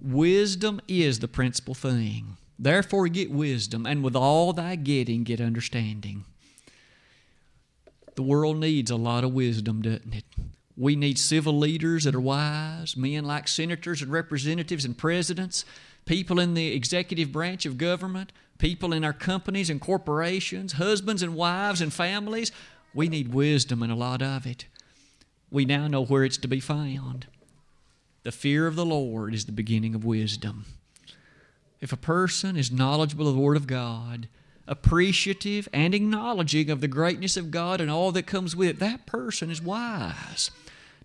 Wisdom 0.00 0.80
is 0.88 1.18
the 1.18 1.28
principal 1.28 1.74
thing. 1.74 2.38
Therefore, 2.58 3.08
get 3.08 3.30
wisdom, 3.30 3.84
and 3.84 4.02
with 4.02 4.16
all 4.16 4.54
thy 4.54 4.76
getting, 4.76 5.22
get 5.22 5.40
understanding. 5.40 6.24
The 8.20 8.26
world 8.26 8.58
needs 8.58 8.90
a 8.90 8.96
lot 8.96 9.24
of 9.24 9.32
wisdom, 9.32 9.80
doesn't 9.80 10.12
it? 10.12 10.26
We 10.76 10.94
need 10.94 11.18
civil 11.18 11.56
leaders 11.56 12.04
that 12.04 12.14
are 12.14 12.20
wise, 12.20 12.94
men 12.94 13.24
like 13.24 13.48
senators 13.48 14.02
and 14.02 14.12
representatives 14.12 14.84
and 14.84 14.94
presidents, 14.94 15.64
people 16.04 16.38
in 16.38 16.52
the 16.52 16.74
executive 16.74 17.32
branch 17.32 17.64
of 17.64 17.78
government, 17.78 18.30
people 18.58 18.92
in 18.92 19.06
our 19.06 19.14
companies 19.14 19.70
and 19.70 19.80
corporations, 19.80 20.74
husbands 20.74 21.22
and 21.22 21.34
wives 21.34 21.80
and 21.80 21.94
families. 21.94 22.52
We 22.92 23.08
need 23.08 23.32
wisdom 23.32 23.82
and 23.82 23.90
a 23.90 23.94
lot 23.96 24.20
of 24.20 24.44
it 24.44 24.66
we 25.50 25.64
now 25.64 25.88
know 25.88 26.04
where 26.04 26.22
it's 26.22 26.36
to 26.36 26.46
be 26.46 26.60
found. 26.60 27.26
The 28.22 28.32
fear 28.32 28.66
of 28.66 28.76
the 28.76 28.84
Lord 28.84 29.32
is 29.32 29.46
the 29.46 29.52
beginning 29.52 29.94
of 29.94 30.04
wisdom. 30.04 30.66
If 31.80 31.90
a 31.90 31.96
person 31.96 32.54
is 32.54 32.70
knowledgeable 32.70 33.26
of 33.26 33.34
the 33.34 33.40
Word 33.40 33.56
of 33.56 33.66
God, 33.66 34.28
appreciative 34.70 35.68
and 35.72 35.94
acknowledging 35.94 36.70
of 36.70 36.80
the 36.80 36.88
greatness 36.88 37.36
of 37.36 37.50
God 37.50 37.80
and 37.80 37.90
all 37.90 38.12
that 38.12 38.26
comes 38.26 38.54
with 38.54 38.68
it, 38.68 38.78
that 38.78 39.04
person 39.04 39.50
is 39.50 39.60
wise. 39.60 40.52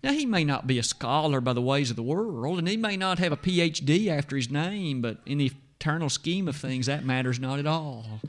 Now, 0.04 0.12
he 0.12 0.24
may 0.24 0.44
not 0.44 0.68
be 0.68 0.78
a 0.78 0.84
scholar 0.84 1.40
by 1.40 1.52
the 1.52 1.60
ways 1.60 1.90
of 1.90 1.96
the 1.96 2.02
world, 2.02 2.58
and 2.58 2.68
he 2.68 2.76
may 2.76 2.96
not 2.96 3.18
have 3.18 3.32
a 3.32 3.36
PhD 3.36 4.06
after 4.08 4.36
his 4.36 4.50
name, 4.50 5.02
but 5.02 5.18
in 5.26 5.38
the 5.38 5.50
eternal 5.80 6.08
scheme 6.08 6.46
of 6.46 6.54
things, 6.54 6.86
that 6.86 7.04
matters 7.04 7.40
not 7.40 7.58
at 7.58 7.66
all. 7.66 8.20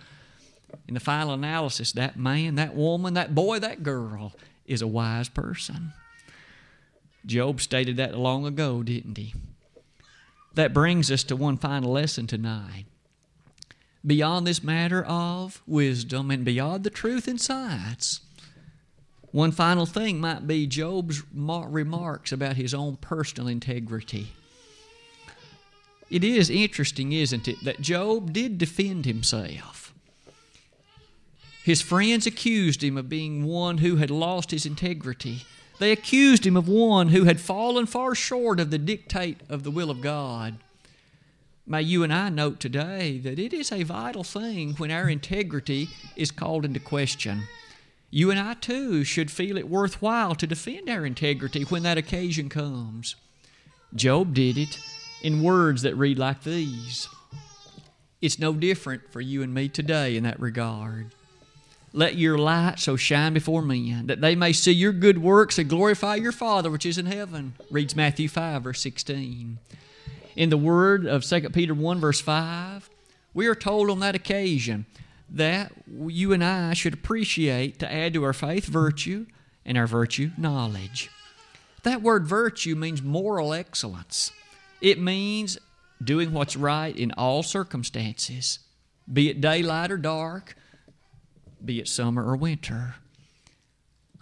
In 0.88 0.96
the 0.96 1.00
final 1.00 1.34
analysis, 1.34 1.92
that 1.92 2.18
man, 2.18 2.56
that 2.56 2.74
woman, 2.74 3.14
that 3.14 3.36
boy, 3.36 3.60
that 3.60 3.84
girl 3.84 4.34
is 4.66 4.82
a 4.82 4.88
wise 4.88 5.30
person. 5.30 5.94
Job 7.26 7.62
stated 7.62 7.98
that 7.98 8.18
long 8.18 8.46
ago, 8.46 8.82
didn't 8.82 9.18
he? 9.18 9.36
That 10.56 10.74
brings 10.74 11.12
us 11.12 11.24
to 11.26 11.36
one 11.36 11.58
final 11.58 11.92
lesson 11.92 12.26
tonight. 12.26 12.86
Beyond 14.08 14.47
this 14.47 14.64
matter 14.64 15.03
of 15.03 15.62
wisdom 15.68 16.32
and 16.32 16.45
beyond 16.45 16.86
the 16.86 16.89
truth 16.89 17.28
and 17.28 17.41
science, 17.41 18.22
one 19.32 19.51
final 19.51 19.86
thing 19.86 20.22
might 20.22 20.47
be 20.47 20.66
Job's 20.66 21.24
remarks 21.34 22.32
about 22.32 22.55
his 22.55 22.74
own 22.74 22.95
personal 22.95 23.49
integrity. 23.49 24.30
It 26.10 26.24
is 26.24 26.49
interesting, 26.49 27.12
isn't 27.12 27.49
it, 27.49 27.62
that 27.66 27.82
Job 27.82 28.32
did 28.32 28.58
defend 28.58 29.05
himself. 29.05 29.93
His 31.66 31.82
friends 31.82 32.26
accused 32.26 32.82
him 32.82 32.95
of 32.95 33.10
being 33.10 33.43
one 33.43 33.80
who 33.80 33.97
had 33.97 34.10
lost 34.10 34.51
his 34.51 34.66
integrity. 34.66 35.43
They 35.80 35.91
accused 35.91 36.45
him 36.45 36.55
of 36.55 36.70
one 36.70 37.10
who 37.10 37.26
had 37.26 37.41
fallen 37.41 37.86
far 37.86 38.16
short 38.16 38.62
of 38.62 38.72
the 38.72 38.78
dictate 38.78 39.41
of 39.49 39.64
the 39.64 39.72
will 39.72 39.91
of 39.91 39.99
God. 39.99 40.55
May 41.70 41.82
you 41.82 42.01
and 42.01 42.13
I 42.13 42.30
note 42.30 42.61
today 42.61 43.18
that 43.18 43.38
it 43.38 43.51
is 43.51 43.74
a 43.74 43.84
vital 43.84 44.24
thing 44.24 44.76
when 44.76 44.89
our 44.89 45.09
integrity 45.09 45.89
is 46.15 46.32
called 46.32 46.63
into 46.63 46.80
question. 46.80 47.43
You 48.09 48.32
and 48.32 48.39
I 48.39 48.53
too 48.53 49.03
should 49.03 49.30
feel 49.30 49.57
it 49.57 49.68
worthwhile 49.68 50.34
to 50.36 50.47
defend 50.47 50.89
our 50.89 51.05
integrity 51.05 51.63
when 51.63 51.84
that 51.84 51.97
occasion 51.97 52.47
comes. 52.47 53.18
Job 53.93 54.34
did 54.34 54.57
it 54.57 54.80
in 55.22 55.43
words 55.43 55.82
that 55.82 55.95
read 55.95 56.18
like 56.18 56.43
these. 56.43 57.09
It's 58.22 58.39
no 58.39 58.53
different 58.53 59.11
for 59.11 59.20
you 59.20 59.43
and 59.43 59.53
me 59.53 59.68
today 59.68 60.15
in 60.15 60.24
that 60.24 60.39
regard. 60.39 61.13
Let 61.91 62.15
your 62.15 62.38
light 62.38 62.80
so 62.80 62.95
shine 62.95 63.34
before 63.34 63.61
men 63.61 64.07
that 64.07 64.22
they 64.22 64.36
may 64.36 64.53
see 64.53 64.72
your 64.72 64.93
good 64.93 65.18
works 65.18 65.59
and 65.59 65.70
glorify 65.70 66.15
your 66.15 66.32
Father 66.32 66.72
which 66.72 66.86
is 66.86 66.97
in 66.97 67.07
heaven. 67.07 67.55
Reads 67.70 67.93
Matthew 67.93 68.30
5, 68.30 68.63
verse 68.63 68.80
16. 68.80 69.59
In 70.38 70.52
the 70.52 70.58
word 70.58 71.08
of 71.08 71.24
2 71.24 71.50
Peter 71.50 71.74
1, 71.74 72.00
verse 72.00 72.22
5, 72.22 72.92
we 73.34 73.48
are 73.48 73.56
told 73.56 73.90
on 73.90 74.02
that 74.02 74.14
occasion 74.14 74.86
that 75.28 75.72
you 75.90 76.32
and 76.32 76.44
I 76.44 76.76
should 76.76 76.94
appreciate 76.94 77.80
to 77.80 77.92
add 77.92 78.14
to 78.14 78.24
our 78.24 78.34
faith 78.34 78.66
virtue 78.66 79.26
and 79.66 79.80
our 79.80 79.88
virtue 79.88 80.30
knowledge. 80.38 81.10
That 81.82 82.04
word 82.04 82.28
virtue 82.28 82.76
means 82.76 83.02
moral 83.02 83.52
excellence. 83.52 84.32
It 84.80 85.02
means 85.02 85.58
doing 86.04 86.32
what's 86.34 86.56
right 86.56 86.96
in 86.96 87.14
all 87.14 87.42
circumstances, 87.42 88.60
be 89.12 89.30
it 89.30 89.42
daylight 89.42 89.90
or 89.90 89.98
dark, 89.98 90.56
be 91.66 91.80
it 91.80 91.88
summer 91.88 92.24
or 92.24 92.36
winter. 92.36 92.94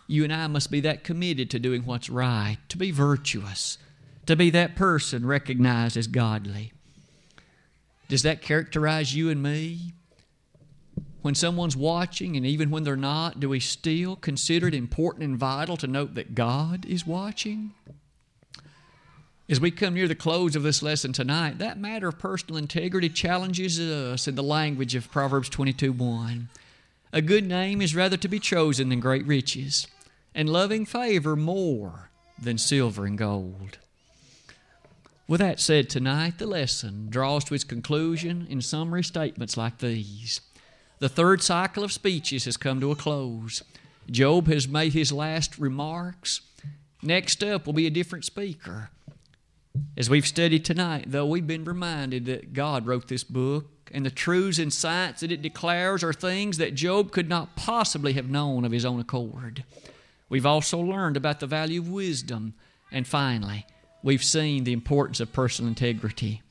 You 0.08 0.24
and 0.24 0.32
I 0.32 0.48
must 0.48 0.72
be 0.72 0.80
that 0.80 1.04
committed 1.04 1.50
to 1.52 1.60
doing 1.60 1.84
what's 1.84 2.10
right, 2.10 2.58
to 2.70 2.78
be 2.78 2.92
virtuous, 2.92 3.78
to 4.26 4.36
be 4.36 4.50
that 4.52 4.76
person 4.76 5.26
recognized 5.26 5.98
as 5.98 6.08
godly. 6.08 6.74
Does 8.08 8.24
that 8.24 8.42
characterize 8.42 9.16
you 9.16 9.30
and 9.30 9.42
me? 9.42 9.94
When 11.22 11.34
someone's 11.34 11.76
watching, 11.76 12.38
and 12.38 12.46
even 12.46 12.70
when 12.70 12.84
they're 12.84 12.96
not, 12.96 13.40
do 13.40 13.50
we 13.50 13.60
still 13.60 14.16
consider 14.16 14.68
it 14.68 14.76
important 14.76 15.24
and 15.24 15.38
vital 15.38 15.76
to 15.78 15.88
note 15.88 16.14
that 16.14 16.36
God 16.36 16.86
is 16.86 17.08
watching? 17.08 17.74
As 19.50 19.60
we 19.60 19.72
come 19.72 19.96
near 19.96 20.08
the 20.08 20.16
close 20.16 20.56
of 20.56 20.64
this 20.64 20.84
lesson 20.84 21.14
tonight, 21.14 21.58
that 21.58 21.80
matter 21.80 22.08
of 22.08 22.20
personal 22.20 22.58
integrity 22.58 23.10
challenges 23.10 23.80
us 23.80 24.28
in 24.28 24.36
the 24.36 24.44
language 24.44 24.94
of 24.96 25.12
Proverbs 25.12 25.50
22 25.50 25.92
1. 25.92 26.50
A 27.14 27.22
good 27.22 27.48
name 27.48 27.82
is 27.82 27.96
rather 27.96 28.18
to 28.18 28.28
be 28.28 28.40
chosen 28.40 28.90
than 28.90 29.00
great 29.00 29.26
riches, 29.26 29.88
and 30.34 30.50
loving 30.50 30.86
favor 30.86 31.36
more 31.36 32.10
than 32.40 32.58
silver 32.58 33.06
and 33.06 33.18
gold. 33.18 33.80
With 35.28 35.40
that 35.40 35.60
said, 35.60 35.90
tonight 35.90 36.38
the 36.38 36.46
lesson 36.46 37.08
draws 37.10 37.44
to 37.46 37.56
its 37.56 37.64
conclusion 37.64 38.46
in 38.48 38.62
summary 38.62 39.04
statements 39.04 39.58
like 39.58 39.80
these. 39.80 40.42
The 41.00 41.10
third 41.10 41.42
cycle 41.42 41.84
of 41.84 41.92
speeches 41.92 42.46
has 42.46 42.58
come 42.58 42.80
to 42.80 42.92
a 42.92 42.96
close. 42.96 43.64
Job 44.10 44.48
has 44.48 44.68
made 44.68 44.94
his 44.94 45.12
last 45.12 45.58
remarks. 45.58 46.42
Next 47.02 47.44
up 47.44 47.66
will 47.66 47.74
be 47.74 47.88
a 47.88 47.92
different 47.92 48.24
speaker. 48.24 48.92
As 49.98 50.10
we've 50.10 50.28
studied 50.28 50.64
tonight, 50.64 51.06
though, 51.08 51.26
we've 51.26 51.48
been 51.48 51.66
reminded 51.66 52.26
that 52.26 52.54
God 52.54 52.86
wrote 52.86 53.08
this 53.08 53.24
book, 53.24 53.66
and 53.92 54.06
the 54.06 54.12
truths 54.12 54.60
and 54.60 54.72
sights 54.72 55.22
that 55.22 55.32
it 55.32 55.42
declares 55.42 56.04
are 56.04 56.14
things 56.14 56.58
that 56.58 56.76
Job 56.76 57.12
could 57.12 57.28
not 57.28 57.56
possibly 57.56 58.14
have 58.14 58.30
known 58.30 58.64
of 58.64 58.72
his 58.72 58.86
own 58.86 59.00
accord. 59.00 59.64
We've 60.30 60.46
also 60.46 60.80
learned 60.80 61.18
about 61.18 61.40
the 61.40 61.48
value 61.48 61.82
of 61.82 61.90
wisdom, 61.90 62.54
and 62.92 63.08
finally, 63.08 63.66
we've 64.06 64.24
seen 64.24 64.64
the 64.64 64.72
importance 64.72 65.20
of 65.20 65.34
personal 65.34 65.68
integrity. 65.68 66.44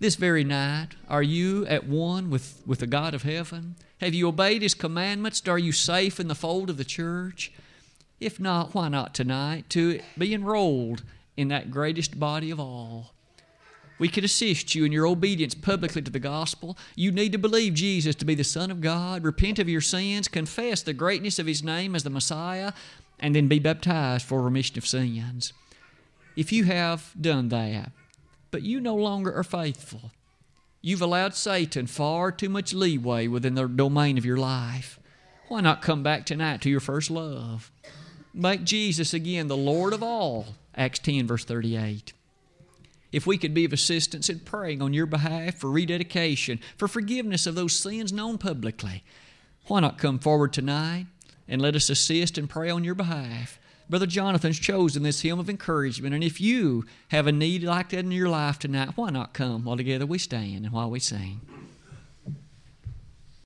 This 0.00 0.16
very 0.16 0.42
night, 0.42 0.88
are 1.08 1.22
you 1.22 1.64
at 1.66 1.86
one 1.86 2.28
with, 2.28 2.60
with 2.66 2.80
the 2.80 2.88
God 2.88 3.14
of 3.14 3.22
heaven? 3.22 3.76
Have 4.00 4.12
you 4.12 4.28
obeyed 4.28 4.62
His 4.62 4.74
commandments? 4.74 5.46
Are 5.46 5.58
you 5.58 5.70
safe 5.70 6.18
in 6.18 6.26
the 6.26 6.34
fold 6.34 6.68
of 6.68 6.76
the 6.76 6.84
church? 6.84 7.52
If 8.18 8.40
not, 8.40 8.74
why 8.74 8.88
not 8.88 9.14
tonight 9.14 9.70
to 9.70 10.00
be 10.18 10.34
enrolled 10.34 11.04
in 11.36 11.48
that 11.48 11.70
greatest 11.70 12.18
body 12.18 12.50
of 12.50 12.58
all? 12.58 13.12
We 13.98 14.08
could 14.08 14.24
assist 14.24 14.74
you 14.74 14.84
in 14.84 14.92
your 14.92 15.06
obedience 15.06 15.54
publicly 15.54 16.02
to 16.02 16.10
the 16.10 16.18
gospel. 16.18 16.76
You 16.96 17.12
need 17.12 17.30
to 17.32 17.38
believe 17.38 17.74
Jesus 17.74 18.16
to 18.16 18.24
be 18.24 18.34
the 18.34 18.44
Son 18.44 18.72
of 18.72 18.80
God, 18.80 19.22
repent 19.22 19.60
of 19.60 19.68
your 19.68 19.80
sins, 19.80 20.26
confess 20.26 20.82
the 20.82 20.92
greatness 20.92 21.38
of 21.38 21.46
His 21.46 21.62
name 21.62 21.94
as 21.94 22.02
the 22.02 22.10
Messiah, 22.10 22.72
and 23.20 23.36
then 23.36 23.46
be 23.46 23.60
baptized 23.60 24.26
for 24.26 24.42
remission 24.42 24.76
of 24.76 24.86
sins. 24.86 25.52
If 26.36 26.52
you 26.52 26.64
have 26.64 27.12
done 27.20 27.48
that, 27.48 27.92
but 28.50 28.62
you 28.62 28.80
no 28.80 28.94
longer 28.94 29.34
are 29.34 29.42
faithful, 29.42 30.12
you've 30.82 31.02
allowed 31.02 31.34
Satan 31.34 31.86
far 31.86 32.30
too 32.30 32.48
much 32.48 32.74
leeway 32.74 33.26
within 33.26 33.54
the 33.54 33.66
domain 33.66 34.18
of 34.18 34.24
your 34.24 34.36
life. 34.36 35.00
Why 35.48 35.60
not 35.60 35.82
come 35.82 36.02
back 36.02 36.26
tonight 36.26 36.60
to 36.62 36.70
your 36.70 36.80
first 36.80 37.10
love? 37.10 37.72
Make 38.34 38.64
Jesus 38.64 39.14
again 39.14 39.48
the 39.48 39.56
Lord 39.56 39.92
of 39.92 40.02
all. 40.02 40.46
Acts 40.74 40.98
10, 40.98 41.26
verse 41.26 41.44
38 41.44 42.12
if 43.12 43.26
we 43.26 43.38
could 43.38 43.54
be 43.54 43.64
of 43.64 43.72
assistance 43.72 44.28
in 44.28 44.40
praying 44.40 44.82
on 44.82 44.92
your 44.92 45.06
behalf 45.06 45.54
for 45.54 45.70
rededication, 45.70 46.60
for 46.76 46.86
forgiveness 46.86 47.46
of 47.46 47.54
those 47.54 47.74
sins 47.74 48.12
known 48.12 48.36
publicly, 48.36 49.02
why 49.68 49.80
not 49.80 49.96
come 49.96 50.18
forward 50.18 50.52
tonight 50.52 51.06
and 51.48 51.62
let 51.62 51.74
us 51.74 51.88
assist 51.88 52.36
and 52.36 52.50
pray 52.50 52.68
on 52.68 52.84
your 52.84 52.94
behalf? 52.94 53.58
Brother 53.88 54.06
Jonathan's 54.06 54.58
chosen 54.58 55.04
this 55.04 55.20
hymn 55.20 55.38
of 55.38 55.48
encouragement, 55.48 56.12
and 56.12 56.24
if 56.24 56.40
you 56.40 56.84
have 57.08 57.28
a 57.28 57.32
need 57.32 57.62
like 57.62 57.90
that 57.90 58.00
in 58.00 58.10
your 58.10 58.28
life 58.28 58.58
tonight, 58.58 58.90
why 58.96 59.10
not 59.10 59.32
come 59.32 59.64
while 59.64 59.76
together 59.76 60.06
we 60.06 60.18
stand 60.18 60.64
and 60.64 60.72
while 60.72 60.90
we 60.90 60.98
sing? 60.98 61.40